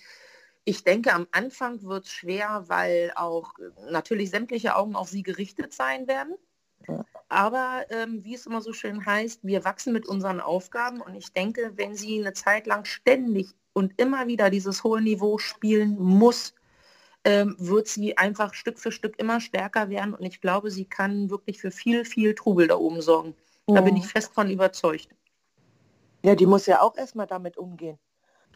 ich 0.64 0.84
denke, 0.84 1.12
am 1.12 1.26
Anfang 1.32 1.82
wird 1.82 2.04
es 2.04 2.12
schwer, 2.12 2.64
weil 2.66 3.12
auch 3.16 3.52
natürlich 3.90 4.30
sämtliche 4.30 4.76
Augen 4.76 4.94
auf 4.96 5.08
sie 5.08 5.22
gerichtet 5.22 5.72
sein 5.72 6.06
werden. 6.06 6.36
Aber 7.28 7.86
ähm, 7.90 8.24
wie 8.24 8.34
es 8.34 8.46
immer 8.46 8.60
so 8.60 8.72
schön 8.72 9.06
heißt, 9.06 9.40
wir 9.44 9.64
wachsen 9.64 9.92
mit 9.92 10.06
unseren 10.06 10.40
Aufgaben 10.40 11.00
und 11.00 11.14
ich 11.14 11.32
denke, 11.32 11.72
wenn 11.76 11.94
sie 11.94 12.20
eine 12.20 12.32
Zeit 12.32 12.66
lang 12.66 12.84
ständig 12.84 13.48
und 13.72 13.98
immer 13.98 14.26
wieder 14.26 14.50
dieses 14.50 14.84
hohe 14.84 15.00
Niveau 15.00 15.38
spielen 15.38 15.96
muss, 15.98 16.54
ähm, 17.24 17.56
wird 17.58 17.86
sie 17.86 18.18
einfach 18.18 18.52
Stück 18.52 18.78
für 18.78 18.92
Stück 18.92 19.18
immer 19.18 19.40
stärker 19.40 19.88
werden 19.88 20.12
und 20.12 20.24
ich 20.24 20.40
glaube, 20.40 20.70
sie 20.70 20.84
kann 20.84 21.30
wirklich 21.30 21.60
für 21.60 21.70
viel, 21.70 22.04
viel 22.04 22.34
Trubel 22.34 22.66
da 22.66 22.76
oben 22.76 23.00
sorgen. 23.00 23.34
Da 23.66 23.80
bin 23.80 23.96
ich 23.96 24.06
fest 24.06 24.34
von 24.34 24.50
überzeugt. 24.50 25.08
Ja, 26.22 26.34
die 26.34 26.46
muss 26.46 26.66
ja 26.66 26.82
auch 26.82 26.96
erstmal 26.96 27.26
damit 27.26 27.56
umgehen. 27.56 27.98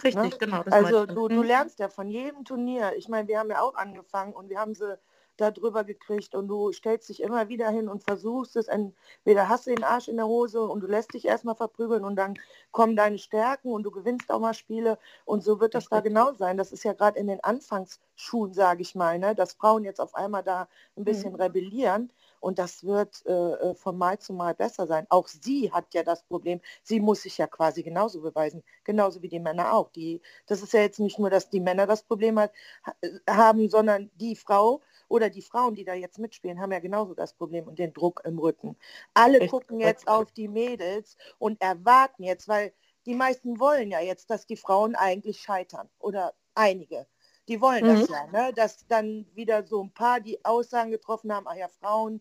Richtig, 0.03 0.33
ne? 0.33 0.39
genau. 0.39 0.63
also 0.71 1.07
du, 1.07 1.29
du 1.29 1.37
mhm. 1.37 1.43
lernst 1.43 1.79
ja 1.79 1.89
von 1.89 2.09
jedem 2.09 2.45
Turnier. 2.45 2.93
Ich 2.97 3.09
meine, 3.09 3.29
wir 3.29 3.39
haben 3.39 3.51
ja 3.51 3.63
auch 3.63 3.75
angefangen 3.75 4.35
und 4.35 4.51
wir 4.51 4.59
haben 4.59 4.75
sie 4.75 4.99
darüber 5.37 5.85
gekriegt 5.85 6.35
und 6.35 6.49
du 6.49 6.73
stellst 6.73 7.09
dich 7.09 7.23
immer 7.23 7.49
wieder 7.49 7.69
hin 7.69 7.89
und 7.89 8.03
versuchst 8.03 8.57
es, 8.57 8.69
entweder 8.69 9.49
hast 9.49 9.67
du 9.67 9.75
den 9.75 9.85
Arsch 9.85 10.09
in 10.09 10.17
der 10.17 10.27
Hose 10.27 10.63
und 10.63 10.81
du 10.81 10.87
lässt 10.87 11.15
dich 11.15 11.27
erstmal 11.27 11.55
verprügeln 11.55 12.05
und 12.05 12.17
dann 12.17 12.39
kommen 12.71 12.97
deine 12.97 13.19
Stärken 13.19 13.71
und 13.71 13.83
du 13.83 13.91
gewinnst 13.91 14.31
auch 14.31 14.41
mal 14.41 14.55
Spiele 14.55 14.99
und 15.25 15.45
so 15.45 15.61
wird 15.61 15.75
das 15.75 15.89
da 15.89 16.01
genau 16.01 16.33
sein. 16.33 16.57
Das 16.57 16.73
ist 16.73 16.85
ja 16.85 16.95
gerade 16.95 17.19
in 17.19 17.27
den 17.27 17.43
Anfangsschuhen, 17.45 18.55
sage 18.55 18.83
ich 18.83 18.95
mal, 18.95 19.19
ne, 19.19 19.35
dass 19.35 19.53
Frauen 19.53 19.85
jetzt 19.85 20.01
auf 20.01 20.15
einmal 20.15 20.43
da 20.43 20.69
ein 20.97 21.05
bisschen 21.05 21.33
mhm. 21.33 21.41
rebellieren 21.41 22.11
und 22.47 22.61
das 22.61 22.85
wird 22.85 23.27
äh, 23.27 23.33
äh, 23.33 23.75
von 23.75 23.99
Mal 23.99 24.21
zu 24.21 24.33
Mal 24.33 24.55
besser 24.55 24.87
sein. 24.87 25.05
Auch 25.09 25.27
sie 25.27 25.73
hat 25.73 25.93
ja 25.95 26.05
das 26.05 26.23
Problem, 26.23 26.61
sie 26.85 27.01
muss 27.01 27.23
sich 27.23 27.39
ja 27.39 27.49
quasi 27.49 27.83
genauso 27.83 28.21
beweisen, 28.21 28.63
genauso 28.85 29.21
wie 29.21 29.29
die 29.29 29.41
Männer 29.41 29.75
auch. 29.75 29.91
Die, 29.91 30.23
das 30.47 30.63
ist 30.63 30.73
ja 30.73 30.81
jetzt 30.81 31.01
nicht 31.01 31.19
nur, 31.19 31.29
dass 31.29 31.51
die 31.51 31.59
Männer 31.59 31.89
das 31.89 32.05
Problem 32.05 32.39
hat, 32.39 32.53
äh, 33.01 33.09
haben, 33.29 33.69
sondern 33.69 34.13
die 34.15 34.37
Frau 34.37 34.81
oder 35.09 35.29
die 35.29 35.43
Frauen, 35.43 35.75
die 35.75 35.83
da 35.83 35.95
jetzt 35.95 36.21
mitspielen, 36.21 36.61
haben 36.61 36.71
ja 36.71 36.79
genauso 36.79 37.15
das 37.15 37.33
Problem 37.33 37.67
und 37.67 37.81
den 37.81 37.93
Druck 37.93 38.23
im 38.25 38.39
Rücken. 38.39 38.77
Alle 39.13 39.41
Echt? 39.41 39.51
gucken 39.51 39.81
jetzt 39.81 40.07
auf 40.07 40.31
die 40.31 40.47
Mädels 40.47 41.17
und 41.41 41.61
erwarten 41.61 42.23
jetzt, 42.23 42.47
weil 42.47 42.73
die 43.07 43.15
meisten 43.15 43.59
wollen 43.59 43.91
ja 43.91 43.99
jetzt, 43.99 44.31
dass 44.31 44.47
die 44.47 44.57
Frauen 44.57 44.95
eigentlich 44.95 45.41
scheitern 45.41 45.91
oder 45.99 46.33
einige. 46.55 47.09
Die 47.49 47.61
wollen 47.61 47.85
mhm. 47.85 48.01
das 48.01 48.09
ja, 48.09 48.27
ne? 48.29 48.53
dass 48.55 48.87
dann 48.87 49.27
wieder 49.35 49.67
so 49.67 49.83
ein 49.83 49.93
paar 49.93 50.21
die 50.21 50.45
Aussagen 50.45 50.93
getroffen 50.93 51.33
haben, 51.33 51.47
ach 51.49 51.57
ja, 51.57 51.69
Frauen, 51.69 52.21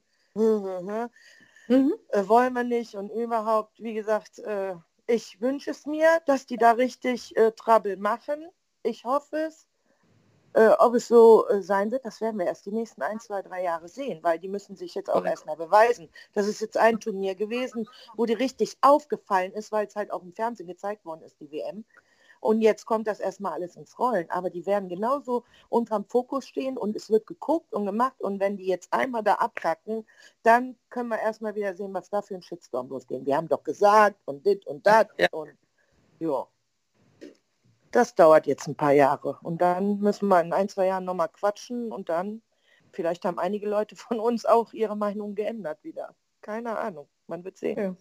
mhm. 1.67 1.93
äh, 2.09 2.27
wollen 2.27 2.53
wir 2.53 2.63
nicht 2.63 2.95
und 2.95 3.09
überhaupt, 3.09 3.81
wie 3.81 3.93
gesagt, 3.93 4.39
äh, 4.39 4.75
ich 5.07 5.39
wünsche 5.41 5.71
es 5.71 5.85
mir, 5.85 6.21
dass 6.25 6.45
die 6.45 6.57
da 6.57 6.71
richtig 6.71 7.35
äh, 7.37 7.51
Trouble 7.51 7.97
machen. 7.97 8.47
Ich 8.83 9.05
hoffe 9.05 9.37
es. 9.37 9.67
Äh, 10.53 10.69
ob 10.79 10.95
es 10.95 11.09
so 11.09 11.45
äh, 11.49 11.61
sein 11.61 11.91
wird, 11.91 12.05
das 12.05 12.21
werden 12.21 12.39
wir 12.39 12.45
erst 12.45 12.65
die 12.65 12.71
nächsten 12.71 13.01
ein, 13.01 13.19
zwei, 13.19 13.41
drei 13.41 13.61
Jahre 13.61 13.89
sehen, 13.89 14.23
weil 14.23 14.39
die 14.39 14.47
müssen 14.47 14.77
sich 14.77 14.95
jetzt 14.95 15.09
auch 15.09 15.25
erstmal 15.25 15.57
beweisen. 15.57 16.09
Das 16.31 16.47
ist 16.47 16.61
jetzt 16.61 16.77
ein 16.77 17.01
Turnier 17.01 17.35
gewesen, 17.35 17.89
wo 18.15 18.25
die 18.25 18.35
richtig 18.35 18.77
aufgefallen 18.79 19.51
ist, 19.51 19.73
weil 19.73 19.85
es 19.85 19.97
halt 19.97 20.11
auch 20.11 20.23
im 20.23 20.31
Fernsehen 20.31 20.67
gezeigt 20.67 21.03
worden 21.03 21.23
ist, 21.23 21.41
die 21.41 21.51
WM. 21.51 21.83
Und 22.45 22.61
jetzt 22.61 22.85
kommt 22.85 23.07
das 23.07 23.19
erstmal 23.19 23.53
alles 23.53 23.75
ins 23.75 23.97
Rollen. 23.99 24.29
Aber 24.29 24.49
die 24.49 24.65
werden 24.65 24.89
genauso 24.89 25.43
unterm 25.69 26.05
Fokus 26.05 26.47
stehen 26.47 26.77
und 26.77 26.95
es 26.95 27.09
wird 27.09 27.27
geguckt 27.27 27.73
und 27.73 27.85
gemacht. 27.85 28.21
Und 28.21 28.39
wenn 28.39 28.57
die 28.57 28.67
jetzt 28.67 28.93
einmal 28.93 29.23
da 29.23 29.35
abkacken, 29.35 30.05
dann 30.43 30.75
können 30.89 31.09
wir 31.09 31.19
erstmal 31.19 31.55
wieder 31.55 31.75
sehen, 31.75 31.93
was 31.93 32.09
da 32.09 32.21
für 32.21 32.35
ein 32.35 32.41
Shitstorm 32.41 32.89
losgeht. 32.89 33.25
Wir 33.25 33.35
haben 33.35 33.47
doch 33.47 33.63
gesagt 33.63 34.17
und 34.25 34.45
dit 34.45 34.65
und 34.67 34.85
dat 34.85 35.09
ja. 35.17 35.27
und 35.31 35.57
ja 36.19 36.47
das 37.95 38.13
dauert 38.13 38.45
jetzt 38.45 38.67
ein 38.67 38.75
paar 38.75 38.91
Jahre. 38.91 39.39
Und 39.41 39.61
dann 39.61 39.99
müssen 39.99 40.27
wir 40.27 40.41
in 40.41 40.51
ein, 40.51 40.67
zwei 40.67 40.87
Jahren 40.87 41.05
nochmal 41.05 41.29
quatschen 41.29 41.93
und 41.93 42.09
dann, 42.09 42.41
vielleicht 42.91 43.23
haben 43.23 43.39
einige 43.39 43.69
Leute 43.69 43.95
von 43.95 44.19
uns 44.19 44.45
auch 44.45 44.73
ihre 44.73 44.97
Meinung 44.97 45.33
geändert 45.35 45.83
wieder. 45.83 46.13
Keine 46.41 46.77
Ahnung, 46.77 47.07
man 47.27 47.43
wird 47.43 47.57
sehen. 47.57 47.77
Ja. 47.77 47.95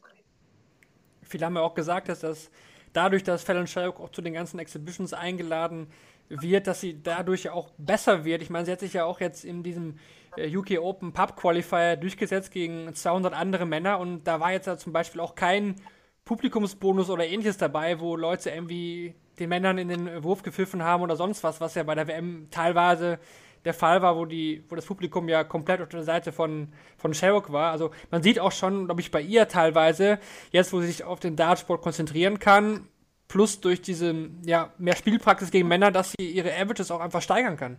Viele 1.23 1.47
haben 1.47 1.55
ja 1.55 1.63
auch 1.63 1.75
gesagt, 1.75 2.09
dass 2.09 2.21
das 2.21 2.51
dadurch, 2.95 3.23
dass 3.23 3.43
Fallon 3.43 3.67
Sherrock 3.67 4.01
auch 4.01 4.11
zu 4.11 4.23
den 4.23 4.33
ganzen 4.33 4.59
Exhibitions 4.59 5.13
eingeladen 5.13 5.89
wird, 6.29 6.67
dass 6.67 6.81
sie 6.81 7.03
dadurch 7.03 7.51
auch 7.51 7.71
besser 7.77 8.25
wird. 8.25 8.41
Ich 8.41 8.51
meine, 8.51 8.65
sie 8.65 8.73
hat 8.73 8.81
sich 8.81 8.95
ja 8.95 9.05
auch 9.05 9.21
jetzt 9.21 9.45
in 9.45 9.63
diesem 9.63 9.99
äh, 10.37 10.57
UK 10.57 10.79
Open 10.81 11.13
Pub 11.13 11.37
Qualifier 11.37 11.97
durchgesetzt 11.97 12.51
gegen 12.51 12.95
200 12.95 13.35
andere 13.35 13.67
Männer 13.67 13.99
und 13.99 14.25
da 14.25 14.41
war 14.41 14.53
jetzt 14.53 14.67
ja 14.67 14.77
zum 14.77 14.93
Beispiel 14.93 15.21
auch 15.21 15.35
kein 15.35 15.77
Publikumsbonus 16.25 17.11
oder 17.11 17.27
ähnliches 17.27 17.59
dabei, 17.59 18.01
wo 18.01 18.17
Leute 18.17 18.51
irgendwie 18.51 19.15
den 19.39 19.49
Männern 19.49 19.79
in 19.79 19.89
den 19.89 20.23
Wurf 20.25 20.43
gepfiffen 20.43 20.83
haben 20.83 21.03
oder 21.03 21.17
sonst 21.17 21.43
was, 21.45 21.61
was 21.61 21.75
ja 21.75 21.83
bei 21.83 21.95
der 21.95 22.09
WM 22.09 22.49
teilweise 22.51 23.19
der 23.65 23.75
Fall 23.75 24.03
war, 24.03 24.17
wo, 24.17 24.25
die, 24.25 24.65
wo 24.69 24.75
das 24.75 24.87
Publikum 24.87 25.29
ja 25.29 25.45
komplett 25.45 25.81
auf 25.81 25.89
der 25.89 26.03
Seite 26.03 26.33
von, 26.33 26.73
von 26.97 27.15
Sherrock 27.15 27.53
war. 27.53 27.73
Also 27.73 27.91
man 28.11 28.23
sieht 28.23 28.39
auch 28.39 28.53
schon, 28.53 28.87
glaube 28.87 29.01
ich, 29.01 29.11
bei 29.11 29.21
ihr 29.21 29.49
teilweise, 29.49 30.19
jetzt 30.51 30.73
wo 30.73 30.81
sie 30.81 30.89
sich 30.89 31.05
auf 31.05 31.21
den 31.21 31.37
Dartsport 31.37 31.83
konzentrieren 31.83 32.39
kann, 32.39 32.89
plus 33.29 33.61
durch 33.61 33.81
diese 33.81 34.29
ja, 34.45 34.73
mehr 34.79 34.97
Spielpraxis 34.97 35.51
gegen 35.51 35.69
Männer, 35.69 35.91
dass 35.91 36.13
sie 36.19 36.31
ihre 36.31 36.53
Averages 36.55 36.91
auch 36.91 37.01
einfach 37.01 37.23
steigern 37.23 37.57
kann. 37.57 37.79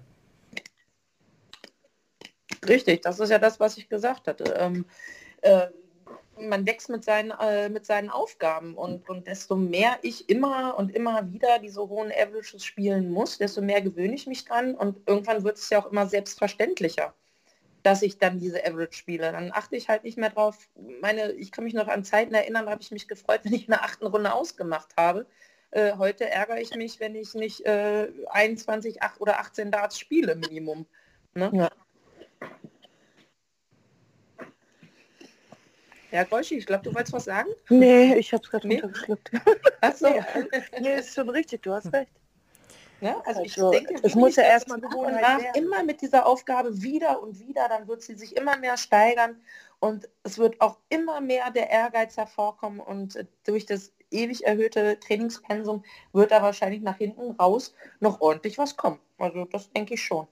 Richtig, 2.67 3.01
das 3.01 3.19
ist 3.19 3.29
ja 3.29 3.37
das, 3.37 3.59
was 3.59 3.77
ich 3.77 3.89
gesagt 3.89 4.27
hatte. 4.27 4.55
Ähm, 4.57 4.85
äh, 5.41 5.67
man 6.39 6.65
wächst 6.65 6.89
mit 6.89 7.03
seinen, 7.03 7.31
äh, 7.31 7.69
mit 7.69 7.85
seinen 7.85 8.09
Aufgaben 8.09 8.75
und, 8.75 9.07
und 9.09 9.27
desto 9.27 9.55
mehr 9.55 9.97
ich 10.01 10.29
immer 10.29 10.77
und 10.77 10.95
immer 10.95 11.31
wieder 11.31 11.59
diese 11.59 11.81
hohen 11.81 12.11
Averages 12.11 12.63
spielen 12.63 13.11
muss, 13.11 13.37
desto 13.37 13.61
mehr 13.61 13.81
gewöhne 13.81 14.15
ich 14.15 14.27
mich 14.27 14.45
dran 14.45 14.75
und 14.75 14.97
irgendwann 15.07 15.43
wird 15.43 15.57
es 15.57 15.69
ja 15.69 15.79
auch 15.79 15.91
immer 15.91 16.07
selbstverständlicher, 16.07 17.13
dass 17.83 18.01
ich 18.01 18.17
dann 18.17 18.39
diese 18.39 18.65
Average 18.65 18.97
spiele. 18.97 19.31
Dann 19.31 19.51
achte 19.51 19.75
ich 19.75 19.89
halt 19.89 20.03
nicht 20.03 20.17
mehr 20.17 20.29
drauf. 20.29 20.69
Meine, 21.01 21.31
ich 21.33 21.51
kann 21.51 21.63
mich 21.63 21.73
noch 21.73 21.87
an 21.87 22.03
Zeiten 22.03 22.33
erinnern, 22.33 22.69
habe 22.69 22.81
ich 22.81 22.91
mich 22.91 23.07
gefreut, 23.07 23.39
wenn 23.43 23.53
ich 23.53 23.65
in 23.65 23.71
der 23.71 23.83
achten 23.83 24.05
Runde 24.05 24.33
ausgemacht 24.33 24.95
habe. 24.97 25.25
Äh, 25.71 25.97
heute 25.97 26.29
ärgere 26.29 26.59
ich 26.59 26.75
mich, 26.75 26.99
wenn 26.99 27.15
ich 27.15 27.33
nicht 27.33 27.65
äh, 27.65 28.09
21, 28.29 29.01
8 29.01 29.21
oder 29.21 29.39
18 29.39 29.71
Darts 29.71 29.99
spiele, 29.99 30.35
Minimum. 30.35 30.85
Ne? 31.33 31.51
Ja. 31.53 31.69
Ja, 36.11 36.23
Golschi, 36.23 36.57
ich 36.57 36.65
glaube, 36.65 36.83
du 36.83 36.93
wolltest 36.93 37.13
was 37.13 37.25
sagen? 37.25 37.49
Nee, 37.69 38.15
ich 38.15 38.31
habe 38.33 38.43
es 38.43 38.49
gerade 38.49 38.67
nee? 38.67 38.75
runtergeschluckt. 38.75 39.31
Achso. 39.81 40.09
Nee, 40.09 40.23
nee, 40.79 40.95
ist 40.99 41.15
schon 41.15 41.29
richtig, 41.29 41.63
du 41.63 41.73
hast 41.73 41.91
recht. 41.91 42.11
Ja, 43.01 43.21
also, 43.25 43.41
also 43.41 43.73
ich 43.73 43.85
denke, 43.85 44.01
es 44.03 44.15
muss 44.15 44.35
ja 44.37 44.43
erstmal 44.43 44.79
nach 44.79 45.39
immer 45.53 45.83
mit 45.83 46.01
dieser 46.01 46.25
Aufgabe 46.25 46.81
wieder 46.81 47.21
und 47.21 47.39
wieder, 47.39 47.67
dann 47.67 47.87
wird 47.87 48.01
sie 48.01 48.15
sich 48.15 48.35
immer 48.37 48.57
mehr 48.57 48.77
steigern 48.77 49.35
Und 49.79 50.07
es 50.23 50.37
wird 50.37 50.61
auch 50.61 50.77
immer 50.89 51.19
mehr 51.19 51.51
der 51.51 51.69
Ehrgeiz 51.69 52.15
hervorkommen 52.15 52.79
und 52.79 53.25
durch 53.45 53.65
das 53.65 53.91
ewig 54.11 54.45
erhöhte 54.45 54.99
Trainingspensum 54.99 55.83
wird 56.13 56.31
da 56.31 56.41
wahrscheinlich 56.41 56.81
nach 56.81 56.97
hinten 56.97 57.31
raus 57.31 57.73
noch 57.99 58.21
ordentlich 58.21 58.57
was 58.57 58.77
kommen. 58.77 58.99
Also 59.17 59.45
das 59.45 59.69
denke 59.71 59.95
ich 59.95 60.03
schon. 60.03 60.27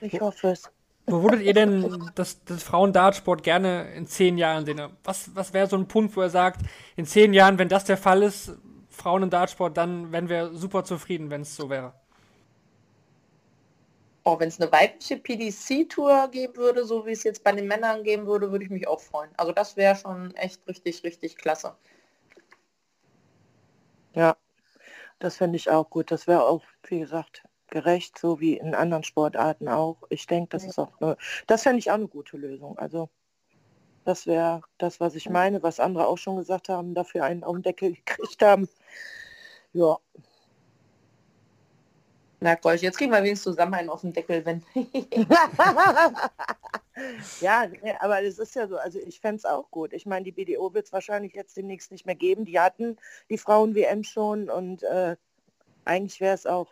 Ich 0.00 0.20
hoffe 0.20 0.50
es. 0.50 0.70
Wo 1.06 1.22
würdet 1.22 1.42
ihr 1.42 1.52
denn 1.52 2.10
das, 2.14 2.44
das 2.44 2.62
Frauen-Dartsport 2.62 3.42
gerne 3.42 3.92
in 3.94 4.06
zehn 4.06 4.38
Jahren 4.38 4.64
sehen? 4.64 4.80
Was, 5.02 5.34
was 5.34 5.52
wäre 5.52 5.66
so 5.66 5.76
ein 5.76 5.88
Punkt, 5.88 6.16
wo 6.16 6.20
er 6.20 6.30
sagt, 6.30 6.62
in 6.96 7.06
zehn 7.06 7.34
Jahren, 7.34 7.58
wenn 7.58 7.68
das 7.68 7.84
der 7.84 7.96
Fall 7.96 8.22
ist, 8.22 8.52
Frauen- 8.88 9.22
und 9.22 9.32
Dartsport, 9.32 9.76
dann 9.76 10.12
wären 10.12 10.28
wir 10.28 10.54
super 10.54 10.84
zufrieden, 10.84 11.30
wenn 11.30 11.42
es 11.42 11.56
so 11.56 11.68
wäre? 11.70 11.94
Oh, 14.24 14.38
wenn 14.38 14.48
es 14.48 14.60
eine 14.60 14.70
weibliche 14.70 15.16
PDC-Tour 15.16 16.28
geben 16.30 16.56
würde, 16.56 16.84
so 16.84 17.04
wie 17.04 17.10
es 17.10 17.24
jetzt 17.24 17.42
bei 17.42 17.50
den 17.50 17.66
Männern 17.66 18.04
geben 18.04 18.26
würde, 18.26 18.52
würde 18.52 18.64
ich 18.64 18.70
mich 18.70 18.86
auch 18.86 19.00
freuen. 19.00 19.30
Also 19.36 19.50
das 19.50 19.76
wäre 19.76 19.96
schon 19.96 20.32
echt 20.36 20.64
richtig, 20.68 21.02
richtig 21.02 21.36
klasse. 21.36 21.74
Ja, 24.14 24.36
das 25.18 25.38
finde 25.38 25.56
ich 25.56 25.70
auch 25.70 25.90
gut. 25.90 26.12
Das 26.12 26.28
wäre 26.28 26.44
auch, 26.44 26.62
wie 26.84 27.00
gesagt, 27.00 27.42
gerecht, 27.72 28.18
so 28.18 28.38
wie 28.38 28.56
in 28.56 28.76
anderen 28.76 29.02
Sportarten 29.02 29.66
auch. 29.66 29.96
Ich 30.10 30.28
denke, 30.28 30.50
das 30.50 30.64
ist 30.64 30.78
auch 30.78 30.92
eine, 31.00 31.16
das 31.48 31.64
fände 31.64 31.80
ich 31.80 31.90
auch 31.90 31.96
eine 31.96 32.06
gute 32.06 32.36
Lösung. 32.36 32.78
Also 32.78 33.08
das 34.04 34.26
wäre 34.26 34.62
das, 34.78 35.00
was 35.00 35.16
ich 35.16 35.28
meine, 35.28 35.62
was 35.62 35.80
andere 35.80 36.06
auch 36.06 36.18
schon 36.18 36.36
gesagt 36.36 36.68
haben, 36.68 36.94
dafür 36.94 37.24
einen 37.24 37.42
auf 37.42 37.54
den 37.54 37.62
Deckel 37.62 37.94
gekriegt 37.94 38.42
haben. 38.42 38.68
Ja. 39.72 39.96
Merkt 42.40 42.66
euch, 42.66 42.82
jetzt 42.82 42.98
kriegen 42.98 43.12
wir 43.12 43.22
wenigstens 43.22 43.54
zusammen 43.54 43.74
einen 43.74 43.88
auf 43.88 44.00
den 44.00 44.12
Deckel, 44.12 44.44
wenn. 44.44 44.64
ja, 47.40 47.68
aber 48.00 48.22
es 48.22 48.38
ist 48.38 48.56
ja 48.56 48.66
so, 48.66 48.76
also 48.76 48.98
ich 48.98 49.20
fände 49.20 49.36
es 49.36 49.44
auch 49.44 49.70
gut. 49.70 49.92
Ich 49.92 50.06
meine, 50.06 50.24
die 50.24 50.32
BDO 50.32 50.74
wird 50.74 50.86
es 50.86 50.92
wahrscheinlich 50.92 51.34
jetzt 51.34 51.56
demnächst 51.56 51.92
nicht 51.92 52.04
mehr 52.04 52.16
geben. 52.16 52.44
Die 52.44 52.58
hatten 52.58 52.98
die 53.30 53.38
Frauen-WM 53.38 54.02
schon 54.02 54.50
und 54.50 54.82
äh, 54.82 55.16
eigentlich 55.84 56.20
wäre 56.20 56.34
es 56.34 56.44
auch 56.46 56.68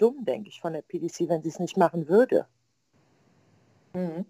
dumm, 0.00 0.24
denke 0.24 0.48
ich, 0.48 0.60
von 0.60 0.72
der 0.72 0.82
PDC, 0.82 1.28
wenn 1.28 1.42
sie 1.42 1.48
es 1.48 1.58
nicht 1.60 1.76
machen 1.76 2.08
würde. 2.08 2.46
Mhm. 3.92 4.24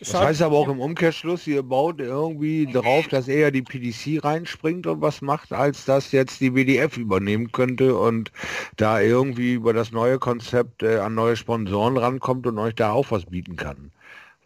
Das 0.00 0.14
heißt 0.14 0.40
aber 0.40 0.56
auch 0.56 0.68
im 0.68 0.80
Umkehrschluss, 0.80 1.46
ihr 1.46 1.62
baut 1.62 2.00
irgendwie 2.00 2.66
darauf, 2.66 3.06
dass 3.08 3.28
eher 3.28 3.50
die 3.50 3.60
PDC 3.60 4.24
reinspringt 4.24 4.86
und 4.86 5.02
was 5.02 5.20
macht, 5.20 5.52
als 5.52 5.84
dass 5.84 6.10
jetzt 6.10 6.40
die 6.40 6.54
WDF 6.54 6.96
übernehmen 6.96 7.52
könnte 7.52 7.94
und 7.98 8.32
da 8.78 8.98
irgendwie 8.98 9.52
über 9.52 9.74
das 9.74 9.92
neue 9.92 10.18
Konzept 10.18 10.82
äh, 10.82 11.00
an 11.00 11.14
neue 11.14 11.36
Sponsoren 11.36 11.98
rankommt 11.98 12.46
und 12.46 12.58
euch 12.58 12.74
da 12.74 12.92
auch 12.92 13.10
was 13.10 13.26
bieten 13.26 13.56
kann. 13.56 13.92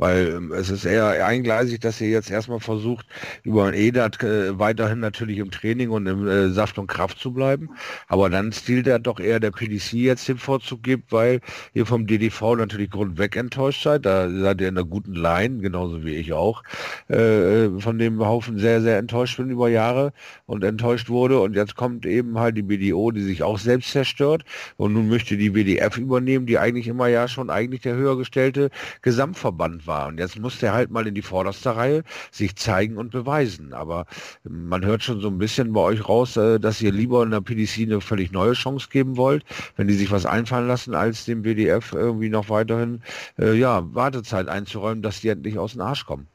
Weil 0.05 0.35
ähm, 0.37 0.53
es 0.53 0.69
ist 0.69 0.85
eher 0.85 1.25
eingleisig, 1.27 1.81
dass 1.81 1.99
ihr 1.99 2.11
jetzt 2.11 2.31
erstmal 2.31 2.61
versucht, 2.61 3.07
über 3.43 3.65
ein 3.65 3.73
EDAT 3.73 4.23
äh, 4.23 4.59
weiterhin 4.59 5.01
natürlich 5.01 5.39
im 5.39 5.51
Training 5.51 5.89
und 5.89 6.07
im 6.07 6.29
äh, 6.29 6.51
Saft 6.51 6.79
und 6.79 6.89
Kraft 6.89 7.19
zu 7.19 7.33
bleiben. 7.33 7.71
Aber 8.07 8.29
dann 8.29 8.53
stilt 8.53 8.87
er 8.87 8.99
doch 8.99 9.19
eher 9.19 9.41
der 9.41 9.51
PDC 9.51 9.95
jetzt 9.95 10.29
den 10.29 10.37
Vorzug 10.37 10.83
gibt, 10.83 11.11
weil 11.11 11.41
ihr 11.73 11.87
vom 11.87 12.07
DDV 12.07 12.57
natürlich 12.57 12.91
grundweg 12.91 13.35
enttäuscht 13.35 13.83
seid. 13.83 14.05
Da 14.05 14.29
seid 14.29 14.61
ihr 14.61 14.69
in 14.69 14.77
einer 14.77 14.87
guten 14.87 15.15
Line, 15.15 15.61
genauso 15.61 16.05
wie 16.05 16.17
ich 16.17 16.35
auch, 16.35 16.63
äh, 17.09 17.65
äh 17.65 17.81
von 17.81 17.99
dem 17.99 18.21
Haufen 18.21 18.59
sehr, 18.59 18.83
sehr 18.83 18.99
enttäuscht 18.99 19.39
bin 19.39 19.49
über 19.49 19.71
Jahre 19.71 20.13
und 20.45 20.65
enttäuscht 20.65 21.09
wurde. 21.09 21.41
Und 21.41 21.57
jetzt 21.57 21.77
kommt 21.77 22.05
eben 22.05 22.39
halt 22.39 22.59
die 22.59 22.63
BDO, 22.63 23.11
die 23.11 23.23
sich 23.23 23.43
auch 23.43 23.59
selbst 23.59 23.93
zerstört. 23.93 24.45
Und 24.77 24.93
nun 24.93 25.09
möchte 25.09 25.39
die 25.39 25.55
WDF 25.55 25.97
übernehmen, 25.97 26.45
die 26.45 26.59
eigentlich 26.59 26.89
immer 26.89 27.07
ja 27.07 27.27
schon 27.27 27.49
eigentlich 27.49 27.81
der 27.81 27.95
höher 27.95 28.19
gestellte 28.19 28.69
Gesamtverband 29.01 29.87
war. 29.87 29.94
Und 30.03 30.19
jetzt 30.19 30.39
muss 30.39 30.59
der 30.59 30.73
halt 30.73 30.91
mal 30.91 31.07
in 31.07 31.15
die 31.15 31.23
vorderste 31.23 31.77
Reihe 31.77 32.03
sich 32.31 32.57
zeigen 32.57 32.97
und 32.97 33.11
beweisen. 33.11 33.73
Aber 33.73 34.07
man 34.45 34.85
hört 34.85 35.03
schon 35.03 35.21
so 35.21 35.29
ein 35.29 35.39
bisschen 35.39 35.73
bei 35.73 35.81
euch 35.81 36.09
raus, 36.09 36.37
äh, 36.37 36.59
dass 36.59 36.81
ihr 36.81 36.93
lieber 36.93 37.23
in 37.23 37.31
der 37.31 37.41
PDC 37.41 37.83
eine 37.83 38.01
völlig 38.01 38.33
neue 38.33 38.53
Chance 38.53 38.89
geben 38.91 39.17
wollt, 39.17 39.45
wenn 39.77 39.89
die 39.89 39.95
sich 39.95 40.11
was 40.11 40.27
einfallen 40.27 40.69
lassen, 40.69 40.95
als 40.95 41.25
dem 41.25 41.45
WDF 41.45 41.93
irgendwie 41.93 42.29
noch 42.29 42.49
weiterhin 42.49 43.03
äh, 43.39 43.55
ja, 43.55 43.83
Wartezeit 43.95 44.49
einzuräumen, 44.49 45.03
dass 45.03 45.21
die 45.21 45.29
endlich 45.29 45.59
aus 45.59 45.73
dem 45.73 45.83
Arsch 45.83 46.05
kommen. 46.07 46.29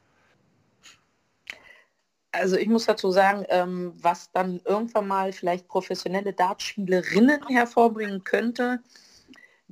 Also 2.32 2.56
ich 2.56 2.68
muss 2.68 2.86
dazu 2.86 3.10
sagen, 3.10 3.44
ähm, 3.48 3.92
was 4.00 4.30
dann 4.30 4.60
irgendwann 4.64 5.08
mal 5.08 5.32
vielleicht 5.32 5.66
professionelle 5.66 6.32
Dartspielerinnen 6.32 7.48
hervorbringen 7.48 8.22
könnte, 8.22 8.80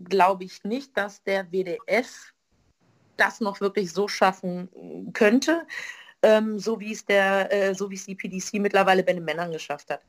glaube 0.03 0.45
ich 0.45 0.64
nicht, 0.64 0.97
dass 0.97 1.22
der 1.22 1.53
WDF 1.53 2.32
das 3.19 3.41
noch 3.41 3.61
wirklich 3.61 3.93
so 3.93 4.09
schaffen 4.09 5.12
könnte, 5.12 5.66
ähm, 6.23 6.59
so 6.59 6.81
wie 6.81 6.93
es 6.93 7.05
der, 7.05 7.53
äh, 7.53 7.75
so 7.75 7.91
wie 7.91 7.95
es 7.95 8.07
die 8.07 8.14
PDC 8.14 8.55
mittlerweile 8.55 9.03
bei 9.03 9.12
den 9.12 9.25
Männern 9.25 9.53
geschafft 9.53 9.91
hat. 9.91 10.03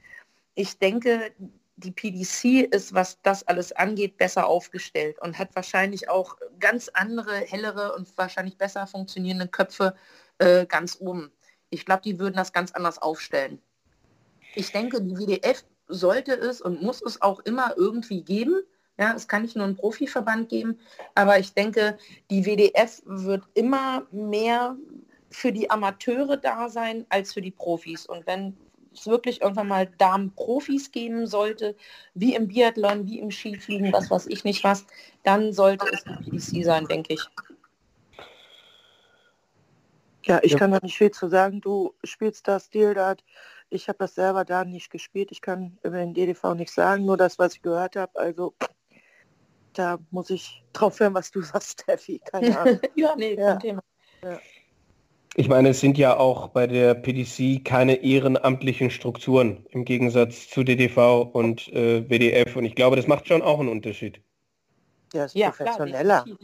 Ich 0.56 0.78
denke, 0.80 1.32
die 1.80 1.92
PDC 1.92 2.74
ist, 2.74 2.94
was 2.94 3.22
das 3.22 3.48
alles 3.48 3.72
angeht, 3.72 4.18
besser 4.18 4.48
aufgestellt 4.48 5.18
und 5.22 5.38
hat 5.38 5.56
wahrscheinlich 5.56 6.10
auch 6.10 6.38
ganz 6.60 6.90
andere, 6.90 7.38
hellere 7.38 7.96
und 7.96 8.10
wahrscheinlich 8.18 8.58
besser 8.58 8.86
funktionierende 8.86 9.48
Köpfe 9.48 9.96
äh, 10.40 10.66
ganz 10.66 10.98
oben. 11.00 11.32
Ich 11.70 11.86
glaube, 11.86 12.02
die 12.04 12.20
würden 12.20 12.36
das 12.36 12.52
ganz 12.52 12.72
anders 12.72 12.98
aufstellen. 12.98 13.62
Ich 14.56 14.72
denke, 14.72 15.02
die 15.02 15.16
WDF 15.16 15.64
sollte 15.88 16.34
es 16.34 16.62
und 16.62 16.82
muss 16.82 17.02
es 17.02 17.22
auch 17.22 17.40
immer 17.42 17.74
irgendwie 17.78 18.24
geben. 18.24 18.62
Ja, 19.00 19.14
es 19.16 19.30
kann 19.30 19.44
nicht 19.44 19.56
nur 19.56 19.66
einen 19.66 19.78
Profiverband 19.78 20.50
geben, 20.50 20.78
aber 21.16 21.40
ich 21.40 21.54
denke, 21.54 21.98
die 22.30 22.46
WDF 22.46 23.02
wird 23.06 23.44
immer 23.54 24.06
mehr 24.12 24.76
für 25.30 25.54
die 25.54 25.72
Amateure 25.72 26.36
da 26.36 26.68
sein 26.68 27.06
als 27.08 27.34
für 27.34 27.40
die 27.40 27.52
Profis. 27.52 28.06
Und 28.06 28.28
wenn 28.28 28.58
es 28.94 29.08
wirklich 29.08 29.42
irgendwann 29.42 29.70
mal 29.70 29.86
Damen-Profis 29.86 30.92
geben 30.92 31.28
sollte, 31.28 31.78
wie 32.14 32.36
im 32.36 32.50
Biathlon, 32.50 33.08
wie 33.08 33.20
im 33.20 33.32
Skifliegen, 33.32 33.94
was 33.94 34.12
weiß 34.12 34.28
ich 34.28 34.44
nicht 34.44 34.66
was, 34.66 34.86
dann 35.24 35.54
sollte 35.54 35.86
es 35.94 36.04
die 36.04 36.32
PDC 36.32 36.66
sein, 36.66 36.86
denke 36.86 37.14
ich. 37.14 37.26
Ja, 40.26 40.42
ich 40.44 40.52
ja. 40.52 40.58
kann 40.58 40.72
da 40.72 40.80
nicht 40.82 40.98
viel 40.98 41.12
zu 41.12 41.30
sagen. 41.30 41.62
Du 41.62 41.94
spielst 42.04 42.50
das 42.50 42.70
Deal 42.70 42.96
Dart. 42.96 43.24
Ich 43.70 43.88
habe 43.88 44.00
das 44.00 44.16
selber 44.16 44.44
da 44.44 44.66
nicht 44.66 44.92
gespielt. 44.92 45.32
Ich 45.32 45.40
kann 45.40 45.78
über 45.84 46.00
den 46.00 46.14
DDV 46.14 46.54
nicht 46.56 46.74
sagen, 46.74 47.06
nur 47.06 47.16
das, 47.16 47.40
was 47.40 47.54
ich 47.54 47.62
gehört 47.62 47.96
habe. 47.96 48.20
Also 48.20 48.54
da 49.80 49.98
muss 50.12 50.30
ich 50.30 50.62
drauf 50.74 51.00
hören, 51.00 51.14
was 51.14 51.32
du 51.32 51.42
sagst, 51.42 51.82
Steffi. 51.82 52.22
Keine 52.32 52.60
Ahnung. 52.60 52.80
ja, 52.96 53.16
nee, 53.16 53.36
ja. 53.36 53.52
kein 53.52 53.60
Thema. 53.60 53.84
Ja. 54.22 54.40
Ich 55.36 55.48
meine, 55.48 55.70
es 55.70 55.80
sind 55.80 55.98
ja 55.98 56.18
auch 56.18 56.50
bei 56.50 56.68
der 56.68 56.96
PDC 56.96 57.64
keine 57.64 58.04
ehrenamtlichen 58.04 58.90
Strukturen 58.90 59.66
im 59.70 59.86
Gegensatz 59.86 60.50
zu 60.50 60.64
DDV 60.64 61.22
und 61.32 61.70
äh, 61.70 62.10
WDF. 62.10 62.56
Und 62.56 62.66
ich 62.66 62.76
glaube, 62.76 62.98
das 62.98 63.08
macht 63.08 63.28
schon 63.28 63.42
auch 63.42 63.60
einen 63.60 63.70
Unterschied. 63.70 64.22
Ja, 65.14 65.26
ist 65.26 65.36
ja, 65.36 65.52
professioneller. 65.52 66.24
Klar, 66.24 66.38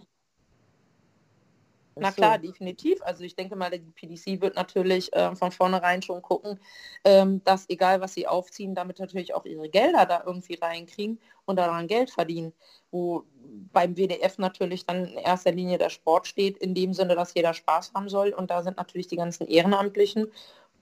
na 1.97 2.11
klar, 2.11 2.37
definitiv. 2.37 3.01
Also 3.03 3.23
ich 3.23 3.35
denke 3.35 3.55
mal, 3.55 3.71
die 3.71 3.79
PDC 3.79 4.41
wird 4.41 4.55
natürlich 4.55 5.13
äh, 5.13 5.33
von 5.35 5.51
vornherein 5.51 6.01
schon 6.01 6.21
gucken, 6.21 6.59
ähm, 7.05 7.41
dass 7.45 7.69
egal 7.69 8.01
was 8.01 8.13
sie 8.13 8.27
aufziehen, 8.27 8.75
damit 8.75 8.99
natürlich 8.99 9.33
auch 9.33 9.45
ihre 9.45 9.69
Gelder 9.69 10.05
da 10.05 10.23
irgendwie 10.25 10.55
reinkriegen 10.55 11.19
und 11.45 11.55
daran 11.55 11.87
Geld 11.87 12.11
verdienen. 12.11 12.53
Wo 12.91 13.23
beim 13.71 13.95
WDF 13.95 14.37
natürlich 14.37 14.85
dann 14.85 15.05
in 15.05 15.17
erster 15.17 15.53
Linie 15.53 15.77
der 15.77 15.89
Sport 15.89 16.27
steht, 16.27 16.57
in 16.57 16.75
dem 16.75 16.93
Sinne, 16.93 17.15
dass 17.15 17.33
jeder 17.33 17.53
Spaß 17.53 17.93
haben 17.93 18.09
soll. 18.09 18.29
Und 18.29 18.51
da 18.51 18.61
sind 18.61 18.75
natürlich 18.75 19.07
die 19.07 19.17
ganzen 19.17 19.47
Ehrenamtlichen, 19.47 20.31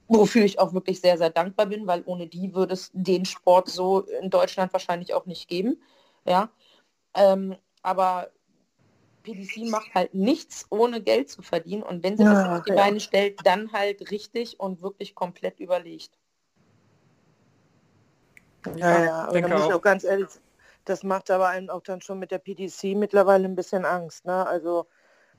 wofür 0.07 0.43
ich 0.43 0.57
auch 0.59 0.73
wirklich 0.73 0.99
sehr, 0.99 1.19
sehr 1.19 1.29
dankbar 1.29 1.67
bin, 1.67 1.85
weil 1.85 2.01
ohne 2.05 2.25
die 2.27 2.55
würde 2.55 2.73
es 2.73 2.89
den 2.93 3.25
Sport 3.25 3.69
so 3.69 4.01
in 4.01 4.31
Deutschland 4.31 4.73
wahrscheinlich 4.73 5.13
auch 5.13 5.27
nicht 5.27 5.47
geben. 5.47 5.81
Ja. 6.25 6.49
Ähm, 7.15 7.55
aber 7.83 8.29
PDC 9.23 9.69
macht 9.69 9.93
halt 9.95 10.13
nichts, 10.13 10.67
ohne 10.69 11.01
Geld 11.01 11.29
zu 11.29 11.41
verdienen. 11.41 11.83
Und 11.83 12.03
wenn 12.03 12.17
sie 12.17 12.23
ja, 12.23 12.33
das 12.33 12.59
auf 12.59 12.65
die 12.65 12.71
ja. 12.71 12.75
Beine 12.75 12.99
stellt, 12.99 13.39
dann 13.45 13.71
halt 13.71 14.11
richtig 14.11 14.59
und 14.59 14.81
wirklich 14.81 15.15
komplett 15.15 15.59
überlegt. 15.59 16.11
Ja, 18.77 19.03
ja, 19.03 19.23
aber 19.25 19.41
da 19.41 19.47
muss 19.47 19.65
ich 19.65 19.73
auch 19.73 19.81
ganz 19.81 20.03
ehrlich, 20.03 20.29
das 20.85 21.03
macht 21.03 21.31
aber 21.31 21.47
einen 21.47 21.69
auch 21.69 21.81
dann 21.81 22.01
schon 22.01 22.19
mit 22.19 22.31
der 22.31 22.39
PDC 22.39 22.95
mittlerweile 22.95 23.45
ein 23.45 23.55
bisschen 23.55 23.85
Angst. 23.85 24.25
Ne? 24.25 24.45
Also 24.45 24.87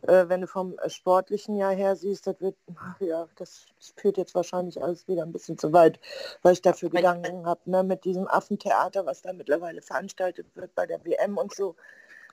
äh, 0.03 0.29
wenn 0.29 0.43
du 0.43 0.47
vom 0.47 0.77
sportlichen 0.89 1.57
Jahr 1.57 1.73
her 1.73 1.97
siehst, 1.97 2.27
das 2.27 2.41
wird, 2.41 2.57
ja, 3.01 3.27
das, 3.37 3.67
das, 3.79 3.95
führt 3.97 4.19
jetzt 4.19 4.35
wahrscheinlich 4.35 4.83
alles 4.83 5.09
wieder 5.09 5.23
ein 5.23 5.33
bisschen 5.33 5.57
zu 5.59 5.73
weit, 5.73 5.99
weil 6.43 6.53
ich 6.53 6.63
dafür 6.63 6.91
Gedanken 6.91 7.47
habe, 7.47 7.61
ne? 7.65 7.83
mit 7.83 8.05
diesem 8.05 8.29
Affentheater, 8.29 9.07
was 9.07 9.23
da 9.23 9.33
mittlerweile 9.33 9.81
veranstaltet 9.83 10.47
wird 10.55 10.75
bei 10.75 10.87
der 10.87 11.05
WM 11.05 11.39
und 11.39 11.55
so. 11.55 11.77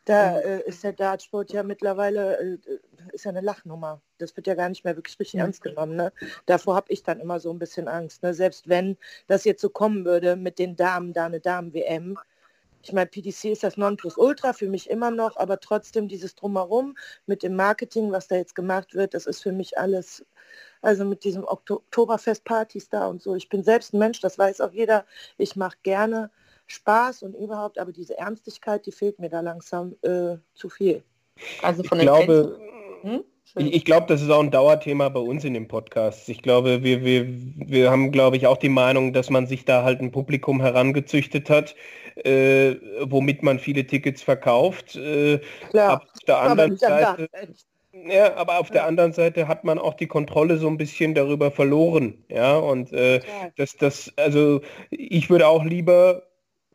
Da 0.05 0.39
äh, 0.39 0.63
ist 0.67 0.83
der 0.83 0.93
Dartsport 0.93 1.51
ja 1.53 1.61
mittlerweile 1.61 2.39
äh, 2.39 2.57
ist 3.13 3.25
ja 3.25 3.29
eine 3.29 3.41
Lachnummer. 3.41 4.01
Das 4.17 4.35
wird 4.35 4.47
ja 4.47 4.55
gar 4.55 4.69
nicht 4.69 4.83
mehr 4.83 4.95
wirklich 4.95 5.19
richtig 5.19 5.37
ja. 5.37 5.43
ernst 5.43 5.61
genommen. 5.61 5.95
Ne? 5.95 6.11
Davor 6.45 6.75
habe 6.75 6.91
ich 6.91 7.03
dann 7.03 7.19
immer 7.19 7.39
so 7.39 7.51
ein 7.51 7.59
bisschen 7.59 7.87
Angst. 7.87 8.23
Ne? 8.23 8.33
Selbst 8.33 8.67
wenn 8.67 8.97
das 9.27 9.43
jetzt 9.43 9.61
so 9.61 9.69
kommen 9.69 10.05
würde 10.05 10.35
mit 10.35 10.57
den 10.59 10.75
Damen, 10.75 11.13
da 11.13 11.25
eine 11.25 11.39
Damen-WM, 11.39 12.17
ich 12.83 12.93
meine, 12.93 13.07
PDC 13.07 13.45
ist 13.45 13.63
das 13.63 13.77
Nonplusultra 13.77 14.53
für 14.53 14.67
mich 14.67 14.89
immer 14.89 15.11
noch, 15.11 15.37
aber 15.37 15.59
trotzdem 15.59 16.07
dieses 16.07 16.35
Drumherum 16.35 16.95
mit 17.27 17.43
dem 17.43 17.55
Marketing, 17.55 18.11
was 18.11 18.27
da 18.27 18.35
jetzt 18.35 18.55
gemacht 18.55 18.95
wird, 18.95 19.13
das 19.13 19.27
ist 19.27 19.43
für 19.43 19.51
mich 19.51 19.77
alles, 19.77 20.25
also 20.81 21.05
mit 21.05 21.23
diesem 21.23 21.43
Oktoberfestpartys 21.43 22.89
da 22.89 23.05
und 23.05 23.21
so. 23.21 23.35
Ich 23.35 23.49
bin 23.49 23.63
selbst 23.63 23.93
ein 23.93 23.99
Mensch, 23.99 24.19
das 24.19 24.39
weiß 24.39 24.61
auch 24.61 24.71
jeder. 24.71 25.05
Ich 25.37 25.55
mache 25.55 25.77
gerne 25.83 26.31
Spaß 26.71 27.23
und 27.23 27.35
überhaupt, 27.35 27.79
aber 27.79 27.91
diese 27.91 28.17
Ernstigkeit, 28.17 28.85
die 28.85 28.91
fehlt 28.91 29.19
mir 29.19 29.29
da 29.29 29.41
langsam 29.41 29.95
äh, 30.01 30.37
zu 30.53 30.69
viel. 30.69 31.03
Also 31.61 31.83
von 31.83 31.99
ich 31.99 32.03
glaube, 32.03 32.59
hm? 33.01 33.23
Ich, 33.57 33.73
ich 33.73 33.85
glaube, 33.85 34.07
das 34.07 34.21
ist 34.21 34.29
auch 34.29 34.39
ein 34.39 34.51
Dauerthema 34.51 35.09
bei 35.09 35.19
uns 35.19 35.43
in 35.43 35.53
dem 35.53 35.67
Podcast. 35.67 36.29
Ich 36.29 36.41
glaube, 36.41 36.83
wir, 36.83 37.03
wir, 37.03 37.27
wir 37.27 37.91
haben, 37.91 38.11
glaube 38.11 38.37
ich, 38.37 38.47
auch 38.47 38.57
die 38.57 38.69
Meinung, 38.69 39.11
dass 39.11 39.29
man 39.29 39.45
sich 39.45 39.65
da 39.65 39.83
halt 39.83 39.99
ein 39.99 40.11
Publikum 40.11 40.61
herangezüchtet 40.61 41.49
hat, 41.49 41.75
äh, 42.15 42.75
womit 43.01 43.43
man 43.43 43.59
viele 43.59 43.85
Tickets 43.85 44.21
verkauft. 44.21 44.95
Äh, 44.95 45.39
Klar, 45.69 46.01
auf 46.01 46.19
der 46.25 46.37
anderen 46.37 46.77
Seite, 46.77 47.27
ja, 47.93 48.35
aber 48.37 48.59
auf 48.59 48.69
der 48.69 48.85
anderen 48.85 49.11
Seite 49.11 49.49
hat 49.49 49.65
man 49.65 49.77
auch 49.77 49.95
die 49.95 50.07
Kontrolle 50.07 50.57
so 50.57 50.67
ein 50.67 50.77
bisschen 50.77 51.13
darüber 51.13 51.51
verloren. 51.51 52.23
Ja, 52.29 52.57
und 52.57 52.93
äh, 52.93 53.19
das, 53.57 53.75
das, 53.75 54.13
also 54.15 54.61
ich 54.91 55.29
würde 55.29 55.47
auch 55.47 55.65
lieber 55.65 56.23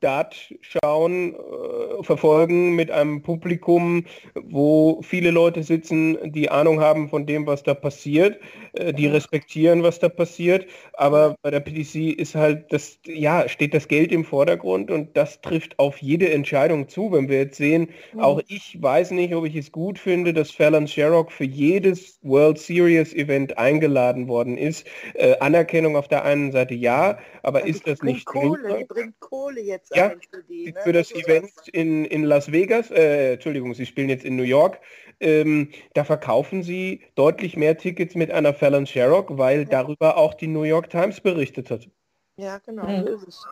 Dart 0.06 0.54
schauen, 0.60 1.34
äh, 1.34 2.04
verfolgen 2.04 2.76
mit 2.76 2.92
einem 2.92 3.22
Publikum, 3.22 4.04
wo 4.34 5.02
viele 5.02 5.32
Leute 5.32 5.64
sitzen, 5.64 6.16
die 6.32 6.48
Ahnung 6.48 6.80
haben 6.80 7.08
von 7.08 7.26
dem, 7.26 7.44
was 7.48 7.64
da 7.64 7.74
passiert, 7.74 8.38
äh, 8.74 8.92
die 8.92 9.08
respektieren, 9.08 9.82
was 9.82 9.98
da 9.98 10.08
passiert. 10.08 10.66
Aber 10.92 11.34
bei 11.42 11.50
der 11.50 11.58
PDC 11.58 12.12
ist 12.12 12.36
halt 12.36 12.72
das, 12.72 13.00
ja, 13.04 13.48
steht 13.48 13.74
das 13.74 13.88
Geld 13.88 14.12
im 14.12 14.24
Vordergrund 14.24 14.92
und 14.92 15.16
das 15.16 15.40
trifft 15.40 15.76
auf 15.80 15.98
jede 15.98 16.30
Entscheidung 16.30 16.88
zu. 16.88 17.10
Wenn 17.10 17.28
wir 17.28 17.38
jetzt 17.38 17.56
sehen, 17.56 17.88
mhm. 18.12 18.20
auch 18.20 18.40
ich 18.46 18.80
weiß 18.80 19.10
nicht, 19.10 19.34
ob 19.34 19.44
ich 19.44 19.56
es 19.56 19.72
gut 19.72 19.98
finde, 19.98 20.32
dass 20.32 20.52
Fallon 20.52 20.86
Sherrock 20.86 21.32
für 21.32 21.44
jedes 21.44 22.20
World 22.22 22.58
Series 22.58 23.12
Event 23.12 23.58
eingeladen 23.58 24.28
worden 24.28 24.56
ist. 24.56 24.86
Äh, 25.14 25.36
Anerkennung 25.40 25.96
auf 25.96 26.06
der 26.06 26.24
einen 26.24 26.52
Seite 26.52 26.74
ja, 26.74 27.18
aber 27.42 27.58
also 27.58 27.70
ist 27.70 27.86
das 27.88 28.02
nicht 28.02 28.24
Kohle, 28.24 28.78
die 28.78 28.84
bringt 28.84 29.18
Kohle 29.18 29.60
jetzt 29.60 29.95
ja, 29.96 30.14
für 30.30 30.42
die. 30.44 30.72
Ne? 30.72 30.80
Für 30.82 30.92
das 30.92 31.12
Event 31.12 31.50
in, 31.72 32.04
in 32.04 32.24
Las 32.24 32.52
Vegas, 32.52 32.90
äh, 32.90 33.34
Entschuldigung, 33.34 33.74
Sie 33.74 33.86
spielen 33.86 34.08
jetzt 34.08 34.24
in 34.24 34.36
New 34.36 34.42
York, 34.42 34.80
ähm, 35.20 35.70
da 35.94 36.04
verkaufen 36.04 36.62
Sie 36.62 37.02
deutlich 37.14 37.56
mehr 37.56 37.78
Tickets 37.78 38.14
mit 38.14 38.30
einer 38.30 38.54
Fallon 38.54 38.86
Sherrock, 38.86 39.38
weil 39.38 39.60
ja. 39.60 39.64
darüber 39.64 40.16
auch 40.16 40.34
die 40.34 40.48
New 40.48 40.64
York 40.64 40.90
Times 40.90 41.20
berichtet 41.20 41.70
hat. 41.70 41.88
Ja, 42.36 42.58
genau, 42.58 42.86
mhm. 42.86 43.06
so 43.06 43.14
ist 43.14 43.28
es. 43.28 43.46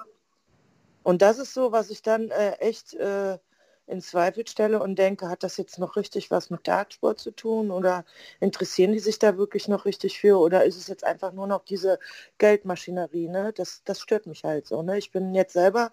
Und 1.03 1.23
das 1.23 1.39
ist 1.39 1.55
so, 1.55 1.73
was 1.73 1.91
ich 1.91 2.03
dann 2.03 2.31
äh, 2.31 2.53
echt 2.61 2.95
äh, 2.95 3.39
in 3.87 4.01
Zweifel 4.01 4.47
stelle 4.47 4.83
und 4.83 4.99
denke, 4.99 5.29
hat 5.29 5.43
das 5.43 5.57
jetzt 5.57 5.79
noch 5.79 5.97
richtig 5.97 6.31
was 6.31 6.51
mit 6.51 6.67
Dartsport 6.67 7.21
zu 7.21 7.31
tun 7.31 7.71
oder 7.71 8.05
interessieren 8.41 8.93
die 8.93 8.99
sich 8.99 9.19
da 9.19 9.37
wirklich 9.37 9.69
noch 9.69 9.85
richtig 9.85 10.19
für 10.19 10.39
oder 10.39 10.65
ist 10.65 10.77
es 10.77 10.89
jetzt 10.89 11.05
einfach 11.05 11.33
nur 11.33 11.47
noch 11.47 11.65
diese 11.65 11.99
Geldmaschinerie, 12.39 13.29
ne? 13.29 13.53
Das, 13.55 13.83
das 13.85 14.01
stört 14.01 14.27
mich 14.27 14.45
halt 14.45 14.67
so, 14.67 14.83
ne? 14.83 14.97
Ich 14.97 15.11
bin 15.11 15.35
jetzt 15.35 15.53
selber 15.53 15.93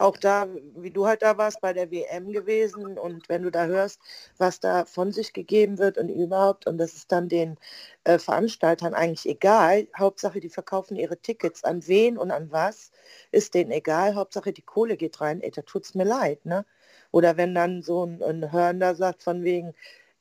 auch 0.00 0.16
da, 0.16 0.48
wie 0.76 0.90
du 0.90 1.06
halt 1.06 1.22
da 1.22 1.36
warst, 1.38 1.60
bei 1.60 1.72
der 1.72 1.90
WM 1.90 2.32
gewesen 2.32 2.98
und 2.98 3.28
wenn 3.28 3.42
du 3.42 3.50
da 3.50 3.66
hörst, 3.66 4.00
was 4.38 4.60
da 4.60 4.84
von 4.86 5.12
sich 5.12 5.32
gegeben 5.32 5.78
wird 5.78 5.98
und 5.98 6.08
überhaupt, 6.08 6.66
und 6.66 6.78
das 6.78 6.94
ist 6.94 7.12
dann 7.12 7.28
den 7.28 7.56
äh, 8.04 8.18
Veranstaltern 8.18 8.94
eigentlich 8.94 9.28
egal, 9.28 9.88
Hauptsache 9.98 10.40
die 10.40 10.48
verkaufen 10.48 10.96
ihre 10.96 11.18
Tickets, 11.18 11.64
an 11.64 11.86
wen 11.86 12.18
und 12.18 12.30
an 12.30 12.50
was, 12.52 12.92
ist 13.30 13.54
denen 13.54 13.70
egal, 13.72 14.14
Hauptsache 14.14 14.52
die 14.52 14.62
Kohle 14.62 14.96
geht 14.96 15.20
rein, 15.20 15.40
ey, 15.42 15.50
da 15.50 15.62
tut 15.62 15.84
es 15.84 15.94
mir 15.94 16.04
leid, 16.04 16.44
ne? 16.46 16.64
Oder 17.12 17.36
wenn 17.36 17.54
dann 17.54 17.82
so 17.82 18.04
ein, 18.06 18.22
ein 18.22 18.52
Hörner 18.52 18.94
sagt 18.94 19.22
von 19.22 19.42
wegen, 19.44 19.74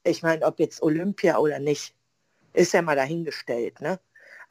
ich 0.04 0.24
meine, 0.24 0.46
ob 0.46 0.60
jetzt 0.60 0.82
Olympia 0.84 1.38
oder 1.40 1.60
nicht, 1.60 1.96
ist 2.54 2.74
ja 2.74 2.82
mal 2.82 2.96
dahingestellt, 2.96 3.82
ne? 3.82 4.00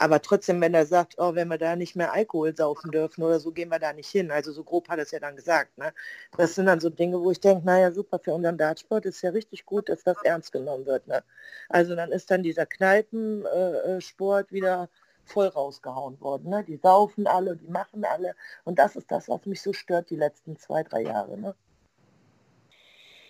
Aber 0.01 0.23
trotzdem, 0.23 0.61
wenn 0.61 0.75
er 0.75 0.87
sagt, 0.87 1.17
oh, 1.19 1.35
wenn 1.35 1.49
wir 1.49 1.59
da 1.59 1.75
nicht 1.75 1.97
mehr 1.97 2.13
Alkohol 2.13 2.57
saufen 2.57 2.93
dürfen 2.93 3.25
oder 3.25 3.41
so, 3.41 3.51
gehen 3.51 3.69
wir 3.69 3.81
da 3.81 3.93
nicht 3.93 4.09
hin. 4.09 4.31
Also 4.31 4.53
so 4.53 4.63
grob 4.63 4.89
hat 4.89 4.99
er 4.99 5.03
es 5.03 5.11
ja 5.11 5.19
dann 5.19 5.35
gesagt. 5.35 5.77
Ne? 5.77 5.93
Das 6.37 6.55
sind 6.55 6.67
dann 6.67 6.79
so 6.79 6.89
Dinge, 6.89 7.21
wo 7.21 7.33
ich 7.33 7.41
denke, 7.41 7.67
naja, 7.67 7.91
super, 7.91 8.21
für 8.21 8.33
unseren 8.33 8.57
Dartsport 8.57 9.07
ist 9.07 9.23
ja 9.23 9.31
richtig 9.31 9.67
gut, 9.67 9.89
dass 9.89 10.05
das 10.05 10.17
ernst 10.23 10.53
genommen 10.53 10.87
wird. 10.87 11.09
Ne? 11.09 11.25
Also 11.69 11.97
dann 11.97 12.13
ist 12.13 12.31
dann 12.31 12.45
dieser 12.45 12.65
Kneipensport 12.65 14.47
äh, 14.47 14.51
äh 14.51 14.55
wieder 14.55 14.89
voll 15.25 15.49
rausgehauen 15.49 16.21
worden. 16.21 16.49
Ne? 16.49 16.63
Die 16.63 16.77
saufen 16.77 17.27
alle, 17.27 17.57
die 17.57 17.69
machen 17.69 18.05
alle. 18.05 18.37
Und 18.65 18.79
das 18.79 18.95
ist 18.95 19.11
das, 19.11 19.29
was 19.29 19.47
mich 19.47 19.61
so 19.61 19.73
stört 19.73 20.11
die 20.11 20.17
letzten 20.17 20.57
zwei, 20.57 20.85
drei 20.85 21.03
Jahre. 21.03 21.37
Ne? 21.37 21.55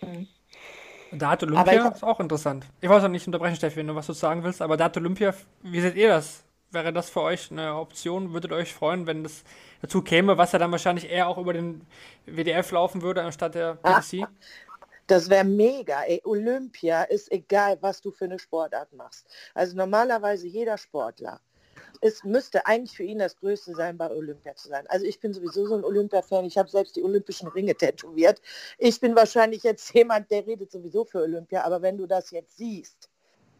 Mhm. 0.01 0.27
Dart 1.11 1.41
Olympia 1.41 1.87
ist 1.87 2.03
auch 2.03 2.19
interessant. 2.19 2.67
Ich 2.79 2.89
weiß 2.89 3.03
auch 3.03 3.07
nicht 3.07 3.25
unterbrechen, 3.25 3.55
Steffi, 3.55 3.77
wenn 3.77 3.87
du 3.87 3.95
was 3.95 4.05
du 4.05 4.13
sagen 4.13 4.43
willst, 4.43 4.61
aber 4.61 4.77
Dart 4.77 4.95
Olympia, 4.97 5.33
wie 5.63 5.81
seht 5.81 5.95
ihr 5.95 6.09
das? 6.09 6.43
Wäre 6.71 6.93
das 6.93 7.09
für 7.09 7.21
euch 7.21 7.51
eine 7.51 7.75
Option? 7.75 8.33
Würdet 8.33 8.51
ihr 8.51 8.57
euch 8.57 8.73
freuen, 8.73 9.07
wenn 9.07 9.23
das 9.23 9.43
dazu 9.81 10.01
käme, 10.01 10.37
was 10.37 10.51
ja 10.51 10.59
dann 10.59 10.71
wahrscheinlich 10.71 11.09
eher 11.09 11.27
auch 11.27 11.37
über 11.37 11.53
den 11.53 11.85
WDF 12.25 12.71
laufen 12.71 13.01
würde, 13.01 13.23
anstatt 13.23 13.55
der 13.55 13.75
PDC? 13.75 14.27
Das 15.07 15.29
wäre 15.29 15.43
mega. 15.43 16.03
Ey, 16.03 16.21
Olympia 16.23 17.03
ist 17.03 17.31
egal, 17.31 17.77
was 17.81 18.01
du 18.01 18.11
für 18.11 18.25
eine 18.25 18.37
Sportart 18.37 18.93
machst. 18.93 19.27
Also 19.55 19.75
normalerweise 19.75 20.47
jeder 20.47 20.77
Sportler 20.77 21.41
es 22.01 22.23
müsste 22.23 22.65
eigentlich 22.65 22.95
für 22.95 23.03
ihn 23.03 23.19
das 23.19 23.35
Größte 23.35 23.73
sein, 23.75 23.97
bei 23.97 24.09
Olympia 24.09 24.55
zu 24.55 24.69
sein. 24.69 24.85
Also 24.87 25.05
ich 25.05 25.19
bin 25.19 25.33
sowieso 25.33 25.65
so 25.65 25.75
ein 25.75 25.83
Olympia-Fan. 25.83 26.45
Ich 26.45 26.57
habe 26.57 26.69
selbst 26.69 26.95
die 26.95 27.03
olympischen 27.03 27.47
Ringe 27.49 27.75
tätowiert. 27.77 28.41
Ich 28.77 28.99
bin 28.99 29.15
wahrscheinlich 29.15 29.63
jetzt 29.63 29.93
jemand, 29.93 30.31
der 30.31 30.45
redet 30.45 30.71
sowieso 30.71 31.05
für 31.05 31.21
Olympia. 31.21 31.63
Aber 31.63 31.81
wenn 31.81 31.97
du 31.97 32.05
das 32.05 32.31
jetzt 32.31 32.57
siehst, 32.57 33.09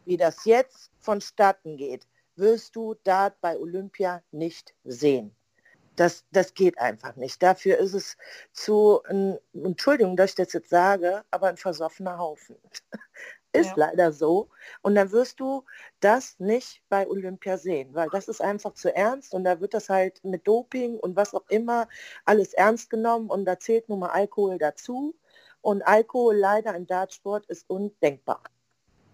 wie 0.05 0.18
das 0.18 0.45
jetzt 0.45 0.91
vonstatten 0.99 1.78
geht, 1.78 2.07
wirst 2.39 2.75
du 2.75 2.95
dort 3.03 3.39
bei 3.41 3.57
Olympia 3.57 4.23
nicht 4.31 4.73
sehen. 4.83 5.35
Das, 5.95 6.25
das 6.31 6.53
geht 6.53 6.79
einfach 6.79 7.15
nicht. 7.17 7.43
Dafür 7.43 7.77
ist 7.77 7.93
es 7.93 8.15
zu, 8.53 9.01
ein, 9.03 9.37
Entschuldigung, 9.53 10.15
dass 10.15 10.31
ich 10.31 10.35
das 10.35 10.53
jetzt 10.53 10.69
sage, 10.69 11.23
aber 11.29 11.47
ein 11.47 11.57
versoffener 11.57 12.17
Haufen. 12.17 12.55
Ist 13.51 13.71
ja. 13.71 13.87
leider 13.87 14.11
so. 14.11 14.49
Und 14.83 14.93
dann 14.93 15.11
wirst 15.11 15.39
du 15.39 15.65
das 16.01 16.39
nicht 16.39 16.83
bei 16.87 17.07
Olympia 17.07 17.57
sehen, 17.57 17.95
weil 17.95 18.07
das 18.11 18.27
ist 18.27 18.41
einfach 18.41 18.75
zu 18.75 18.95
ernst 18.95 19.33
und 19.33 19.43
da 19.43 19.59
wird 19.59 19.73
das 19.73 19.89
halt 19.89 20.23
mit 20.23 20.47
Doping 20.47 20.99
und 20.99 21.15
was 21.15 21.33
auch 21.33 21.49
immer 21.49 21.87
alles 22.25 22.53
ernst 22.53 22.91
genommen 22.91 23.27
und 23.27 23.45
da 23.45 23.57
zählt 23.57 23.89
nun 23.89 23.99
mal 23.99 24.11
Alkohol 24.11 24.59
dazu. 24.59 25.15
Und 25.61 25.81
Alkohol 25.81 26.35
leider 26.35 26.75
im 26.75 26.85
Dartsport 26.85 27.47
ist 27.47 27.67
undenkbar. 27.67 28.43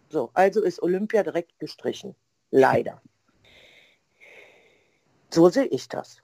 So, 0.09 0.31
also 0.33 0.61
ist 0.61 0.83
Olympia 0.83 1.23
direkt 1.23 1.57
gestrichen. 1.59 2.13
Leider. 2.51 3.01
So 5.29 5.49
sehe 5.49 5.65
ich 5.65 5.89
das. 5.89 6.21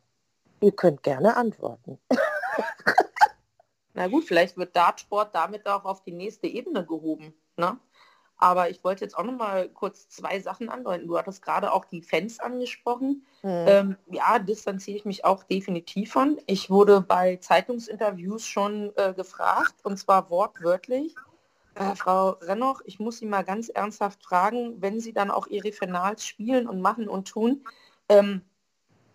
Ihr 0.62 0.72
könnt 0.72 1.04
gerne 1.04 1.36
antworten. 1.36 1.98
Na 3.94 4.08
gut, 4.08 4.24
vielleicht 4.26 4.58
wird 4.58 4.76
Dartsport 4.76 5.36
damit 5.36 5.68
auch 5.68 5.86
auf 5.86 6.04
die 6.04 6.14
nächste 6.14 6.48
Ebene 6.48 6.86
gehoben. 6.86 7.34
Ne? 7.58 7.78
Aber 8.38 8.70
ich 8.70 8.84
wollte 8.84 9.06
jetzt 9.06 9.18
auch 9.18 9.24
noch 9.24 9.38
mal 9.38 9.70
kurz 9.70 10.10
zwei 10.10 10.40
Sachen 10.40 10.70
andeuten. 10.70 11.08
Du 11.08 11.18
hattest 11.18 11.44
gerade 11.44 11.72
auch 11.72 11.86
die 11.86 12.02
Fans 12.02 12.40
angesprochen. 12.40 13.26
Mhm. 13.44 13.66
Ähm, 13.68 13.98
ja, 14.12 14.40
distanziere 14.40 14.98
ich 14.98 15.06
mich 15.06 15.26
auch 15.26 15.44
definitiv 15.44 16.14
von. 16.14 16.40
Ich 16.48 16.70
wurde 16.70 17.02
bei 17.02 17.36
Zeitungsinterviews 17.36 18.46
schon 18.46 18.92
äh, 18.96 19.14
gefragt, 19.14 19.76
und 19.84 19.98
zwar 19.98 20.30
wortwörtlich. 20.30 21.16
Äh, 21.76 21.96
Frau 21.96 22.32
Rennoch, 22.42 22.82
ich 22.86 23.00
muss 23.00 23.20
Sie 23.20 23.26
mal 23.26 23.44
ganz 23.44 23.70
ernsthaft 23.70 24.24
fragen, 24.24 24.82
wenn 24.82 25.00
Sie 25.00 25.14
dann 25.14 25.32
auch 25.32 25.48
Ihre 25.48 25.72
Finals 25.72 26.26
spielen 26.26 26.68
und 26.68 26.82
machen 26.82 27.08
und 27.08 27.28
tun, 27.28 27.64
ähm, 28.10 28.42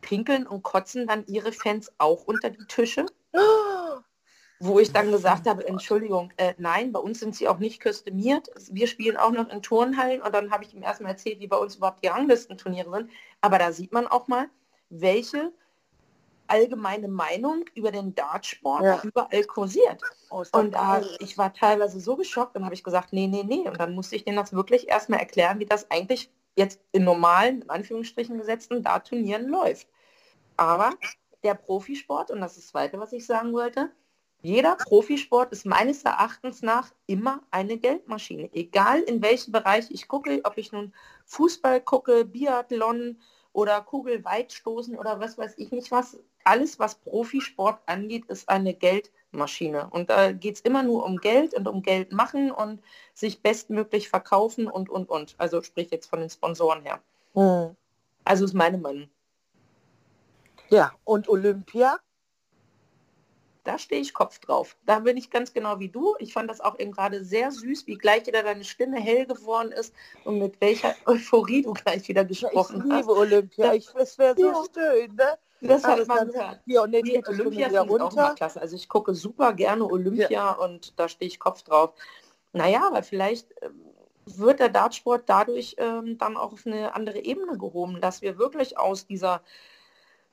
pinkeln 0.06 0.46
und 0.46 0.62
kotzen 0.62 1.06
dann 1.06 1.26
Ihre 1.26 1.52
Fans 1.52 1.92
auch 1.98 2.24
unter 2.24 2.50
die 2.50 2.66
Tische? 2.66 3.06
Oh 3.32 4.00
wo 4.58 4.78
ich 4.78 4.92
dann 4.92 5.10
gesagt 5.10 5.46
habe, 5.46 5.66
Entschuldigung, 5.66 6.32
äh, 6.36 6.54
nein, 6.58 6.92
bei 6.92 7.00
uns 7.00 7.20
sind 7.20 7.34
sie 7.36 7.48
auch 7.48 7.58
nicht 7.58 7.82
kostümiert. 7.82 8.48
Wir 8.70 8.86
spielen 8.86 9.16
auch 9.16 9.30
noch 9.30 9.48
in 9.50 9.62
Turnhallen 9.62 10.22
und 10.22 10.34
dann 10.34 10.50
habe 10.50 10.64
ich 10.64 10.74
ihm 10.74 10.82
erstmal 10.82 11.12
erzählt, 11.12 11.40
wie 11.40 11.46
bei 11.46 11.56
uns 11.56 11.76
überhaupt 11.76 12.02
die 12.02 12.08
Ranglistenturniere 12.08 12.90
sind. 12.90 13.10
Aber 13.40 13.58
da 13.58 13.72
sieht 13.72 13.92
man 13.92 14.06
auch 14.06 14.28
mal, 14.28 14.48
welche 14.88 15.52
allgemeine 16.48 17.08
Meinung 17.08 17.64
über 17.74 17.90
den 17.90 18.14
Dartsport 18.14 18.84
ja. 18.84 19.00
überall 19.02 19.44
kursiert. 19.44 20.00
Oh, 20.30 20.44
und 20.52 20.74
da, 20.74 21.02
ich 21.18 21.36
war 21.36 21.52
teilweise 21.52 22.00
so 22.00 22.16
geschockt 22.16 22.56
und 22.56 22.64
habe 22.64 22.74
ich 22.74 22.84
gesagt, 22.84 23.12
nee, 23.12 23.26
nee, 23.26 23.42
nee. 23.42 23.68
Und 23.68 23.78
dann 23.80 23.94
musste 23.94 24.16
ich 24.16 24.24
denen 24.24 24.36
das 24.36 24.52
wirklich 24.52 24.88
erstmal 24.88 25.18
erklären, 25.18 25.58
wie 25.58 25.66
das 25.66 25.90
eigentlich 25.90 26.30
jetzt 26.54 26.80
in 26.92 27.04
normalen, 27.04 27.62
in 27.62 27.70
Anführungsstrichen 27.70 28.38
gesetzten 28.38 28.82
Dart-Turnieren 28.82 29.48
läuft. 29.48 29.88
Aber 30.56 30.90
der 31.42 31.54
Profisport, 31.54 32.30
und 32.30 32.40
das 32.40 32.52
ist 32.52 32.64
das 32.64 32.70
Zweite, 32.70 32.98
was 32.98 33.12
ich 33.12 33.26
sagen 33.26 33.52
wollte, 33.52 33.90
jeder 34.42 34.76
Profisport 34.76 35.52
ist 35.52 35.66
meines 35.66 36.04
Erachtens 36.04 36.62
nach 36.62 36.92
immer 37.06 37.42
eine 37.50 37.78
Geldmaschine. 37.78 38.50
Egal 38.52 39.00
in 39.00 39.22
welchem 39.22 39.52
Bereich 39.52 39.90
ich 39.90 40.08
gucke, 40.08 40.40
ob 40.44 40.56
ich 40.56 40.72
nun 40.72 40.94
Fußball 41.24 41.80
gucke, 41.80 42.24
Biathlon 42.24 43.18
oder 43.52 43.80
Kugelweitstoßen 43.80 44.96
oder 44.96 45.18
was 45.18 45.38
weiß 45.38 45.54
ich 45.56 45.72
nicht 45.72 45.90
was. 45.90 46.18
Alles, 46.44 46.78
was 46.78 46.94
Profisport 46.96 47.80
angeht, 47.86 48.26
ist 48.26 48.48
eine 48.48 48.72
Geldmaschine. 48.72 49.16
Maschine. 49.36 49.88
Und 49.90 50.10
da 50.10 50.32
geht 50.32 50.56
es 50.56 50.60
immer 50.62 50.82
nur 50.82 51.04
um 51.04 51.18
Geld 51.18 51.54
und 51.54 51.68
um 51.68 51.82
Geld 51.82 52.12
machen 52.12 52.50
und 52.50 52.82
sich 53.14 53.42
bestmöglich 53.42 54.08
verkaufen 54.08 54.66
und, 54.66 54.90
und, 54.90 55.08
und. 55.08 55.34
Also 55.38 55.62
sprich 55.62 55.90
jetzt 55.90 56.08
von 56.08 56.20
den 56.20 56.30
Sponsoren 56.30 56.82
her. 56.82 57.00
Hm. 57.34 57.76
Also 58.24 58.44
ist 58.44 58.54
meine 58.54 58.78
Meinung. 58.78 59.08
Ja, 60.68 60.92
und 61.04 61.28
Olympia? 61.28 61.98
Da 63.64 63.78
stehe 63.78 64.00
ich 64.00 64.14
Kopf 64.14 64.38
drauf. 64.38 64.76
Da 64.86 65.00
bin 65.00 65.16
ich 65.16 65.30
ganz 65.30 65.52
genau 65.52 65.80
wie 65.80 65.88
du. 65.88 66.14
Ich 66.20 66.32
fand 66.32 66.48
das 66.48 66.60
auch 66.60 66.78
eben 66.78 66.92
gerade 66.92 67.24
sehr 67.24 67.50
süß, 67.50 67.86
wie 67.88 67.98
gleich 67.98 68.26
wieder 68.26 68.44
deine 68.44 68.62
Stimme 68.62 68.98
hell 68.98 69.26
geworden 69.26 69.72
ist 69.72 69.92
und 70.24 70.38
mit 70.38 70.60
welcher 70.60 70.94
Euphorie 71.06 71.62
du 71.62 71.72
gleich 71.72 72.06
wieder 72.08 72.24
gesprochen 72.24 72.78
ich 72.78 72.84
liebe 72.84 72.96
hast. 72.96 73.08
Olympia. 73.08 73.74
Ich, 73.74 73.88
es 73.96 74.18
wäre 74.18 74.36
so 74.36 74.46
Ja. 74.46 74.64
schön, 74.72 75.14
ne? 75.16 75.38
Das 75.62 75.84
hat 75.84 76.06
man 76.06 76.30
dann-. 76.30 76.60
Ja, 76.66 76.82
und 76.82 76.92
jetzt 76.92 77.06
Nee, 77.06 77.22
Olympia 77.26 77.68
ich 77.68 77.78
auch 77.78 78.12
immer 78.12 78.34
klasse. 78.34 78.60
Also 78.60 78.76
ich 78.76 78.88
gucke 78.88 79.14
super 79.14 79.52
gerne 79.52 79.84
Olympia 79.84 80.52
und 80.52 80.98
da 80.98 81.08
stehe 81.08 81.28
ich 81.28 81.40
Kopf 81.40 81.62
drauf. 81.62 81.94
Naja, 82.52 82.86
aber 82.86 83.02
vielleicht 83.02 83.48
ähm, 83.62 83.80
wird 84.26 84.60
der 84.60 84.68
Dartsport 84.68 85.24
dadurch 85.26 85.74
ähm, 85.78 86.18
dann 86.18 86.36
auch 86.36 86.52
auf 86.52 86.66
eine 86.66 86.94
andere 86.94 87.18
Ebene 87.18 87.58
gehoben, 87.58 88.00
dass 88.00 88.22
wir 88.22 88.38
wirklich 88.38 88.78
aus 88.78 89.06
dieser 89.06 89.42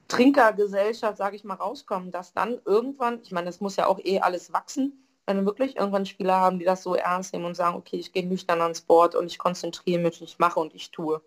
Trinkergesellschaft, 0.07 1.17
sage 1.17 1.35
ich 1.35 1.43
mal, 1.43 1.55
rauskommen, 1.55 2.11
dass 2.11 2.33
dann 2.33 2.59
irgendwann, 2.65 3.21
ich 3.23 3.31
meine, 3.31 3.47
das 3.47 3.61
muss 3.61 3.75
ja 3.75 3.87
auch 3.87 3.99
eh 4.03 4.19
alles 4.19 4.53
wachsen, 4.53 5.05
wenn 5.25 5.37
wir 5.37 5.45
wirklich 5.45 5.77
irgendwann 5.77 6.05
Spieler 6.05 6.35
haben, 6.37 6.59
die 6.59 6.65
das 6.65 6.83
so 6.83 6.95
ernst 6.95 7.33
nehmen 7.33 7.45
und 7.45 7.55
sagen, 7.55 7.77
okay, 7.77 7.95
ich 7.97 8.11
gehe 8.11 8.25
nüchtern 8.27 8.61
ans 8.61 8.81
Board 8.81 9.15
und 9.15 9.27
ich 9.27 9.39
konzentriere 9.39 10.01
mich, 10.01 10.21
ich 10.21 10.39
mache 10.39 10.59
und 10.59 10.73
ich 10.75 10.91
tue. 10.91 11.21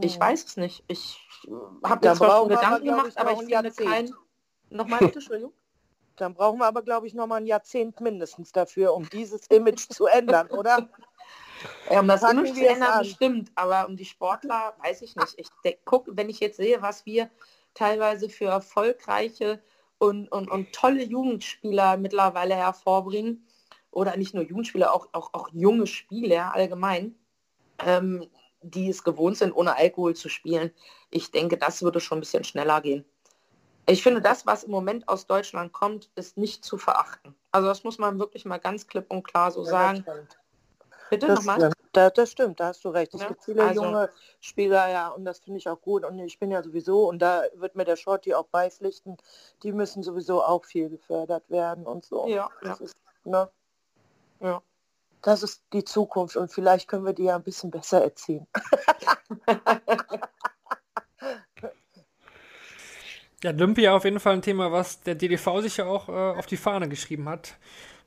Ich 0.00 0.16
Mhm. 0.16 0.20
weiß 0.20 0.44
es 0.44 0.56
nicht. 0.56 0.84
Ich 0.88 1.20
habe 1.84 2.00
Da 2.04 2.10
mir 2.10 2.16
zwar 2.16 2.36
schon 2.38 2.48
Gedanken 2.48 2.84
gemacht, 2.84 3.06
ich, 3.08 3.18
aber 3.18 3.32
ich 3.32 3.38
finde 3.44 3.70
kein... 3.70 4.14
Nochmal 4.70 5.00
bitte, 5.00 5.14
Entschuldigung. 5.14 5.52
Dann 6.16 6.34
brauchen 6.34 6.58
wir 6.58 6.66
aber, 6.66 6.82
glaube 6.82 7.06
ich, 7.06 7.14
noch 7.14 7.26
mal 7.26 7.36
ein 7.36 7.46
Jahrzehnt 7.46 8.00
mindestens 8.00 8.50
dafür, 8.50 8.94
um 8.94 9.08
dieses 9.10 9.46
Image 9.48 9.88
zu 9.88 10.06
ändern, 10.06 10.48
oder? 10.48 10.88
Ja, 11.90 12.00
um 12.00 12.08
das 12.08 12.22
Image 12.22 12.52
zu 12.52 12.66
es 12.66 12.72
ändern, 12.72 12.98
bestimmt, 12.98 13.52
aber 13.54 13.86
um 13.86 13.96
die 13.96 14.04
Sportler 14.04 14.74
weiß 14.82 15.02
ich 15.02 15.14
nicht. 15.14 15.38
Ich 15.38 15.48
de- 15.64 15.78
guck, 15.84 16.06
wenn 16.08 16.28
ich 16.28 16.40
jetzt 16.40 16.56
sehe, 16.56 16.82
was 16.82 17.06
wir 17.06 17.30
teilweise 17.76 18.28
für 18.28 18.46
erfolgreiche 18.46 19.62
und, 19.98 20.30
und, 20.32 20.50
und 20.50 20.72
tolle 20.72 21.04
Jugendspieler 21.04 21.96
mittlerweile 21.96 22.54
hervorbringen, 22.54 23.46
oder 23.96 24.14
nicht 24.18 24.34
nur 24.34 24.44
Jugendspieler, 24.44 24.92
auch, 24.92 25.08
auch, 25.12 25.32
auch 25.32 25.48
junge 25.54 25.86
Spieler 25.86 26.54
allgemein, 26.54 27.14
ähm, 27.78 28.28
die 28.60 28.90
es 28.90 29.02
gewohnt 29.02 29.38
sind, 29.38 29.52
ohne 29.52 29.74
Alkohol 29.74 30.14
zu 30.14 30.28
spielen. 30.28 30.70
Ich 31.10 31.30
denke, 31.30 31.56
das 31.56 31.82
würde 31.82 31.98
schon 32.00 32.18
ein 32.18 32.20
bisschen 32.20 32.44
schneller 32.44 32.82
gehen. 32.82 33.06
Ich 33.86 34.02
finde, 34.02 34.20
das, 34.20 34.44
was 34.44 34.64
im 34.64 34.72
Moment 34.72 35.08
aus 35.08 35.26
Deutschland 35.26 35.72
kommt, 35.72 36.10
ist 36.14 36.36
nicht 36.36 36.62
zu 36.62 36.76
verachten. 36.76 37.34
Also 37.52 37.68
das 37.68 37.84
muss 37.84 37.96
man 37.96 38.18
wirklich 38.18 38.44
mal 38.44 38.58
ganz 38.58 38.86
klipp 38.86 39.06
und 39.08 39.22
klar 39.22 39.50
so 39.50 39.64
sagen. 39.64 40.04
Bitte 41.08 41.32
nochmal. 41.32 41.72
Da, 41.96 42.10
das 42.10 42.30
stimmt, 42.32 42.60
da 42.60 42.66
hast 42.66 42.84
du 42.84 42.90
recht. 42.90 43.14
Es 43.14 43.22
Ja, 43.22 43.28
gibt 43.28 43.44
viele 43.44 43.64
also- 43.64 43.82
junge 43.82 44.10
Spieler, 44.40 44.88
ja, 44.90 45.08
und 45.08 45.24
das 45.24 45.38
finde 45.38 45.58
ich 45.58 45.68
auch 45.68 45.80
gut. 45.80 46.04
Und 46.04 46.18
ich 46.18 46.38
bin 46.38 46.50
ja 46.50 46.62
sowieso, 46.62 47.08
und 47.08 47.20
da 47.20 47.44
wird 47.54 47.74
mir 47.74 47.84
der 47.86 47.96
Shorty 47.96 48.34
auch 48.34 48.46
beipflichten, 48.48 49.16
die 49.62 49.72
müssen 49.72 50.02
sowieso 50.02 50.42
auch 50.44 50.64
viel 50.66 50.90
gefördert 50.90 51.48
werden 51.48 51.86
und 51.86 52.04
so. 52.04 52.26
Ja, 52.28 52.50
Das 52.62 52.80
ja. 52.80 52.84
ist, 52.84 52.96
ne? 53.24 53.48
Ja. 54.40 54.60
Das 55.22 55.42
ist 55.42 55.62
die 55.72 55.84
Zukunft 55.84 56.36
und 56.36 56.52
vielleicht 56.52 56.86
können 56.86 57.06
wir 57.06 57.14
die 57.14 57.24
ja 57.24 57.36
ein 57.36 57.42
bisschen 57.42 57.70
besser 57.70 58.02
erziehen. 58.02 58.46
Ja, 63.42 63.50
Olympia 63.50 63.94
auf 63.94 64.04
jeden 64.04 64.18
Fall 64.18 64.32
ein 64.32 64.42
Thema, 64.42 64.72
was 64.72 65.02
der 65.02 65.14
DDV 65.14 65.60
sich 65.60 65.76
ja 65.76 65.84
auch 65.84 66.08
äh, 66.08 66.12
auf 66.38 66.46
die 66.46 66.56
Fahne 66.56 66.88
geschrieben 66.88 67.28
hat. 67.28 67.54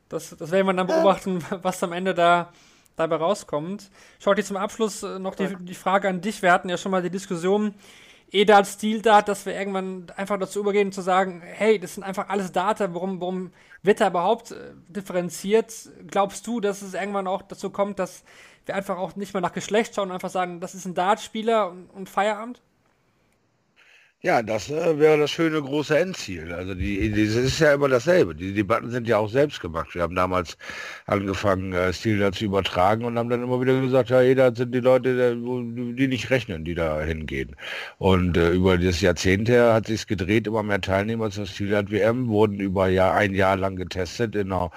Das, 0.10 0.36
das 0.36 0.50
werden 0.52 0.66
wir 0.66 0.74
dann 0.74 0.88
beobachten, 0.88 1.44
was 1.62 1.84
am 1.84 1.94
Ende 1.94 2.14
da 2.16 2.52
dabei 3.00 3.16
rauskommt. 3.16 3.90
Schaut 4.20 4.36
hier 4.36 4.46
zum 4.46 4.58
Abschluss 4.58 5.04
äh, 5.04 5.20
noch 5.20 5.36
die, 5.36 5.56
die 5.60 5.74
Frage 5.74 6.10
an 6.10 6.22
dich. 6.22 6.42
Wir 6.42 6.52
hatten 6.52 6.70
ja 6.70 6.78
schon 6.78 6.92
mal 6.92 7.02
die 7.02 7.10
Diskussion, 7.10 7.74
E-Dart, 8.32 8.68
Stil-Dart, 8.68 9.28
dass 9.28 9.46
wir 9.46 9.56
irgendwann 9.56 10.08
einfach 10.16 10.38
dazu 10.38 10.60
übergehen 10.60 10.92
zu 10.92 11.02
sagen, 11.02 11.42
hey, 11.44 11.80
das 11.80 11.96
sind 11.96 12.04
einfach 12.04 12.30
alles 12.30 12.52
Data, 12.52 12.94
warum, 12.94 13.20
warum 13.20 13.52
wird 13.82 14.02
da 14.02 14.08
überhaupt 14.10 14.52
äh, 14.52 14.74
differenziert? 14.88 15.74
Glaubst 16.08 16.46
du, 16.46 16.60
dass 16.60 16.82
es 16.82 16.94
irgendwann 16.94 17.28
auch 17.28 17.42
dazu 17.42 17.70
kommt, 17.72 17.98
dass 17.98 18.24
wir 18.66 18.76
einfach 18.76 18.98
auch 18.98 19.16
nicht 19.16 19.34
mehr 19.34 19.42
nach 19.42 19.54
Geschlecht 19.54 19.96
schauen 19.96 20.10
und 20.10 20.14
einfach 20.14 20.30
sagen, 20.30 20.60
das 20.60 20.76
ist 20.76 20.86
ein 20.86 20.94
Dartspieler 20.94 21.70
und, 21.70 21.90
und 21.90 22.10
Feierabend? 22.10 22.62
Ja, 24.22 24.44
das 24.44 24.70
äh, 24.70 25.00
wäre 25.00 25.18
das 25.18 25.32
schöne 25.32 25.62
große 25.62 25.98
Endziel. 25.98 26.52
Also 26.52 26.76
die, 26.76 27.10
das 27.10 27.36
ist 27.36 27.60
ja 27.60 27.74
immer 27.74 27.88
dasselbe. 27.88 28.36
Die 28.36 28.54
Debatten 28.54 28.90
sind 28.92 29.08
ja 29.08 29.18
auch 29.18 29.30
selbst 29.30 29.62
gemacht. 29.62 29.96
Wir 29.96 30.02
haben 30.02 30.14
damals 30.14 30.58
angefangen, 31.06 31.72
äh, 31.72 31.94
Stil 31.94 32.30
zu 32.34 32.44
übertragen 32.44 33.06
und 33.06 33.18
haben 33.18 33.30
dann 33.30 33.42
immer 33.42 33.62
wieder 33.62 33.80
gesagt, 33.80 34.10
ja, 34.10 34.22
jeder 34.22 34.54
sind 34.54 34.76
die 34.76 34.82
Leute, 34.82 35.38
die 35.38 36.08
nicht 36.10 36.30
rechnen, 36.32 36.66
die 36.66 36.76
da 36.76 37.00
hingehen. 37.02 37.56
Und 37.98 38.36
äh, 38.36 38.50
über 38.52 38.78
das 38.78 39.00
Jahrzehnt 39.00 39.48
her 39.48 39.74
hat 39.74 39.88
sich 39.88 40.06
gedreht, 40.06 40.48
immer 40.48 40.64
mehr 40.64 40.82
Teilnehmer 40.82 41.32
zur 41.32 41.46
Stilart 41.46 41.90
WM 41.90 42.28
wurden 42.28 42.60
über 42.60 42.90
Jahr, 42.90 43.14
ein 43.14 43.34
Jahr 43.34 43.56
lang 43.56 43.78
getestet 43.78 44.36
in 44.36 44.50
der 44.50 44.70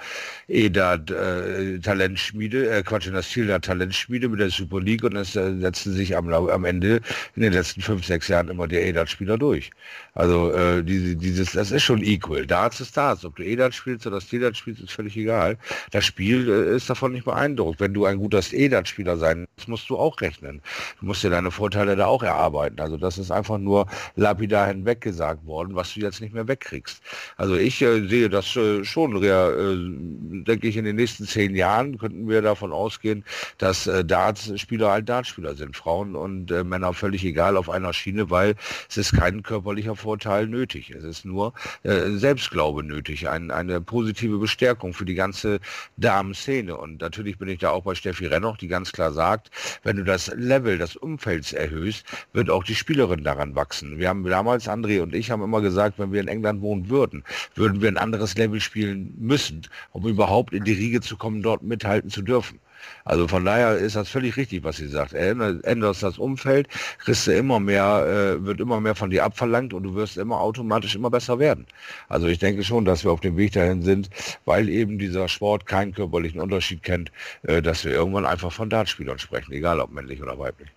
EDAT 0.47 1.11
äh, 1.11 1.79
Talentschmiede, 1.79 2.69
äh, 2.69 2.81
Quatsch, 2.81 3.07
in 3.07 3.13
der 3.13 3.23
Stilart 3.23 3.65
Talentschmiede 3.65 4.29
mit 4.29 4.39
der 4.39 4.51
Super 4.51 4.79
League 4.79 5.03
und 5.03 5.17
es 5.17 5.35
äh, 5.35 5.53
setzten 5.59 5.91
sich 5.91 6.15
am, 6.15 6.31
am 6.31 6.63
Ende 6.63 7.01
in 7.35 7.41
den 7.41 7.51
letzten 7.51 7.81
fünf, 7.81 8.05
sechs 8.05 8.29
Jahren 8.29 8.47
immer 8.47 8.69
die 8.69 8.77
EDAT-Spieler 8.77 9.32
durch. 9.37 9.71
Also 10.15 10.51
äh, 10.51 10.83
diese, 10.83 11.15
dieses, 11.15 11.53
das 11.53 11.71
ist 11.71 11.83
schon 11.83 12.03
equal. 12.03 12.45
Darts 12.45 12.79
ist 12.79 12.95
Darts. 12.95 13.25
Ob 13.25 13.35
du 13.35 13.43
EDAT 13.43 13.73
spielst 13.73 14.05
oder 14.05 14.21
Stilart 14.21 14.55
spielst, 14.55 14.81
ist 14.81 14.91
völlig 14.91 15.17
egal. 15.17 15.57
Das 15.91 16.05
Spiel 16.05 16.49
äh, 16.49 16.75
ist 16.75 16.89
davon 16.89 17.13
nicht 17.13 17.25
beeindruckt. 17.25 17.79
Wenn 17.79 17.93
du 17.93 18.05
ein 18.05 18.17
guter 18.17 18.41
EDAT-Spieler 18.51 19.17
sein 19.17 19.47
willst, 19.55 19.67
musst 19.67 19.89
du 19.89 19.97
auch 19.97 20.21
rechnen. 20.21 20.61
Du 20.99 21.07
musst 21.07 21.23
dir 21.23 21.31
deine 21.31 21.49
Vorteile 21.49 21.95
da 21.95 22.05
auch 22.05 22.21
erarbeiten. 22.21 22.79
Also 22.79 22.97
das 22.97 23.17
ist 23.17 23.31
einfach 23.31 23.57
nur 23.57 23.87
lapidar 24.15 24.67
hinweg 24.67 25.01
gesagt 25.01 25.45
worden, 25.47 25.75
was 25.75 25.93
du 25.93 26.01
jetzt 26.01 26.21
nicht 26.21 26.33
mehr 26.33 26.47
wegkriegst. 26.47 27.01
Also 27.37 27.55
ich 27.55 27.81
äh, 27.81 28.07
sehe 28.07 28.29
das 28.29 28.55
äh, 28.55 28.85
schon, 28.85 29.23
äh, 29.23 30.43
denke 30.45 30.67
ich, 30.67 30.77
in 30.77 30.85
den 30.85 30.95
nächsten 30.95 31.25
zehn 31.25 31.55
Jahren 31.55 31.97
könnten 31.97 32.29
wir 32.29 32.43
davon 32.43 32.71
ausgehen, 32.71 33.25
dass 33.57 33.87
äh, 33.87 34.05
Darts-Spieler 34.05 34.91
halt 34.91 35.09
Dartspieler 35.09 35.55
sind. 35.55 35.75
Frauen 35.75 36.15
und 36.15 36.51
Männer 36.51 36.93
völlig 36.93 37.25
egal 37.25 37.57
auf 37.57 37.69
einer 37.69 37.93
Schiene, 37.93 38.29
weil 38.29 38.55
es 38.89 38.97
ist 38.97 39.13
kein 39.13 39.41
körperlicher 39.41 39.95
Vorteil 40.03 40.47
nötig. 40.47 40.91
Es 40.91 41.03
ist 41.03 41.25
nur 41.25 41.53
äh, 41.83 42.11
Selbstglaube 42.11 42.83
nötig, 42.83 43.29
ein, 43.29 43.51
eine 43.51 43.81
positive 43.81 44.37
Bestärkung 44.37 44.93
für 44.93 45.05
die 45.05 45.15
ganze 45.15 45.59
Damenszene. 45.97 46.77
Und 46.77 47.01
natürlich 47.01 47.37
bin 47.37 47.47
ich 47.47 47.59
da 47.59 47.71
auch 47.71 47.83
bei 47.83 47.95
Steffi 47.95 48.27
Rennoch, 48.27 48.57
die 48.57 48.67
ganz 48.67 48.91
klar 48.91 49.13
sagt, 49.13 49.49
wenn 49.83 49.95
du 49.95 50.03
das 50.03 50.27
Level 50.35 50.77
des 50.77 50.95
Umfelds 50.95 51.53
erhöhst, 51.53 52.05
wird 52.33 52.49
auch 52.49 52.63
die 52.63 52.75
Spielerin 52.75 53.23
daran 53.23 53.55
wachsen. 53.55 53.97
Wir 53.97 54.09
haben 54.09 54.23
damals, 54.25 54.67
André 54.69 55.01
und 55.01 55.15
ich 55.15 55.31
haben 55.31 55.41
immer 55.41 55.61
gesagt, 55.61 55.99
wenn 55.99 56.11
wir 56.11 56.21
in 56.21 56.27
England 56.27 56.61
wohnen 56.61 56.89
würden, 56.89 57.23
würden 57.55 57.81
wir 57.81 57.87
ein 57.87 57.97
anderes 57.97 58.35
Level 58.35 58.59
spielen 58.59 59.13
müssen, 59.17 59.61
um 59.91 60.07
überhaupt 60.07 60.53
in 60.53 60.63
die 60.63 60.73
Riege 60.73 61.01
zu 61.01 61.17
kommen, 61.17 61.41
dort 61.41 61.63
mithalten 61.63 62.09
zu 62.09 62.21
dürfen. 62.21 62.59
Also 63.05 63.27
von 63.27 63.43
daher 63.45 63.77
ist 63.77 63.95
das 63.95 64.09
völlig 64.09 64.37
richtig, 64.37 64.63
was 64.63 64.77
sie 64.77 64.87
sagt. 64.87 65.13
Änder- 65.13 65.59
Änderst 65.63 66.03
das 66.03 66.17
Umfeld, 66.17 66.67
kriegst 66.99 67.27
du 67.27 67.31
immer 67.35 67.59
mehr, 67.59 68.37
äh, 68.39 68.45
wird 68.45 68.59
immer 68.59 68.79
mehr 68.79 68.95
von 68.95 69.09
dir 69.09 69.23
abverlangt 69.25 69.73
und 69.73 69.83
du 69.83 69.95
wirst 69.95 70.17
immer 70.17 70.39
automatisch 70.39 70.95
immer 70.95 71.09
besser 71.09 71.39
werden. 71.39 71.65
Also 72.09 72.27
ich 72.27 72.39
denke 72.39 72.63
schon, 72.63 72.85
dass 72.85 73.03
wir 73.03 73.11
auf 73.11 73.19
dem 73.19 73.37
Weg 73.37 73.53
dahin 73.53 73.81
sind, 73.81 74.09
weil 74.45 74.69
eben 74.69 74.97
dieser 74.99 75.27
Sport 75.27 75.65
keinen 75.65 75.93
körperlichen 75.93 76.39
Unterschied 76.39 76.83
kennt, 76.83 77.11
äh, 77.43 77.61
dass 77.61 77.83
wir 77.85 77.91
irgendwann 77.91 78.25
einfach 78.25 78.51
von 78.51 78.69
Dartspielern 78.69 79.19
sprechen, 79.19 79.51
egal 79.53 79.79
ob 79.79 79.91
männlich 79.91 80.21
oder 80.21 80.37
weiblich. 80.39 80.69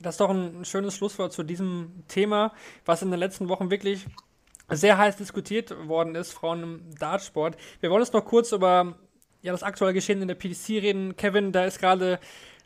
Das 0.00 0.14
ist 0.14 0.20
doch 0.20 0.30
ein 0.30 0.64
schönes 0.64 0.94
Schlusswort 0.96 1.32
zu 1.32 1.42
diesem 1.42 2.04
Thema, 2.08 2.52
was 2.84 3.02
in 3.02 3.10
den 3.10 3.18
letzten 3.18 3.48
Wochen 3.48 3.70
wirklich 3.70 4.06
sehr 4.70 4.98
heiß 4.98 5.16
diskutiert 5.16 5.74
worden 5.88 6.14
ist, 6.14 6.32
Frauen 6.32 6.62
im 6.62 6.80
Dartsport. 6.98 7.56
Wir 7.80 7.90
wollen 7.90 8.02
jetzt 8.02 8.12
noch 8.12 8.24
kurz 8.24 8.52
über 8.52 8.94
ja, 9.42 9.52
das 9.52 9.62
aktuelle 9.62 9.94
Geschehen 9.94 10.22
in 10.22 10.28
der 10.28 10.34
PDC 10.34 10.82
reden. 10.82 11.16
Kevin, 11.16 11.52
da 11.52 11.64
ist 11.64 11.78
gerade 11.78 12.18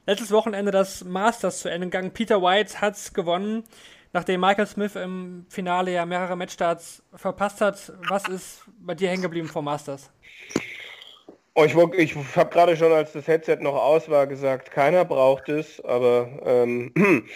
letztes 0.06 0.30
Wochenende 0.30 0.72
das 0.72 1.04
Masters 1.04 1.60
zu 1.60 1.68
Ende 1.68 1.86
gegangen. 1.86 2.12
Peter 2.12 2.42
White 2.42 2.80
hat 2.80 3.14
gewonnen, 3.14 3.64
nachdem 4.12 4.40
Michael 4.40 4.66
Smith 4.66 4.96
im 4.96 5.46
Finale 5.48 5.92
ja 5.92 6.06
mehrere 6.06 6.36
Matchstarts 6.36 7.02
verpasst 7.14 7.60
hat. 7.60 7.92
Was 8.08 8.28
ist 8.28 8.64
bei 8.80 8.94
dir 8.94 9.10
hängen 9.10 9.22
geblieben 9.22 9.48
vom 9.48 9.64
Masters? 9.64 10.10
Oh, 11.54 11.64
ich 11.64 11.74
ich 11.74 12.16
habe 12.36 12.50
gerade 12.50 12.76
schon, 12.76 12.92
als 12.92 13.12
das 13.12 13.26
Headset 13.26 13.58
noch 13.60 13.74
aus 13.74 14.08
war, 14.08 14.26
gesagt, 14.26 14.70
keiner 14.70 15.04
braucht 15.04 15.50
es, 15.50 15.84
aber 15.84 16.28
ähm, 16.46 16.92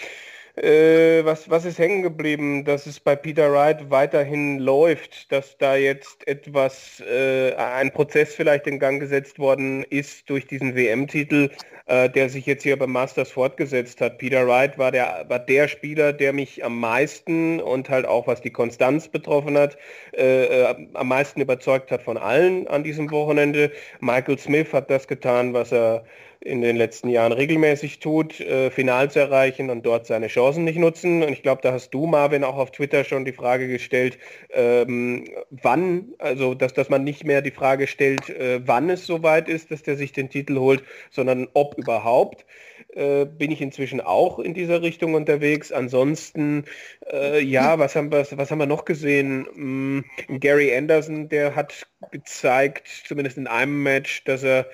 Äh, 0.56 1.22
was, 1.26 1.50
was 1.50 1.66
ist 1.66 1.78
hängen 1.78 2.02
geblieben? 2.02 2.64
Dass 2.64 2.86
es 2.86 2.98
bei 2.98 3.14
Peter 3.14 3.52
Wright 3.52 3.90
weiterhin 3.90 4.58
läuft, 4.58 5.30
dass 5.30 5.58
da 5.58 5.76
jetzt 5.76 6.26
etwas, 6.26 7.00
äh, 7.00 7.52
ein 7.56 7.92
Prozess 7.92 8.34
vielleicht 8.34 8.66
in 8.66 8.78
Gang 8.78 8.98
gesetzt 8.98 9.38
worden 9.38 9.84
ist 9.84 10.30
durch 10.30 10.46
diesen 10.46 10.74
WM-Titel, 10.74 11.50
äh, 11.84 12.08
der 12.08 12.30
sich 12.30 12.46
jetzt 12.46 12.62
hier 12.62 12.78
beim 12.78 12.92
Masters 12.92 13.32
fortgesetzt 13.32 14.00
hat. 14.00 14.16
Peter 14.16 14.48
Wright 14.48 14.78
war 14.78 14.90
der, 14.92 15.26
war 15.28 15.40
der 15.40 15.68
Spieler, 15.68 16.14
der 16.14 16.32
mich 16.32 16.64
am 16.64 16.80
meisten 16.80 17.60
und 17.60 17.90
halt 17.90 18.06
auch 18.06 18.26
was 18.26 18.40
die 18.40 18.50
Konstanz 18.50 19.08
betroffen 19.08 19.58
hat, 19.58 19.76
äh, 20.16 20.62
äh 20.62 20.86
am 20.94 21.08
meisten 21.08 21.42
überzeugt 21.42 21.90
hat 21.90 22.02
von 22.02 22.16
allen 22.16 22.66
an 22.68 22.82
diesem 22.82 23.10
Wochenende. 23.10 23.70
Michael 24.00 24.38
Smith 24.38 24.72
hat 24.72 24.88
das 24.88 25.06
getan, 25.06 25.52
was 25.52 25.70
er 25.70 26.04
in 26.46 26.60
den 26.60 26.76
letzten 26.76 27.08
Jahren 27.08 27.32
regelmäßig 27.32 27.98
tut, 27.98 28.40
äh, 28.40 28.70
Finals 28.70 29.16
erreichen 29.16 29.68
und 29.68 29.84
dort 29.84 30.06
seine 30.06 30.28
Chancen 30.28 30.64
nicht 30.64 30.78
nutzen. 30.78 31.22
Und 31.22 31.32
ich 31.32 31.42
glaube, 31.42 31.60
da 31.62 31.72
hast 31.72 31.90
du, 31.90 32.06
Marvin, 32.06 32.44
auch 32.44 32.56
auf 32.56 32.70
Twitter 32.70 33.04
schon 33.04 33.24
die 33.24 33.32
Frage 33.32 33.68
gestellt, 33.68 34.18
ähm, 34.50 35.24
wann, 35.50 36.14
also 36.18 36.54
dass, 36.54 36.72
dass 36.72 36.88
man 36.88 37.04
nicht 37.04 37.24
mehr 37.24 37.42
die 37.42 37.50
Frage 37.50 37.86
stellt, 37.86 38.30
äh, 38.30 38.60
wann 38.64 38.88
es 38.90 39.06
soweit 39.06 39.48
ist, 39.48 39.70
dass 39.70 39.82
der 39.82 39.96
sich 39.96 40.12
den 40.12 40.30
Titel 40.30 40.58
holt, 40.58 40.84
sondern 41.10 41.48
ob 41.54 41.76
überhaupt. 41.76 42.46
Äh, 42.94 43.26
bin 43.26 43.50
ich 43.50 43.60
inzwischen 43.60 44.00
auch 44.00 44.38
in 44.38 44.54
dieser 44.54 44.80
Richtung 44.80 45.14
unterwegs. 45.14 45.70
Ansonsten, 45.72 46.64
äh, 47.12 47.42
ja, 47.42 47.78
was 47.78 47.94
haben, 47.96 48.10
wir, 48.10 48.26
was 48.30 48.50
haben 48.50 48.58
wir 48.58 48.66
noch 48.66 48.84
gesehen? 48.86 49.46
Hm, 49.52 50.04
Gary 50.40 50.74
Anderson, 50.74 51.28
der 51.28 51.54
hat 51.54 51.86
gezeigt, 52.10 52.88
zumindest 53.06 53.36
in 53.36 53.48
einem 53.48 53.82
Match, 53.82 54.24
dass 54.24 54.42
er 54.42 54.66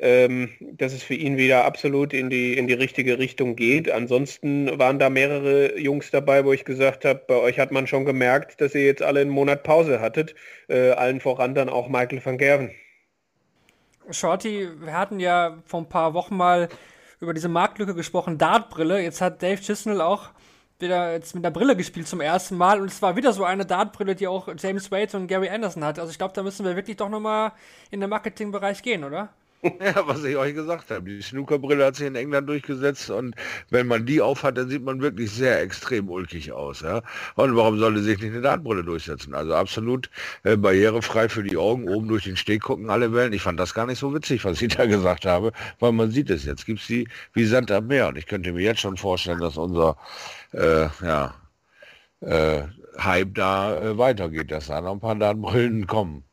ähm, 0.00 0.50
dass 0.60 0.92
es 0.92 1.02
für 1.02 1.14
ihn 1.14 1.36
wieder 1.36 1.64
absolut 1.64 2.12
in 2.12 2.30
die, 2.30 2.56
in 2.56 2.66
die 2.66 2.74
richtige 2.74 3.18
Richtung 3.18 3.56
geht. 3.56 3.90
Ansonsten 3.90 4.78
waren 4.78 4.98
da 4.98 5.10
mehrere 5.10 5.78
Jungs 5.78 6.10
dabei, 6.10 6.44
wo 6.44 6.52
ich 6.52 6.64
gesagt 6.64 7.04
habe, 7.04 7.22
bei 7.26 7.36
euch 7.36 7.58
hat 7.58 7.72
man 7.72 7.86
schon 7.86 8.04
gemerkt, 8.04 8.60
dass 8.60 8.74
ihr 8.74 8.84
jetzt 8.84 9.02
alle 9.02 9.20
einen 9.20 9.30
Monat 9.30 9.62
Pause 9.62 10.00
hattet. 10.00 10.34
Äh, 10.68 10.90
allen 10.90 11.20
voran 11.20 11.54
dann 11.54 11.68
auch 11.68 11.88
Michael 11.88 12.24
van 12.24 12.38
Gerven. 12.38 12.70
Shorty, 14.10 14.68
wir 14.80 14.92
hatten 14.92 15.20
ja 15.20 15.58
vor 15.64 15.80
ein 15.80 15.88
paar 15.88 16.14
Wochen 16.14 16.36
mal 16.36 16.68
über 17.20 17.34
diese 17.34 17.48
Marktlücke 17.48 17.94
gesprochen, 17.94 18.38
Dartbrille. 18.38 19.00
Jetzt 19.00 19.20
hat 19.20 19.42
Dave 19.42 19.60
Chisnell 19.60 20.00
auch 20.00 20.30
wieder 20.80 21.12
jetzt 21.12 21.34
mit 21.34 21.44
der 21.44 21.50
Brille 21.50 21.76
gespielt 21.76 22.08
zum 22.08 22.20
ersten 22.20 22.56
Mal 22.56 22.80
und 22.80 22.88
es 22.88 23.00
war 23.00 23.14
wieder 23.14 23.32
so 23.32 23.44
eine 23.44 23.64
Dartbrille, 23.64 24.16
die 24.16 24.26
auch 24.26 24.48
James 24.58 24.90
Wade 24.90 25.16
und 25.16 25.28
Gary 25.28 25.48
Anderson 25.48 25.84
hat. 25.84 26.00
Also 26.00 26.10
ich 26.10 26.18
glaube, 26.18 26.34
da 26.34 26.42
müssen 26.42 26.66
wir 26.66 26.74
wirklich 26.74 26.96
doch 26.96 27.08
nochmal 27.08 27.52
in 27.92 28.00
den 28.00 28.10
Marketingbereich 28.10 28.82
gehen, 28.82 29.04
oder? 29.04 29.32
Ja, 29.80 30.06
was 30.06 30.24
ich 30.24 30.36
euch 30.36 30.54
gesagt 30.54 30.90
habe. 30.90 31.08
Die 31.08 31.22
Snookerbrille 31.22 31.84
hat 31.84 31.96
sich 31.96 32.06
in 32.06 32.16
England 32.16 32.48
durchgesetzt 32.48 33.10
und 33.10 33.34
wenn 33.70 33.86
man 33.86 34.06
die 34.06 34.20
aufhat, 34.20 34.56
dann 34.56 34.68
sieht 34.68 34.82
man 34.82 35.00
wirklich 35.00 35.30
sehr 35.30 35.60
extrem 35.60 36.08
ulkig 36.08 36.52
aus. 36.52 36.80
Ja? 36.80 37.02
Und 37.36 37.54
warum 37.56 37.78
sollte 37.78 38.02
sich 38.02 38.20
nicht 38.20 38.32
eine 38.32 38.40
Dartbrille 38.40 38.82
durchsetzen? 38.82 39.34
Also 39.34 39.54
absolut 39.54 40.10
äh, 40.42 40.56
barrierefrei 40.56 41.28
für 41.28 41.44
die 41.44 41.56
Augen, 41.56 41.88
oben 41.88 42.08
durch 42.08 42.24
den 42.24 42.36
Steg 42.36 42.62
gucken 42.62 42.90
alle 42.90 43.12
Wellen. 43.12 43.32
Ich 43.32 43.42
fand 43.42 43.60
das 43.60 43.74
gar 43.74 43.86
nicht 43.86 43.98
so 43.98 44.12
witzig, 44.14 44.44
was 44.44 44.60
ich 44.60 44.74
da 44.76 44.86
gesagt 44.86 45.26
habe, 45.26 45.52
weil 45.78 45.92
man 45.92 46.10
sieht 46.10 46.30
es 46.30 46.44
jetzt. 46.44 46.66
Gibt 46.66 46.80
es 46.80 46.86
die 46.88 47.08
wie 47.32 47.44
Sand 47.44 47.70
am 47.70 47.86
Meer. 47.86 48.08
Und 48.08 48.18
ich 48.18 48.26
könnte 48.26 48.52
mir 48.52 48.62
jetzt 48.62 48.80
schon 48.80 48.96
vorstellen, 48.96 49.40
dass 49.40 49.56
unser 49.56 49.96
äh, 50.52 50.88
ja, 51.04 51.34
äh, 52.20 52.62
Hype 52.98 53.34
da 53.34 53.80
äh, 53.80 53.98
weitergeht, 53.98 54.50
dass 54.50 54.66
da 54.66 54.80
noch 54.80 54.92
ein 54.92 55.00
paar 55.00 55.14
Dartbrillen 55.14 55.86
kommen. 55.86 56.24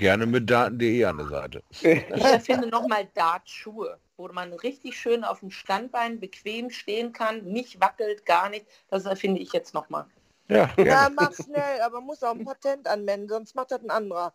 Gerne 0.00 0.24
mit 0.24 0.48
Daten.de 0.48 1.04
an 1.04 1.18
der 1.18 1.26
Seite. 1.26 1.62
Ich 1.68 1.84
erfinde 2.24 2.66
nochmal 2.68 3.06
Dartschuhe, 3.12 3.98
wo 4.16 4.28
man 4.28 4.54
richtig 4.54 4.98
schön 4.98 5.24
auf 5.24 5.40
dem 5.40 5.50
Standbein 5.50 6.18
bequem 6.18 6.70
stehen 6.70 7.12
kann, 7.12 7.44
nicht 7.44 7.82
wackelt, 7.82 8.24
gar 8.24 8.48
nicht. 8.48 8.64
Das 8.88 9.04
erfinde 9.04 9.42
ich 9.42 9.52
jetzt 9.52 9.74
nochmal. 9.74 10.06
Ja, 10.48 10.70
ja, 10.78 11.10
mach 11.14 11.34
schnell, 11.34 11.82
aber 11.84 12.00
muss 12.00 12.22
auch 12.22 12.34
ein 12.34 12.46
Patent 12.46 12.88
anwenden, 12.88 13.28
sonst 13.28 13.54
macht 13.54 13.72
das 13.72 13.82
ein 13.82 13.90
anderer. 13.90 14.32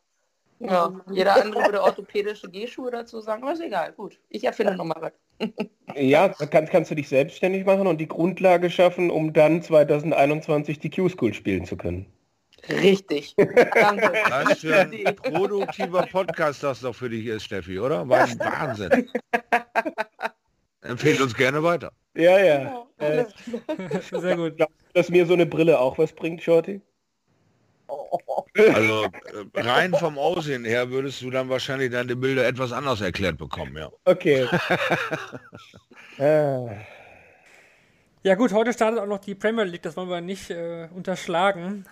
Ja, 0.59 0.93
jeder 1.11 1.41
andere 1.41 1.63
würde 1.63 1.81
orthopädische 1.81 2.47
Gehschuhe 2.47 2.91
dazu 2.91 3.19
sagen, 3.21 3.41
aber 3.41 3.53
ist 3.53 3.61
egal, 3.61 3.91
gut. 3.93 4.19
Ich 4.29 4.43
erfinde 4.43 4.75
nochmal 4.75 5.11
was. 5.39 5.49
ja, 5.95 6.29
kannst, 6.29 6.71
kannst 6.71 6.91
du 6.91 6.95
dich 6.95 7.09
selbstständig 7.09 7.65
machen 7.65 7.87
und 7.87 7.97
die 7.97 8.07
Grundlage 8.07 8.69
schaffen, 8.69 9.09
um 9.09 9.33
dann 9.33 9.63
2021 9.63 10.77
die 10.77 10.91
Q-School 10.91 11.33
spielen 11.33 11.65
zu 11.65 11.75
können. 11.75 12.05
Richtig. 12.69 13.35
Danke. 13.37 14.11
Was 14.29 14.59
für 14.59 14.75
ein 14.75 15.15
produktiver 15.15 16.05
Podcast 16.07 16.63
das 16.63 16.81
doch 16.81 16.95
für 16.95 17.09
dich 17.09 17.25
ist, 17.25 17.43
Steffi, 17.43 17.79
oder? 17.79 18.07
War 18.07 18.21
ein 18.21 18.39
Wahnsinn. 18.39 19.09
Empfehlt 20.81 21.21
uns 21.21 21.35
gerne 21.35 21.63
weiter. 21.63 21.91
Ja, 22.15 22.39
ja. 22.39 22.85
Äh, 22.97 23.25
Sehr 24.11 24.35
gut. 24.35 24.59
Dass 24.93 25.09
mir 25.09 25.25
so 25.25 25.33
eine 25.33 25.45
Brille 25.45 25.79
auch 25.79 25.97
was 25.97 26.13
bringt, 26.13 26.41
Shorty? 26.41 26.81
Also 28.57 29.03
äh, 29.03 29.09
rein 29.61 29.93
vom 29.93 30.17
Aussehen 30.17 30.63
her 30.65 30.89
würdest 30.89 31.21
du 31.21 31.29
dann 31.29 31.49
wahrscheinlich 31.49 31.91
deine 31.91 32.15
Bilder 32.15 32.47
etwas 32.47 32.71
anders 32.71 33.01
erklärt 33.01 33.37
bekommen, 33.37 33.75
ja. 33.77 33.91
Okay. 34.05 34.47
ja 38.23 38.35
gut, 38.35 38.53
heute 38.53 38.73
startet 38.73 38.99
auch 38.99 39.07
noch 39.07 39.19
die 39.19 39.35
Premier 39.35 39.65
League, 39.65 39.83
das 39.83 39.97
wollen 39.97 40.09
wir 40.09 40.21
nicht 40.21 40.49
äh, 40.49 40.87
unterschlagen 40.95 41.85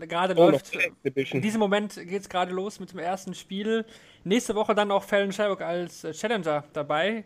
gerade 0.00 0.34
oh, 0.36 0.50
läuft. 0.50 0.72
In 1.04 1.42
diesem 1.42 1.60
Moment 1.60 1.94
geht 1.94 2.22
es 2.22 2.28
gerade 2.28 2.52
los 2.52 2.80
mit 2.80 2.92
dem 2.92 2.98
ersten 2.98 3.34
Spiel. 3.34 3.84
Nächste 4.24 4.54
Woche 4.54 4.74
dann 4.74 4.90
auch 4.90 5.02
Fallon 5.02 5.32
Sherrock 5.32 5.60
als 5.60 6.04
äh, 6.04 6.12
Challenger 6.12 6.64
dabei. 6.72 7.24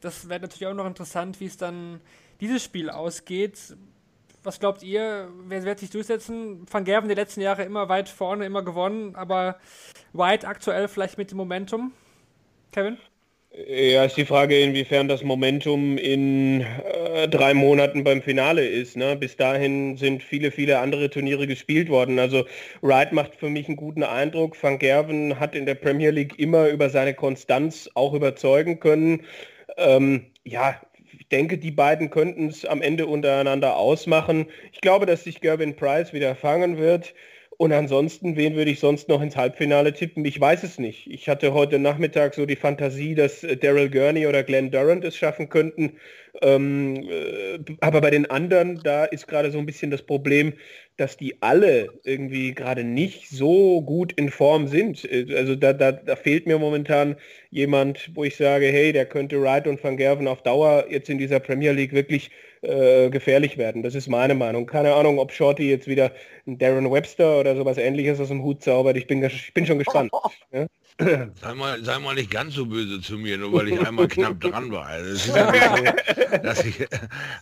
Das 0.00 0.28
wäre 0.28 0.40
natürlich 0.40 0.66
auch 0.66 0.74
noch 0.74 0.86
interessant, 0.86 1.40
wie 1.40 1.46
es 1.46 1.56
dann 1.56 2.00
dieses 2.40 2.64
Spiel 2.64 2.90
ausgeht. 2.90 3.76
Was 4.42 4.58
glaubt 4.58 4.82
ihr, 4.82 5.28
wer 5.44 5.64
wird 5.64 5.80
sich 5.80 5.90
durchsetzen? 5.90 6.66
Van 6.70 6.84
Gerven 6.84 7.08
die 7.08 7.14
letzten 7.14 7.42
Jahre 7.42 7.64
immer 7.64 7.90
weit 7.90 8.08
vorne, 8.08 8.46
immer 8.46 8.62
gewonnen, 8.62 9.14
aber 9.14 9.58
White 10.14 10.48
aktuell 10.48 10.88
vielleicht 10.88 11.18
mit 11.18 11.30
dem 11.30 11.36
Momentum? 11.36 11.92
Kevin? 12.72 12.96
Ja, 13.52 14.04
ist 14.04 14.16
die 14.16 14.24
Frage, 14.24 14.60
inwiefern 14.60 15.08
das 15.08 15.24
Momentum 15.24 15.98
in 15.98 16.60
äh, 16.60 17.26
drei 17.28 17.52
Monaten 17.52 18.04
beim 18.04 18.22
Finale 18.22 18.64
ist. 18.64 18.96
Ne? 18.96 19.16
Bis 19.16 19.36
dahin 19.36 19.96
sind 19.96 20.22
viele, 20.22 20.52
viele 20.52 20.78
andere 20.78 21.10
Turniere 21.10 21.48
gespielt 21.48 21.88
worden. 21.88 22.20
Also 22.20 22.44
Wright 22.80 23.12
macht 23.12 23.34
für 23.34 23.50
mich 23.50 23.66
einen 23.66 23.76
guten 23.76 24.04
Eindruck. 24.04 24.56
Van 24.62 24.78
Gerven 24.78 25.40
hat 25.40 25.56
in 25.56 25.66
der 25.66 25.74
Premier 25.74 26.10
League 26.10 26.38
immer 26.38 26.68
über 26.68 26.90
seine 26.90 27.12
Konstanz 27.12 27.90
auch 27.94 28.14
überzeugen 28.14 28.78
können. 28.78 29.24
Ähm, 29.78 30.26
ja, 30.44 30.80
ich 31.18 31.28
denke, 31.28 31.58
die 31.58 31.72
beiden 31.72 32.10
könnten 32.10 32.48
es 32.48 32.64
am 32.64 32.80
Ende 32.80 33.08
untereinander 33.08 33.76
ausmachen. 33.76 34.46
Ich 34.72 34.80
glaube, 34.80 35.06
dass 35.06 35.24
sich 35.24 35.40
Gervin 35.40 35.74
Price 35.74 36.12
wieder 36.12 36.36
fangen 36.36 36.78
wird. 36.78 37.14
Und 37.60 37.72
ansonsten, 37.74 38.36
wen 38.36 38.54
würde 38.56 38.70
ich 38.70 38.80
sonst 38.80 39.10
noch 39.10 39.20
ins 39.20 39.36
Halbfinale 39.36 39.92
tippen? 39.92 40.24
Ich 40.24 40.40
weiß 40.40 40.62
es 40.62 40.78
nicht. 40.78 41.06
Ich 41.10 41.28
hatte 41.28 41.52
heute 41.52 41.78
Nachmittag 41.78 42.32
so 42.32 42.46
die 42.46 42.56
Fantasie, 42.56 43.14
dass 43.14 43.44
äh, 43.44 43.54
Daryl 43.54 43.90
Gurney 43.90 44.26
oder 44.26 44.42
Glenn 44.44 44.70
Durant 44.70 45.04
es 45.04 45.14
schaffen 45.14 45.50
könnten. 45.50 45.98
Ähm, 46.42 47.08
äh, 47.08 47.58
aber 47.80 48.00
bei 48.00 48.10
den 48.10 48.30
anderen, 48.30 48.80
da 48.82 49.04
ist 49.04 49.26
gerade 49.26 49.50
so 49.50 49.58
ein 49.58 49.66
bisschen 49.66 49.90
das 49.90 50.02
Problem, 50.02 50.54
dass 50.96 51.16
die 51.16 51.40
alle 51.40 51.88
irgendwie 52.04 52.54
gerade 52.54 52.84
nicht 52.84 53.28
so 53.28 53.80
gut 53.82 54.12
in 54.12 54.30
Form 54.30 54.68
sind. 54.68 55.04
Äh, 55.10 55.34
also 55.36 55.56
da, 55.56 55.72
da, 55.72 55.92
da 55.92 56.16
fehlt 56.16 56.46
mir 56.46 56.58
momentan 56.58 57.16
jemand, 57.50 58.10
wo 58.14 58.24
ich 58.24 58.36
sage, 58.36 58.66
hey, 58.66 58.92
der 58.92 59.06
könnte 59.06 59.40
Wright 59.40 59.66
und 59.66 59.82
Van 59.82 59.96
Gerven 59.96 60.28
auf 60.28 60.42
Dauer 60.42 60.86
jetzt 60.90 61.08
in 61.08 61.18
dieser 61.18 61.40
Premier 61.40 61.72
League 61.72 61.92
wirklich 61.92 62.30
äh, 62.62 63.08
gefährlich 63.08 63.56
werden. 63.56 63.82
Das 63.82 63.94
ist 63.94 64.08
meine 64.08 64.34
Meinung. 64.34 64.66
Keine 64.66 64.92
Ahnung, 64.92 65.18
ob 65.18 65.32
Shorty 65.32 65.70
jetzt 65.70 65.86
wieder 65.86 66.12
einen 66.46 66.58
Darren 66.58 66.90
Webster 66.90 67.40
oder 67.40 67.56
sowas 67.56 67.78
ähnliches 67.78 68.20
aus 68.20 68.28
dem 68.28 68.42
Hut 68.42 68.62
zaubert. 68.62 68.98
Ich 68.98 69.06
bin, 69.06 69.22
ich 69.24 69.54
bin 69.54 69.66
schon 69.66 69.78
gespannt. 69.78 70.10
Ja? 70.52 70.66
Sei 71.40 71.54
mal, 71.54 71.82
sei 71.82 71.98
mal 71.98 72.14
nicht 72.14 72.30
ganz 72.30 72.52
so 72.52 72.66
böse 72.66 73.00
zu 73.00 73.16
mir, 73.16 73.38
nur 73.38 73.54
weil 73.54 73.68
ich 73.68 73.80
einmal 73.80 74.06
knapp 74.06 74.38
dran 74.38 74.70
war. 74.70 74.86
Also, 74.86 75.32
dass 76.42 76.64
ich 76.64 76.86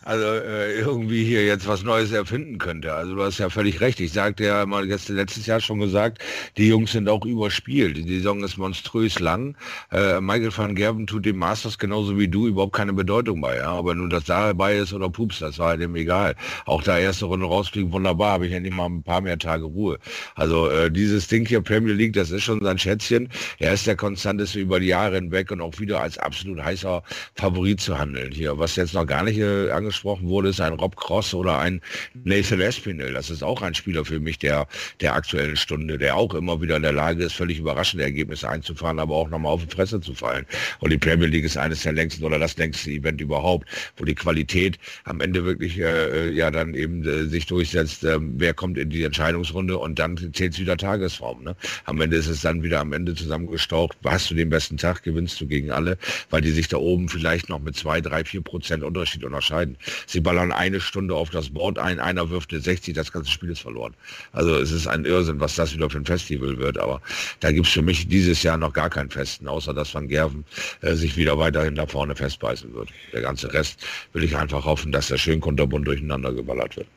also, 0.03 0.25
äh, 0.25 0.79
irgendwie 0.79 1.23
hier 1.23 1.45
jetzt 1.45 1.67
was 1.67 1.83
Neues 1.83 2.11
erfinden 2.11 2.57
könnte. 2.57 2.93
Also 2.93 3.15
du 3.15 3.23
hast 3.23 3.37
ja 3.37 3.49
völlig 3.49 3.81
recht. 3.81 3.99
Ich 3.99 4.13
sagte 4.13 4.45
ja 4.45 4.65
mal 4.65 4.87
jetzt 4.87 5.09
letztes 5.09 5.45
Jahr 5.45 5.59
schon 5.59 5.79
gesagt, 5.79 6.19
die 6.57 6.67
Jungs 6.67 6.91
sind 6.91 7.09
auch 7.09 7.25
überspielt. 7.25 7.97
Die 7.97 8.17
Saison 8.17 8.43
ist 8.43 8.57
monströs 8.57 9.19
lang. 9.19 9.55
Äh, 9.91 10.21
Michael 10.21 10.55
van 10.55 10.75
Gerben 10.75 11.07
tut 11.07 11.25
dem 11.25 11.37
Masters 11.37 11.77
genauso 11.77 12.17
wie 12.17 12.27
du 12.27 12.47
überhaupt 12.47 12.73
keine 12.73 12.93
Bedeutung 12.93 13.41
bei. 13.41 13.57
Ja? 13.57 13.71
Aber 13.71 13.95
nun 13.95 14.09
das 14.09 14.25
dabei 14.25 14.77
ist 14.77 14.93
oder 14.93 15.09
Pups, 15.09 15.39
das 15.39 15.59
war 15.59 15.77
dem 15.77 15.95
egal. 15.95 16.35
Auch 16.65 16.83
da 16.83 16.97
erste 16.97 17.25
Runde 17.25 17.45
rausfliegen, 17.45 17.91
wunderbar, 17.91 18.33
habe 18.33 18.47
ich 18.47 18.53
endlich 18.53 18.73
mal 18.73 18.85
ein 18.85 19.03
paar 19.03 19.21
mehr 19.21 19.37
Tage 19.37 19.65
Ruhe. 19.65 19.99
Also 20.35 20.69
äh, 20.69 20.91
dieses 20.91 21.27
Ding 21.27 21.45
hier 21.45 21.61
Premier 21.61 21.93
League, 21.93 22.13
das 22.13 22.31
ist 22.31 22.43
schon 22.43 22.61
sein 22.61 22.77
Schätzchen. 22.77 23.29
Er 23.59 23.73
ist 23.73 23.87
der 23.87 23.95
konstanteste 23.95 24.59
über 24.59 24.79
die 24.79 24.87
Jahre 24.87 25.15
hinweg 25.15 25.51
und 25.51 25.61
auch 25.61 25.79
wieder 25.79 26.01
als 26.01 26.17
absolut 26.17 26.63
heißer 26.63 27.03
Favorit 27.35 27.81
zu 27.81 27.97
handeln 27.97 28.31
hier. 28.31 28.57
Was 28.57 28.68
jetzt 28.75 28.93
noch 28.93 29.05
gar 29.05 29.23
nicht 29.23 29.37
äh, 29.37 29.71
angesprochen 29.71 30.27
wurde, 30.27 30.49
ist 30.49 30.61
ein 30.61 30.73
Rob 30.73 30.95
Cross 30.95 31.33
oder 31.33 31.59
ein 31.59 31.81
Nathan 32.23 32.61
Espinel. 32.61 33.13
Das 33.13 33.29
ist 33.29 33.43
auch 33.43 33.61
ein 33.61 33.73
Spieler 33.73 34.05
für 34.05 34.19
mich 34.19 34.39
der, 34.39 34.67
der 35.01 35.15
aktuellen 35.15 35.55
Stunde, 35.55 35.97
der 35.97 36.15
auch 36.15 36.33
immer 36.33 36.61
wieder 36.61 36.75
in 36.77 36.83
der 36.83 36.93
Lage 36.93 37.23
ist, 37.23 37.33
völlig 37.33 37.59
überraschende 37.59 38.03
Ergebnisse 38.03 38.47
einzufahren, 38.47 38.99
aber 38.99 39.15
auch 39.15 39.29
nochmal 39.29 39.53
auf 39.53 39.65
die 39.65 39.75
Fresse 39.75 39.99
zu 39.99 40.13
fallen. 40.13 40.45
Und 40.79 40.91
die 40.91 40.97
Premier 40.97 41.27
League 41.27 41.45
ist 41.45 41.57
eines 41.57 41.83
der 41.83 41.93
längsten 41.93 42.23
oder 42.23 42.39
das 42.39 42.57
längste 42.57 42.91
Event 42.91 43.19
überhaupt, 43.21 43.67
wo 43.97 44.05
die 44.05 44.15
Qualität 44.15 44.77
am 45.05 45.21
Ende 45.21 45.43
wirklich 45.45 45.79
äh, 45.79 46.31
ja 46.31 46.51
dann 46.51 46.73
eben 46.73 47.03
äh, 47.07 47.25
sich 47.25 47.45
durchsetzt, 47.45 48.03
äh, 48.03 48.17
wer 48.19 48.53
kommt 48.53 48.77
in 48.77 48.89
die 48.89 49.03
Entscheidungsrunde 49.03 49.77
und 49.77 49.99
dann 49.99 50.17
zählt 50.33 50.53
es 50.53 50.59
wieder 50.59 50.77
Tagesform. 50.77 51.43
Ne? 51.43 51.55
Am 51.85 51.99
Ende 52.01 52.17
ist 52.17 52.27
es 52.27 52.41
dann 52.41 52.63
wieder 52.63 52.79
am 52.79 52.93
Ende 52.93 53.15
zusammengestaucht, 53.15 53.97
hast 54.05 54.29
du 54.29 54.35
den 54.35 54.49
besten 54.49 54.77
Tag, 54.77 55.03
gewinnst 55.03 55.39
du 55.41 55.47
gegen 55.47 55.71
alle, 55.71 55.97
weil 56.29 56.41
die 56.41 56.51
sich 56.51 56.67
da 56.67 56.77
oben 56.77 57.09
vielleicht 57.09 57.49
noch 57.49 57.59
mit 57.59 57.75
zwei, 57.75 58.01
drei, 58.01 58.23
vier 58.23 58.41
Prozent 58.41 58.58
Unterschied 58.83 59.23
unterscheiden. 59.23 59.77
Sie 60.07 60.19
ballern 60.19 60.51
eine 60.51 60.79
Stunde 60.79 61.15
auf 61.15 61.29
das 61.29 61.49
Board 61.49 61.79
ein, 61.79 61.99
einer 61.99 62.29
wirft 62.29 62.51
eine 62.51 62.61
60, 62.61 62.93
das 62.93 63.11
ganze 63.11 63.31
Spiel 63.31 63.51
ist 63.51 63.61
verloren. 63.61 63.93
Also 64.31 64.55
es 64.55 64.71
ist 64.71 64.87
ein 64.87 65.05
Irrsinn, 65.05 65.39
was 65.39 65.55
das 65.55 65.73
wieder 65.73 65.89
für 65.89 65.97
ein 65.97 66.05
Festival 66.05 66.57
wird, 66.57 66.77
aber 66.77 67.01
da 67.39 67.51
gibt 67.51 67.67
es 67.67 67.73
für 67.73 67.81
mich 67.81 68.07
dieses 68.07 68.43
Jahr 68.43 68.57
noch 68.57 68.73
gar 68.73 68.89
keinen 68.89 69.09
Festen, 69.09 69.47
außer 69.47 69.73
dass 69.73 69.93
Van 69.93 70.07
Gerven 70.07 70.45
äh, 70.81 70.93
sich 70.93 71.17
wieder 71.17 71.37
weiterhin 71.37 71.75
da 71.75 71.85
vorne 71.85 72.15
festbeißen 72.15 72.73
wird. 72.73 72.89
Der 73.13 73.21
ganze 73.21 73.53
Rest 73.53 73.85
will 74.13 74.23
ich 74.23 74.35
einfach 74.35 74.65
hoffen, 74.65 74.91
dass 74.91 75.07
der 75.07 75.17
schön 75.17 75.39
kunterbunt 75.39 75.87
durcheinander 75.87 76.33
geballert 76.33 76.77
wird. 76.77 76.87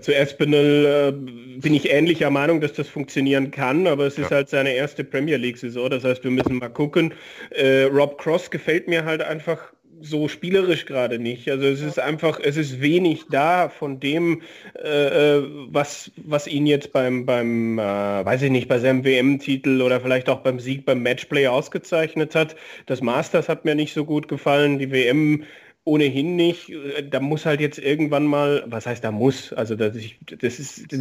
Zu 0.00 0.12
Espinel 0.14 0.84
äh, 0.84 1.12
bin 1.60 1.72
ich 1.72 1.88
ähnlicher 1.88 2.28
Meinung, 2.28 2.60
dass 2.60 2.72
das 2.72 2.88
funktionieren 2.88 3.52
kann, 3.52 3.86
aber 3.86 4.06
es 4.06 4.18
ist 4.18 4.32
halt 4.32 4.48
seine 4.48 4.74
erste 4.74 5.04
Premier 5.04 5.36
League-Saison. 5.36 5.88
Das 5.90 6.02
heißt, 6.02 6.24
wir 6.24 6.32
müssen 6.32 6.58
mal 6.58 6.70
gucken. 6.70 7.14
Äh, 7.50 7.84
Rob 7.84 8.18
Cross 8.18 8.50
gefällt 8.50 8.88
mir 8.88 9.04
halt 9.04 9.22
einfach 9.22 9.72
so 10.00 10.28
spielerisch 10.28 10.86
gerade 10.86 11.18
nicht. 11.18 11.48
Also 11.48 11.66
es 11.66 11.80
ist 11.80 11.98
einfach, 11.98 12.40
es 12.42 12.56
ist 12.56 12.80
wenig 12.80 13.24
da 13.30 13.68
von 13.68 14.00
dem, 14.00 14.42
äh, 14.82 15.38
äh 15.38 15.42
was, 15.68 16.10
was 16.16 16.46
ihn 16.46 16.66
jetzt 16.66 16.92
beim, 16.92 17.26
beim 17.26 17.78
äh, 17.78 17.82
weiß 17.82 18.42
ich 18.42 18.50
nicht, 18.50 18.68
bei 18.68 18.78
seinem 18.78 19.04
WM-Titel 19.04 19.82
oder 19.82 20.00
vielleicht 20.00 20.28
auch 20.28 20.40
beim 20.40 20.60
Sieg 20.60 20.84
beim 20.84 21.02
Matchplay 21.02 21.46
ausgezeichnet 21.46 22.34
hat. 22.34 22.56
Das 22.86 23.00
Masters 23.00 23.48
hat 23.48 23.64
mir 23.64 23.74
nicht 23.74 23.94
so 23.94 24.04
gut 24.04 24.28
gefallen. 24.28 24.78
Die 24.78 24.90
WM 24.90 25.44
ohnehin 25.86 26.34
nicht. 26.34 26.72
Da 27.10 27.20
muss 27.20 27.46
halt 27.46 27.60
jetzt 27.60 27.78
irgendwann 27.78 28.26
mal, 28.26 28.64
was 28.66 28.86
heißt 28.86 29.04
da 29.04 29.12
muss? 29.12 29.52
Also 29.52 29.76
das, 29.76 29.96
das 30.40 30.58
ist, 30.58 30.92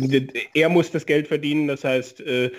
er 0.54 0.70
muss 0.70 0.92
das 0.92 1.08
Geld 1.08 1.28
verdienen. 1.28 1.68
Das 1.68 1.84
heißt, 1.84 2.22
äh, 2.22 2.52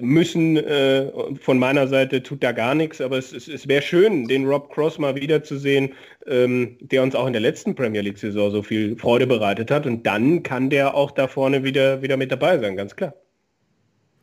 müssen 0.00 0.56
äh, 0.56 1.10
von 1.40 1.58
meiner 1.58 1.88
Seite 1.88 2.22
tut 2.22 2.42
da 2.44 2.52
gar 2.52 2.76
nichts. 2.76 3.00
Aber 3.00 3.18
es, 3.18 3.32
es, 3.32 3.48
es 3.48 3.66
wäre 3.66 3.82
schön, 3.82 4.28
den 4.28 4.46
Rob 4.46 4.72
Cross 4.72 4.98
mal 4.98 5.16
wiederzusehen, 5.16 5.92
ähm, 6.26 6.76
der 6.80 7.02
uns 7.02 7.16
auch 7.16 7.26
in 7.26 7.32
der 7.32 7.42
letzten 7.42 7.74
Premier 7.74 8.00
League-Saison 8.00 8.52
so 8.52 8.62
viel 8.62 8.96
Freude 8.96 9.26
bereitet 9.26 9.72
hat. 9.72 9.86
Und 9.86 10.06
dann 10.06 10.44
kann 10.44 10.70
der 10.70 10.94
auch 10.94 11.10
da 11.10 11.26
vorne 11.26 11.64
wieder, 11.64 12.00
wieder 12.00 12.16
mit 12.16 12.30
dabei 12.30 12.58
sein, 12.58 12.76
ganz 12.76 12.94
klar. 12.94 13.12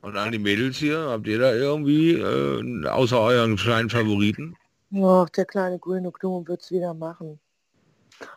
Und 0.02 0.16
an 0.16 0.32
die 0.32 0.39
Mädels 0.39 0.78
hier, 0.78 0.98
habt 0.98 1.28
ihr 1.28 1.39
da 1.39 1.54
irgendwie, 1.54 2.14
äh, 2.14 2.88
außer 2.88 3.20
euren 3.20 3.58
kleinen 3.58 3.89
Favoriten? 3.89 4.56
Ach, 4.96 5.30
der 5.30 5.46
kleine 5.46 5.80
grüne 5.80 6.12
Gnome 6.12 6.48
wird 6.48 6.62
es 6.62 6.72
wieder 6.72 6.94
machen. 6.94 7.39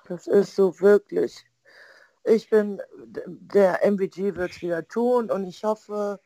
Das 0.08 0.26
ist 0.26 0.56
so 0.56 0.80
wirklich. 0.80 1.44
Ich 2.24 2.48
bin, 2.48 2.80
der 3.26 3.84
MVG 3.84 4.34
wird 4.34 4.52
es 4.52 4.62
wieder 4.62 4.86
tun 4.88 5.30
und 5.30 5.44
ich 5.44 5.62
hoffe, 5.64 6.18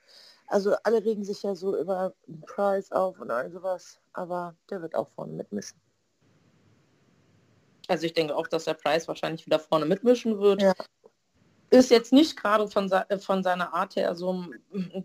also 0.46 0.74
alle 0.84 1.04
regen 1.04 1.24
sich 1.24 1.42
ja 1.42 1.54
so 1.54 1.76
über 1.76 2.14
den 2.26 2.40
Preis 2.42 2.92
auf 2.92 3.20
und 3.20 3.30
all 3.30 3.50
sowas, 3.50 4.00
aber 4.12 4.54
der 4.70 4.82
wird 4.82 4.94
auch 4.94 5.08
vorne 5.10 5.32
mitmischen. 5.32 5.78
Also 7.88 8.06
ich 8.06 8.14
denke 8.14 8.36
auch, 8.36 8.46
dass 8.46 8.64
der 8.64 8.74
Preis 8.74 9.08
wahrscheinlich 9.08 9.46
wieder 9.46 9.58
vorne 9.58 9.84
mitmischen 9.84 10.38
wird. 10.38 10.62
Ja 10.62 10.74
ist 11.70 11.90
jetzt 11.90 12.12
nicht 12.12 12.36
gerade 12.36 12.68
von, 12.68 12.90
äh, 12.90 13.18
von 13.18 13.42
seiner 13.42 13.72
Art 13.72 13.96
her 13.96 14.14
so 14.14 14.44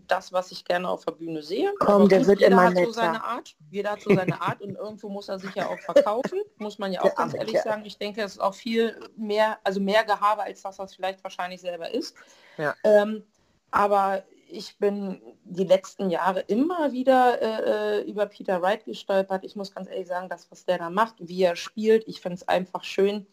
das, 0.08 0.32
was 0.32 0.50
ich 0.50 0.64
gerne 0.64 0.88
auf 0.88 1.04
der 1.04 1.12
Bühne 1.12 1.42
sehe. 1.42 1.72
Komm, 1.78 2.08
der 2.08 2.26
wird 2.26 2.42
immer 2.42 2.64
hat 2.64 2.76
so 2.76 2.92
seine 2.92 3.22
Art. 3.24 3.54
Jeder 3.70 3.92
hat 3.92 4.02
so 4.02 4.14
seine 4.14 4.40
Art 4.42 4.60
und 4.60 4.74
irgendwo 4.74 5.08
muss 5.08 5.28
er 5.28 5.38
sich 5.38 5.54
ja 5.54 5.68
auch 5.68 5.78
verkaufen, 5.78 6.40
muss 6.58 6.78
man 6.78 6.92
ja 6.92 7.02
auch 7.02 7.14
ganz 7.14 7.34
ehrlich 7.34 7.60
sagen. 7.60 7.84
Ich 7.84 7.98
denke, 7.98 8.22
es 8.22 8.32
ist 8.32 8.40
auch 8.40 8.54
viel 8.54 8.98
mehr, 9.16 9.58
also 9.62 9.80
mehr 9.80 10.04
Gehabe, 10.04 10.42
als 10.42 10.62
das, 10.62 10.78
was 10.78 10.94
vielleicht 10.94 11.22
wahrscheinlich 11.22 11.60
selber 11.60 11.92
ist. 11.94 12.16
Ja. 12.58 12.74
Ähm, 12.82 13.22
aber 13.70 14.24
ich 14.48 14.78
bin 14.78 15.20
die 15.44 15.64
letzten 15.64 16.10
Jahre 16.10 16.40
immer 16.40 16.92
wieder 16.92 17.40
äh, 17.40 18.00
äh, 18.00 18.10
über 18.10 18.26
Peter 18.26 18.62
Wright 18.62 18.84
gestolpert. 18.84 19.44
Ich 19.44 19.56
muss 19.56 19.74
ganz 19.74 19.88
ehrlich 19.88 20.08
sagen, 20.08 20.28
das, 20.28 20.50
was 20.50 20.64
der 20.64 20.78
da 20.78 20.90
macht, 20.90 21.16
wie 21.18 21.42
er 21.42 21.56
spielt, 21.56 22.06
ich 22.08 22.20
finde 22.20 22.36
es 22.36 22.48
einfach 22.48 22.84
schön 22.84 23.26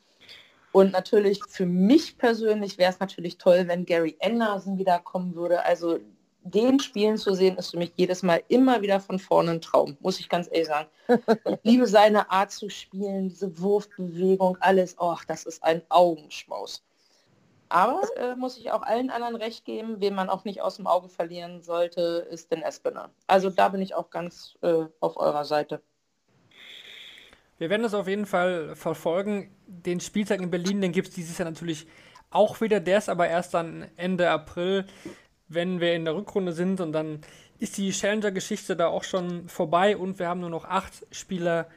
und 0.73 0.91
natürlich 0.91 1.39
für 1.47 1.67
mich 1.67 2.17
persönlich 2.17 2.77
wäre 2.77 2.91
es 2.91 2.99
natürlich 2.99 3.37
toll, 3.37 3.67
wenn 3.67 3.85
Gary 3.85 4.17
Anderson 4.19 4.79
wiederkommen 4.79 5.35
würde. 5.35 5.63
Also 5.63 5.99
den 6.43 6.79
Spielen 6.79 7.17
zu 7.17 7.35
sehen, 7.35 7.57
ist 7.57 7.71
für 7.71 7.77
mich 7.77 7.93
jedes 7.95 8.23
Mal 8.23 8.43
immer 8.47 8.81
wieder 8.81 8.99
von 8.99 9.19
vorne 9.19 9.51
ein 9.51 9.61
Traum, 9.61 9.97
muss 10.01 10.19
ich 10.19 10.27
ganz 10.27 10.47
ehrlich 10.51 10.67
sagen. 10.67 10.89
Ich 11.07 11.59
liebe 11.63 11.87
seine 11.87 12.29
Art 12.31 12.51
zu 12.51 12.69
spielen, 12.69 13.29
diese 13.29 13.59
Wurfbewegung, 13.59 14.57
alles. 14.59 14.95
Oh, 14.99 15.15
das 15.27 15.45
ist 15.45 15.63
ein 15.63 15.83
Augenschmaus. 15.89 16.83
Aber 17.69 18.01
äh, 18.17 18.35
muss 18.35 18.57
ich 18.57 18.71
auch 18.71 18.81
allen 18.81 19.11
anderen 19.11 19.35
recht 19.35 19.65
geben, 19.65 19.95
wen 19.99 20.15
man 20.15 20.29
auch 20.29 20.43
nicht 20.43 20.61
aus 20.61 20.77
dem 20.77 20.87
Auge 20.87 21.07
verlieren 21.07 21.61
sollte, 21.61 22.27
ist 22.29 22.51
den 22.51 22.61
Espener. 22.61 23.09
Also 23.27 23.49
da 23.49 23.69
bin 23.69 23.81
ich 23.81 23.95
auch 23.95 24.09
ganz 24.09 24.55
äh, 24.61 24.85
auf 24.99 25.17
eurer 25.17 25.45
Seite. 25.45 25.81
Wir 27.63 27.69
werden 27.69 27.83
das 27.83 27.93
auf 27.93 28.09
jeden 28.09 28.25
Fall 28.25 28.75
verfolgen. 28.75 29.49
Den 29.67 30.01
Spieltag 30.01 30.41
in 30.41 30.51
Berlin, 30.51 30.81
den 30.81 30.91
gibt 30.91 31.07
es 31.07 31.13
dieses 31.13 31.37
Jahr 31.37 31.49
natürlich 31.49 31.87
auch 32.29 32.59
wieder. 32.59 32.81
Der 32.81 32.97
ist 32.97 33.07
aber 33.07 33.29
erst 33.29 33.53
dann 33.53 33.85
Ende 33.95 34.29
April, 34.29 34.85
wenn 35.47 35.79
wir 35.79 35.93
in 35.93 36.03
der 36.03 36.13
Rückrunde 36.13 36.51
sind. 36.51 36.81
Und 36.81 36.91
dann 36.91 37.21
ist 37.59 37.77
die 37.77 37.91
Challenger-Geschichte 37.91 38.75
da 38.75 38.87
auch 38.87 39.05
schon 39.05 39.47
vorbei 39.47 39.95
und 39.95 40.19
wir 40.19 40.27
haben 40.27 40.41
nur 40.41 40.49
noch 40.49 40.65
acht 40.65 41.07
Spieler 41.11 41.69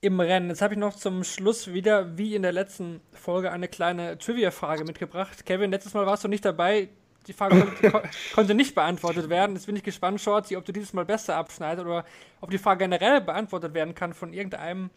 im 0.00 0.18
Rennen. 0.18 0.48
Jetzt 0.48 0.62
habe 0.62 0.74
ich 0.74 0.80
noch 0.80 0.96
zum 0.96 1.22
Schluss 1.22 1.72
wieder, 1.72 2.18
wie 2.18 2.34
in 2.34 2.42
der 2.42 2.50
letzten 2.50 3.00
Folge, 3.12 3.52
eine 3.52 3.68
kleine 3.68 4.18
Trivia-Frage 4.18 4.82
mitgebracht. 4.82 5.46
Kevin, 5.46 5.70
letztes 5.70 5.94
Mal 5.94 6.06
warst 6.06 6.24
du 6.24 6.28
nicht 6.28 6.44
dabei. 6.44 6.88
Die 7.28 7.34
Frage 7.34 7.60
konnte, 7.60 8.02
konnte, 8.34 8.54
nicht 8.56 8.74
beantwortet 8.74 9.28
werden. 9.28 9.54
Jetzt 9.54 9.66
bin 9.66 9.76
ich 9.76 9.84
gespannt, 9.84 10.20
Shorty, 10.20 10.56
ob 10.56 10.64
du 10.64 10.72
dieses 10.72 10.92
Mal 10.92 11.04
besser 11.04 11.36
abschneidest 11.36 11.86
oder 11.86 12.04
ob 12.40 12.50
die 12.50 12.58
Frage 12.58 12.78
generell 12.78 13.20
beantwortet 13.20 13.74
werden 13.74 13.94
kann 13.94 14.12
von 14.12 14.32
irgendeinem 14.32 14.90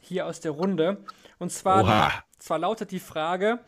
hier 0.00 0.26
aus 0.26 0.40
der 0.40 0.52
Runde. 0.52 1.04
Und 1.38 1.52
zwar, 1.52 2.24
zwar 2.38 2.58
lautet 2.58 2.90
die 2.90 3.00
Frage, 3.00 3.60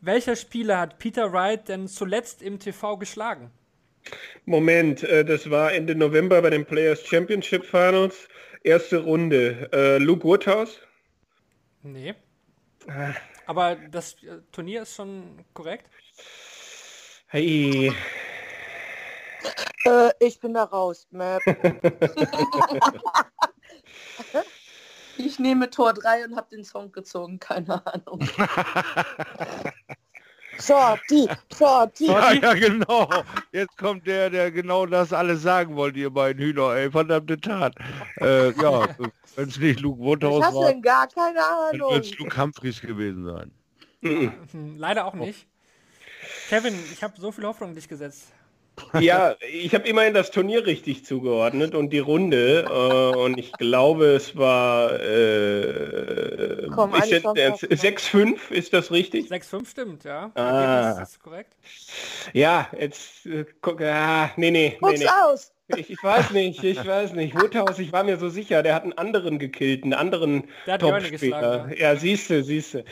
welcher 0.00 0.36
Spieler 0.36 0.78
hat 0.78 0.98
Peter 0.98 1.32
Wright 1.32 1.68
denn 1.68 1.88
zuletzt 1.88 2.42
im 2.42 2.58
TV 2.58 2.96
geschlagen? 2.96 3.50
Moment, 4.46 5.02
äh, 5.02 5.24
das 5.24 5.50
war 5.50 5.72
Ende 5.72 5.94
November 5.94 6.40
bei 6.40 6.50
den 6.50 6.64
Players 6.64 7.06
Championship 7.06 7.64
Finals. 7.64 8.28
Erste 8.62 8.98
Runde. 8.98 9.68
Äh, 9.72 9.98
Luke 9.98 10.24
Woodhouse? 10.24 10.80
Nee. 11.82 12.14
Ah. 12.88 13.12
Aber 13.46 13.76
das 13.76 14.14
äh, 14.22 14.38
Turnier 14.52 14.82
ist 14.82 14.94
schon 14.94 15.44
korrekt? 15.52 15.86
Hey. 17.26 17.92
Äh, 19.84 20.10
ich 20.18 20.40
bin 20.40 20.54
da 20.54 20.64
raus, 20.64 21.06
Map. 21.10 21.42
ich 25.26 25.38
nehme 25.38 25.70
Tor 25.70 25.92
3 25.94 26.24
und 26.26 26.36
habe 26.36 26.48
den 26.50 26.64
Song 26.64 26.92
gezogen, 26.92 27.38
keine 27.38 27.84
Ahnung. 27.86 28.20
Shorty, 30.60 31.28
Shorty. 31.56 32.06
Ja, 32.06 32.32
ja, 32.32 32.54
genau. 32.54 33.08
Jetzt 33.52 33.76
kommt 33.78 34.06
der, 34.06 34.30
der 34.30 34.50
genau 34.50 34.84
das 34.86 35.12
alles 35.12 35.42
sagen 35.42 35.74
wollte, 35.76 35.98
ihr 35.98 36.10
beiden 36.10 36.42
Hühner, 36.42 36.74
ey. 36.74 36.90
Verdammte 36.90 37.40
Tat. 37.40 37.74
Äh, 38.20 38.50
ja, 38.60 38.88
wenn 39.36 39.48
es 39.48 39.58
nicht 39.58 39.80
Luke 39.80 40.00
Woodhouse 40.00 40.54
war, 40.54 40.68
denn 40.68 40.82
gar 40.82 41.08
keine 41.08 41.42
Ahnung. 41.42 41.78
dann 41.78 41.90
wird 41.94 42.04
es 42.04 42.18
Luke 42.18 42.36
Humphries 42.36 42.80
gewesen 42.80 43.24
sein. 43.24 43.52
Leider 44.76 45.06
auch 45.06 45.14
nicht. 45.14 45.46
Kevin, 46.48 46.74
ich 46.92 47.02
habe 47.02 47.18
so 47.18 47.32
viel 47.32 47.44
Hoffnung 47.44 47.70
in 47.70 47.76
dich 47.76 47.88
gesetzt. 47.88 48.32
Ja, 49.00 49.36
ich 49.52 49.74
habe 49.74 49.88
immerhin 49.88 50.14
das 50.14 50.30
Turnier 50.30 50.66
richtig 50.66 51.04
zugeordnet 51.04 51.74
und 51.74 51.90
die 51.92 51.98
Runde 51.98 52.64
äh, 52.68 53.16
und 53.16 53.38
ich 53.38 53.52
glaube 53.52 54.06
es 54.06 54.36
war 54.36 54.92
äh, 55.00 56.66
6-5, 56.68 58.50
ist 58.50 58.72
das 58.72 58.90
richtig? 58.90 59.30
6-5 59.30 59.66
stimmt, 59.68 60.04
ja. 60.04 60.30
Ah. 60.34 61.00
Ist 61.02 61.22
korrekt? 61.22 61.54
Ja, 62.32 62.68
jetzt 62.78 63.26
äh, 63.26 63.44
guck, 63.60 63.80
ah, 63.82 64.30
nee, 64.36 64.50
nee, 64.50 64.78
nee, 64.80 64.98
nee. 64.98 65.06
aus! 65.24 65.52
Ich, 65.76 65.90
ich, 65.90 66.02
weiß 66.02 66.30
nicht, 66.32 66.64
ich 66.64 66.84
weiß 66.84 67.12
nicht. 67.12 67.34
Woodhouse, 67.34 67.78
ich 67.78 67.92
war 67.92 68.02
mir 68.02 68.16
so 68.16 68.28
sicher, 68.28 68.62
der 68.62 68.74
hat 68.74 68.82
einen 68.82 68.92
anderen 68.94 69.38
gekillt, 69.38 69.84
einen 69.84 69.94
anderen 69.94 70.44
Top-Spieler. 70.66 71.70
Ja, 71.76 71.94
siehst 71.96 72.30
du, 72.30 72.42
siehst 72.42 72.74
du. 72.74 72.84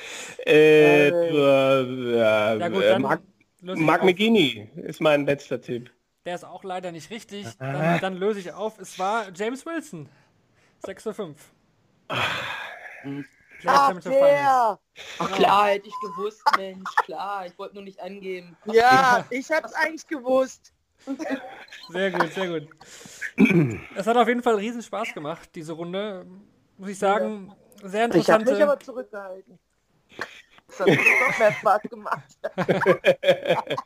Äh, 0.47 1.09
äh, 1.09 2.19
ja, 2.19 2.69
gut, 2.69 2.83
äh, 2.83 2.99
Mark, 2.99 3.21
Mark 3.63 4.05
McGinney 4.05 4.71
ist 4.77 5.01
mein 5.01 5.27
letzter 5.27 5.61
Tipp. 5.61 5.91
Der 6.25 6.35
ist 6.35 6.45
auch 6.45 6.65
leider 6.65 6.93
nicht 6.93 7.11
richtig. 7.11 7.47
Dann, 7.59 8.01
dann 8.01 8.15
löse 8.15 8.41
ich 8.41 8.53
auf. 8.53 8.79
Es 8.79 8.99
war 8.99 9.27
James 9.35 9.65
Wilson. 9.65 10.09
6 10.85 11.03
zu 11.03 11.15
5. 11.15 11.53
Ach, 13.67 13.93
der. 14.01 14.79
Ach 15.19 15.33
klar, 15.33 15.69
hätte 15.69 15.89
ich 15.89 15.95
gewusst, 16.01 16.43
Mensch, 16.57 16.95
klar. 17.05 17.47
Ich 17.47 17.59
wollte 17.59 17.75
nur 17.75 17.85
nicht 17.85 18.01
angeben. 18.01 18.57
Ja, 18.67 19.25
ich 19.31 19.51
habe 19.51 19.67
es 19.67 19.73
eigentlich 19.73 20.07
gewusst. 20.07 20.73
Sehr 21.89 22.11
gut, 22.11 22.33
sehr 22.33 22.61
gut. 22.61 22.69
Es 23.97 24.07
hat 24.07 24.17
auf 24.17 24.29
jeden 24.29 24.43
Fall 24.43 24.57
riesen 24.57 24.83
Spaß 24.83 25.15
gemacht, 25.15 25.49
diese 25.55 25.73
Runde. 25.73 26.27
Muss 26.77 26.91
ich 26.91 26.99
sagen, 26.99 27.53
sehr 27.83 28.05
interessant. 28.05 28.43
Ich 28.43 28.49
habe 28.49 28.59
mich 28.59 28.63
aber 28.63 28.81
zurückgehalten. 28.81 29.59
Das 30.69 30.81
hat 30.81 30.89
noch 30.89 31.39
mehr 31.39 31.53
Spaß 31.53 31.83
gemacht. 31.83 32.39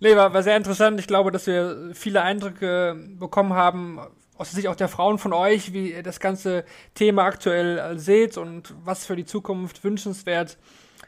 Nee, 0.00 0.14
war, 0.14 0.32
war 0.32 0.44
sehr 0.44 0.56
interessant. 0.56 1.00
Ich 1.00 1.08
glaube, 1.08 1.32
dass 1.32 1.48
wir 1.48 1.90
viele 1.92 2.22
Eindrücke 2.22 2.94
bekommen 3.18 3.54
haben 3.54 3.98
aus 4.36 4.50
der 4.50 4.56
Sicht 4.56 4.68
auch 4.68 4.76
der 4.76 4.88
Frauen 4.88 5.18
von 5.18 5.32
euch, 5.32 5.72
wie 5.72 5.92
ihr 5.92 6.02
das 6.02 6.20
ganze 6.20 6.64
Thema 6.94 7.24
aktuell 7.24 7.78
äh, 7.78 7.98
seht 7.98 8.38
und 8.38 8.74
was 8.84 9.04
für 9.04 9.16
die 9.16 9.24
Zukunft 9.24 9.82
wünschenswert 9.82 10.56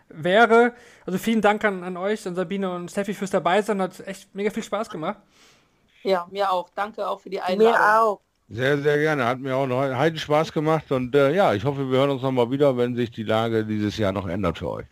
wäre. 0.08 0.74
Also 1.06 1.18
vielen 1.18 1.40
Dank 1.40 1.64
an, 1.64 1.84
an 1.84 1.96
euch, 1.96 2.26
an 2.26 2.34
Sabine 2.34 2.74
und 2.74 2.90
Steffi 2.90 3.14
fürs 3.14 3.30
Dabeisein. 3.30 3.80
Hat 3.80 4.00
echt 4.00 4.34
mega 4.34 4.50
viel 4.50 4.64
Spaß 4.64 4.90
gemacht. 4.90 5.18
Ja, 6.02 6.26
mir 6.30 6.50
auch. 6.50 6.70
Danke 6.70 7.06
auch 7.06 7.20
für 7.20 7.30
die 7.30 7.40
Einladung. 7.40 7.72
Mir 7.72 8.00
auch. 8.00 8.20
Sehr, 8.52 8.78
sehr 8.78 8.98
gerne. 8.98 9.24
Hat 9.26 9.38
mir 9.38 9.54
auch 9.54 9.66
noch 9.68 9.80
heiden 9.80 10.18
Spaß 10.18 10.52
gemacht 10.52 10.90
und 10.90 11.14
äh, 11.14 11.32
ja, 11.32 11.54
ich 11.54 11.64
hoffe, 11.64 11.88
wir 11.88 11.98
hören 11.98 12.10
uns 12.10 12.22
nochmal 12.22 12.50
wieder, 12.50 12.76
wenn 12.76 12.96
sich 12.96 13.12
die 13.12 13.22
Lage 13.22 13.64
dieses 13.64 13.96
Jahr 13.96 14.10
noch 14.10 14.26
ändert 14.26 14.58
für 14.58 14.68
euch. 14.70 14.86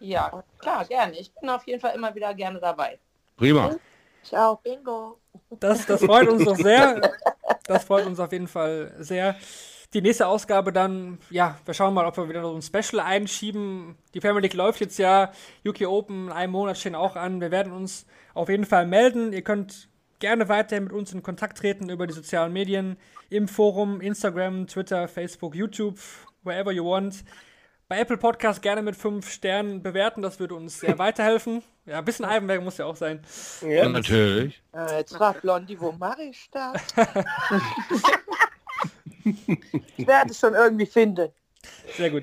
Ja, 0.00 0.42
klar, 0.58 0.84
gerne. 0.84 1.18
Ich 1.18 1.32
bin 1.34 1.48
auf 1.48 1.66
jeden 1.66 1.80
Fall 1.80 1.94
immer 1.94 2.14
wieder 2.14 2.34
gerne 2.34 2.60
dabei. 2.60 2.98
Prima. 3.38 3.74
Ciao, 4.22 4.56
Bingo. 4.62 5.18
Das, 5.58 5.86
das 5.86 6.04
freut 6.04 6.28
uns 6.28 6.44
doch 6.44 6.56
sehr. 6.56 7.00
Das 7.64 7.84
freut 7.84 8.04
uns 8.04 8.20
auf 8.20 8.32
jeden 8.32 8.48
Fall 8.48 8.92
sehr. 8.98 9.36
Die 9.94 10.02
nächste 10.02 10.26
Ausgabe 10.26 10.72
dann, 10.72 11.18
ja, 11.30 11.56
wir 11.64 11.74
schauen 11.74 11.94
mal, 11.94 12.06
ob 12.06 12.16
wir 12.16 12.28
wieder 12.28 12.42
so 12.42 12.54
ein 12.54 12.62
Special 12.62 13.00
einschieben. 13.00 13.96
Die 14.14 14.20
Premier 14.20 14.40
League 14.40 14.54
läuft 14.54 14.80
jetzt 14.80 14.98
ja, 14.98 15.32
UK 15.66 15.82
Open 15.86 16.26
in 16.26 16.32
einem 16.32 16.52
Monat 16.52 16.78
stehen 16.78 16.94
auch 16.94 17.16
an. 17.16 17.40
Wir 17.40 17.50
werden 17.50 17.72
uns 17.72 18.06
auf 18.34 18.48
jeden 18.48 18.66
Fall 18.66 18.86
melden. 18.86 19.32
Ihr 19.32 19.42
könnt 19.42 19.89
gerne 20.20 20.48
weiter 20.48 20.80
mit 20.80 20.92
uns 20.92 21.12
in 21.12 21.22
Kontakt 21.22 21.58
treten 21.58 21.90
über 21.90 22.06
die 22.06 22.14
sozialen 22.14 22.52
Medien, 22.52 22.96
im 23.30 23.48
Forum, 23.48 24.00
Instagram, 24.00 24.68
Twitter, 24.68 25.08
Facebook, 25.08 25.56
YouTube, 25.56 25.98
wherever 26.44 26.70
you 26.70 26.84
want. 26.84 27.24
Bei 27.88 27.98
Apple 27.98 28.18
Podcast 28.18 28.62
gerne 28.62 28.82
mit 28.82 28.94
fünf 28.94 29.28
Sternen 29.28 29.82
bewerten, 29.82 30.22
das 30.22 30.38
würde 30.38 30.54
uns 30.54 30.78
sehr 30.78 30.96
weiterhelfen. 30.98 31.64
Ja, 31.86 31.98
ein 31.98 32.04
bisschen 32.04 32.24
Eibenberg 32.24 32.62
muss 32.62 32.78
ja 32.78 32.86
auch 32.86 32.94
sein. 32.94 33.20
Ja, 33.62 33.88
natürlich. 33.88 34.62
Äh, 34.72 34.98
jetzt 34.98 35.16
fragt 35.16 35.42
Blondie, 35.42 35.80
wo 35.80 35.90
mache 35.90 36.22
ich 36.22 36.48
das? 36.52 36.80
ich 39.24 40.06
werde 40.06 40.30
es 40.30 40.38
schon 40.38 40.54
irgendwie 40.54 40.86
finden. 40.86 41.30
Sehr 41.96 42.10
gut. 42.10 42.22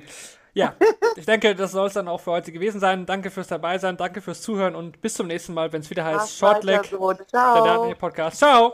Ja, 0.58 0.74
ich 1.16 1.26
denke, 1.28 1.54
das 1.54 1.72
soll 1.72 1.86
es 1.86 1.94
dann 1.94 2.08
auch 2.08 2.20
für 2.20 2.32
heute 2.32 2.52
gewesen 2.52 2.80
sein. 2.80 3.06
Danke 3.06 3.30
fürs 3.30 3.48
dabei 3.48 3.78
sein, 3.78 3.96
danke 3.96 4.22
fürs 4.22 4.42
Zuhören 4.42 4.76
und 4.76 5.00
bis 5.02 5.14
zum 5.14 5.28
nächsten 5.28 5.54
Mal, 5.54 5.72
wenn 5.72 5.82
es 5.82 5.90
wieder 5.92 6.04
heißt 6.04 6.36
Shortleg, 6.36 6.86
so. 6.86 7.14
der. 7.14 7.26
Daniel 7.32 7.96
Podcast. 7.96 8.40
Ciao! 8.40 8.74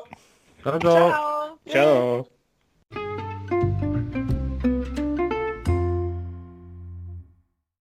Ciao, 0.62 0.80
ciao. 0.80 1.58
Ciao. 1.68 2.26
Ciao. 2.96 3.23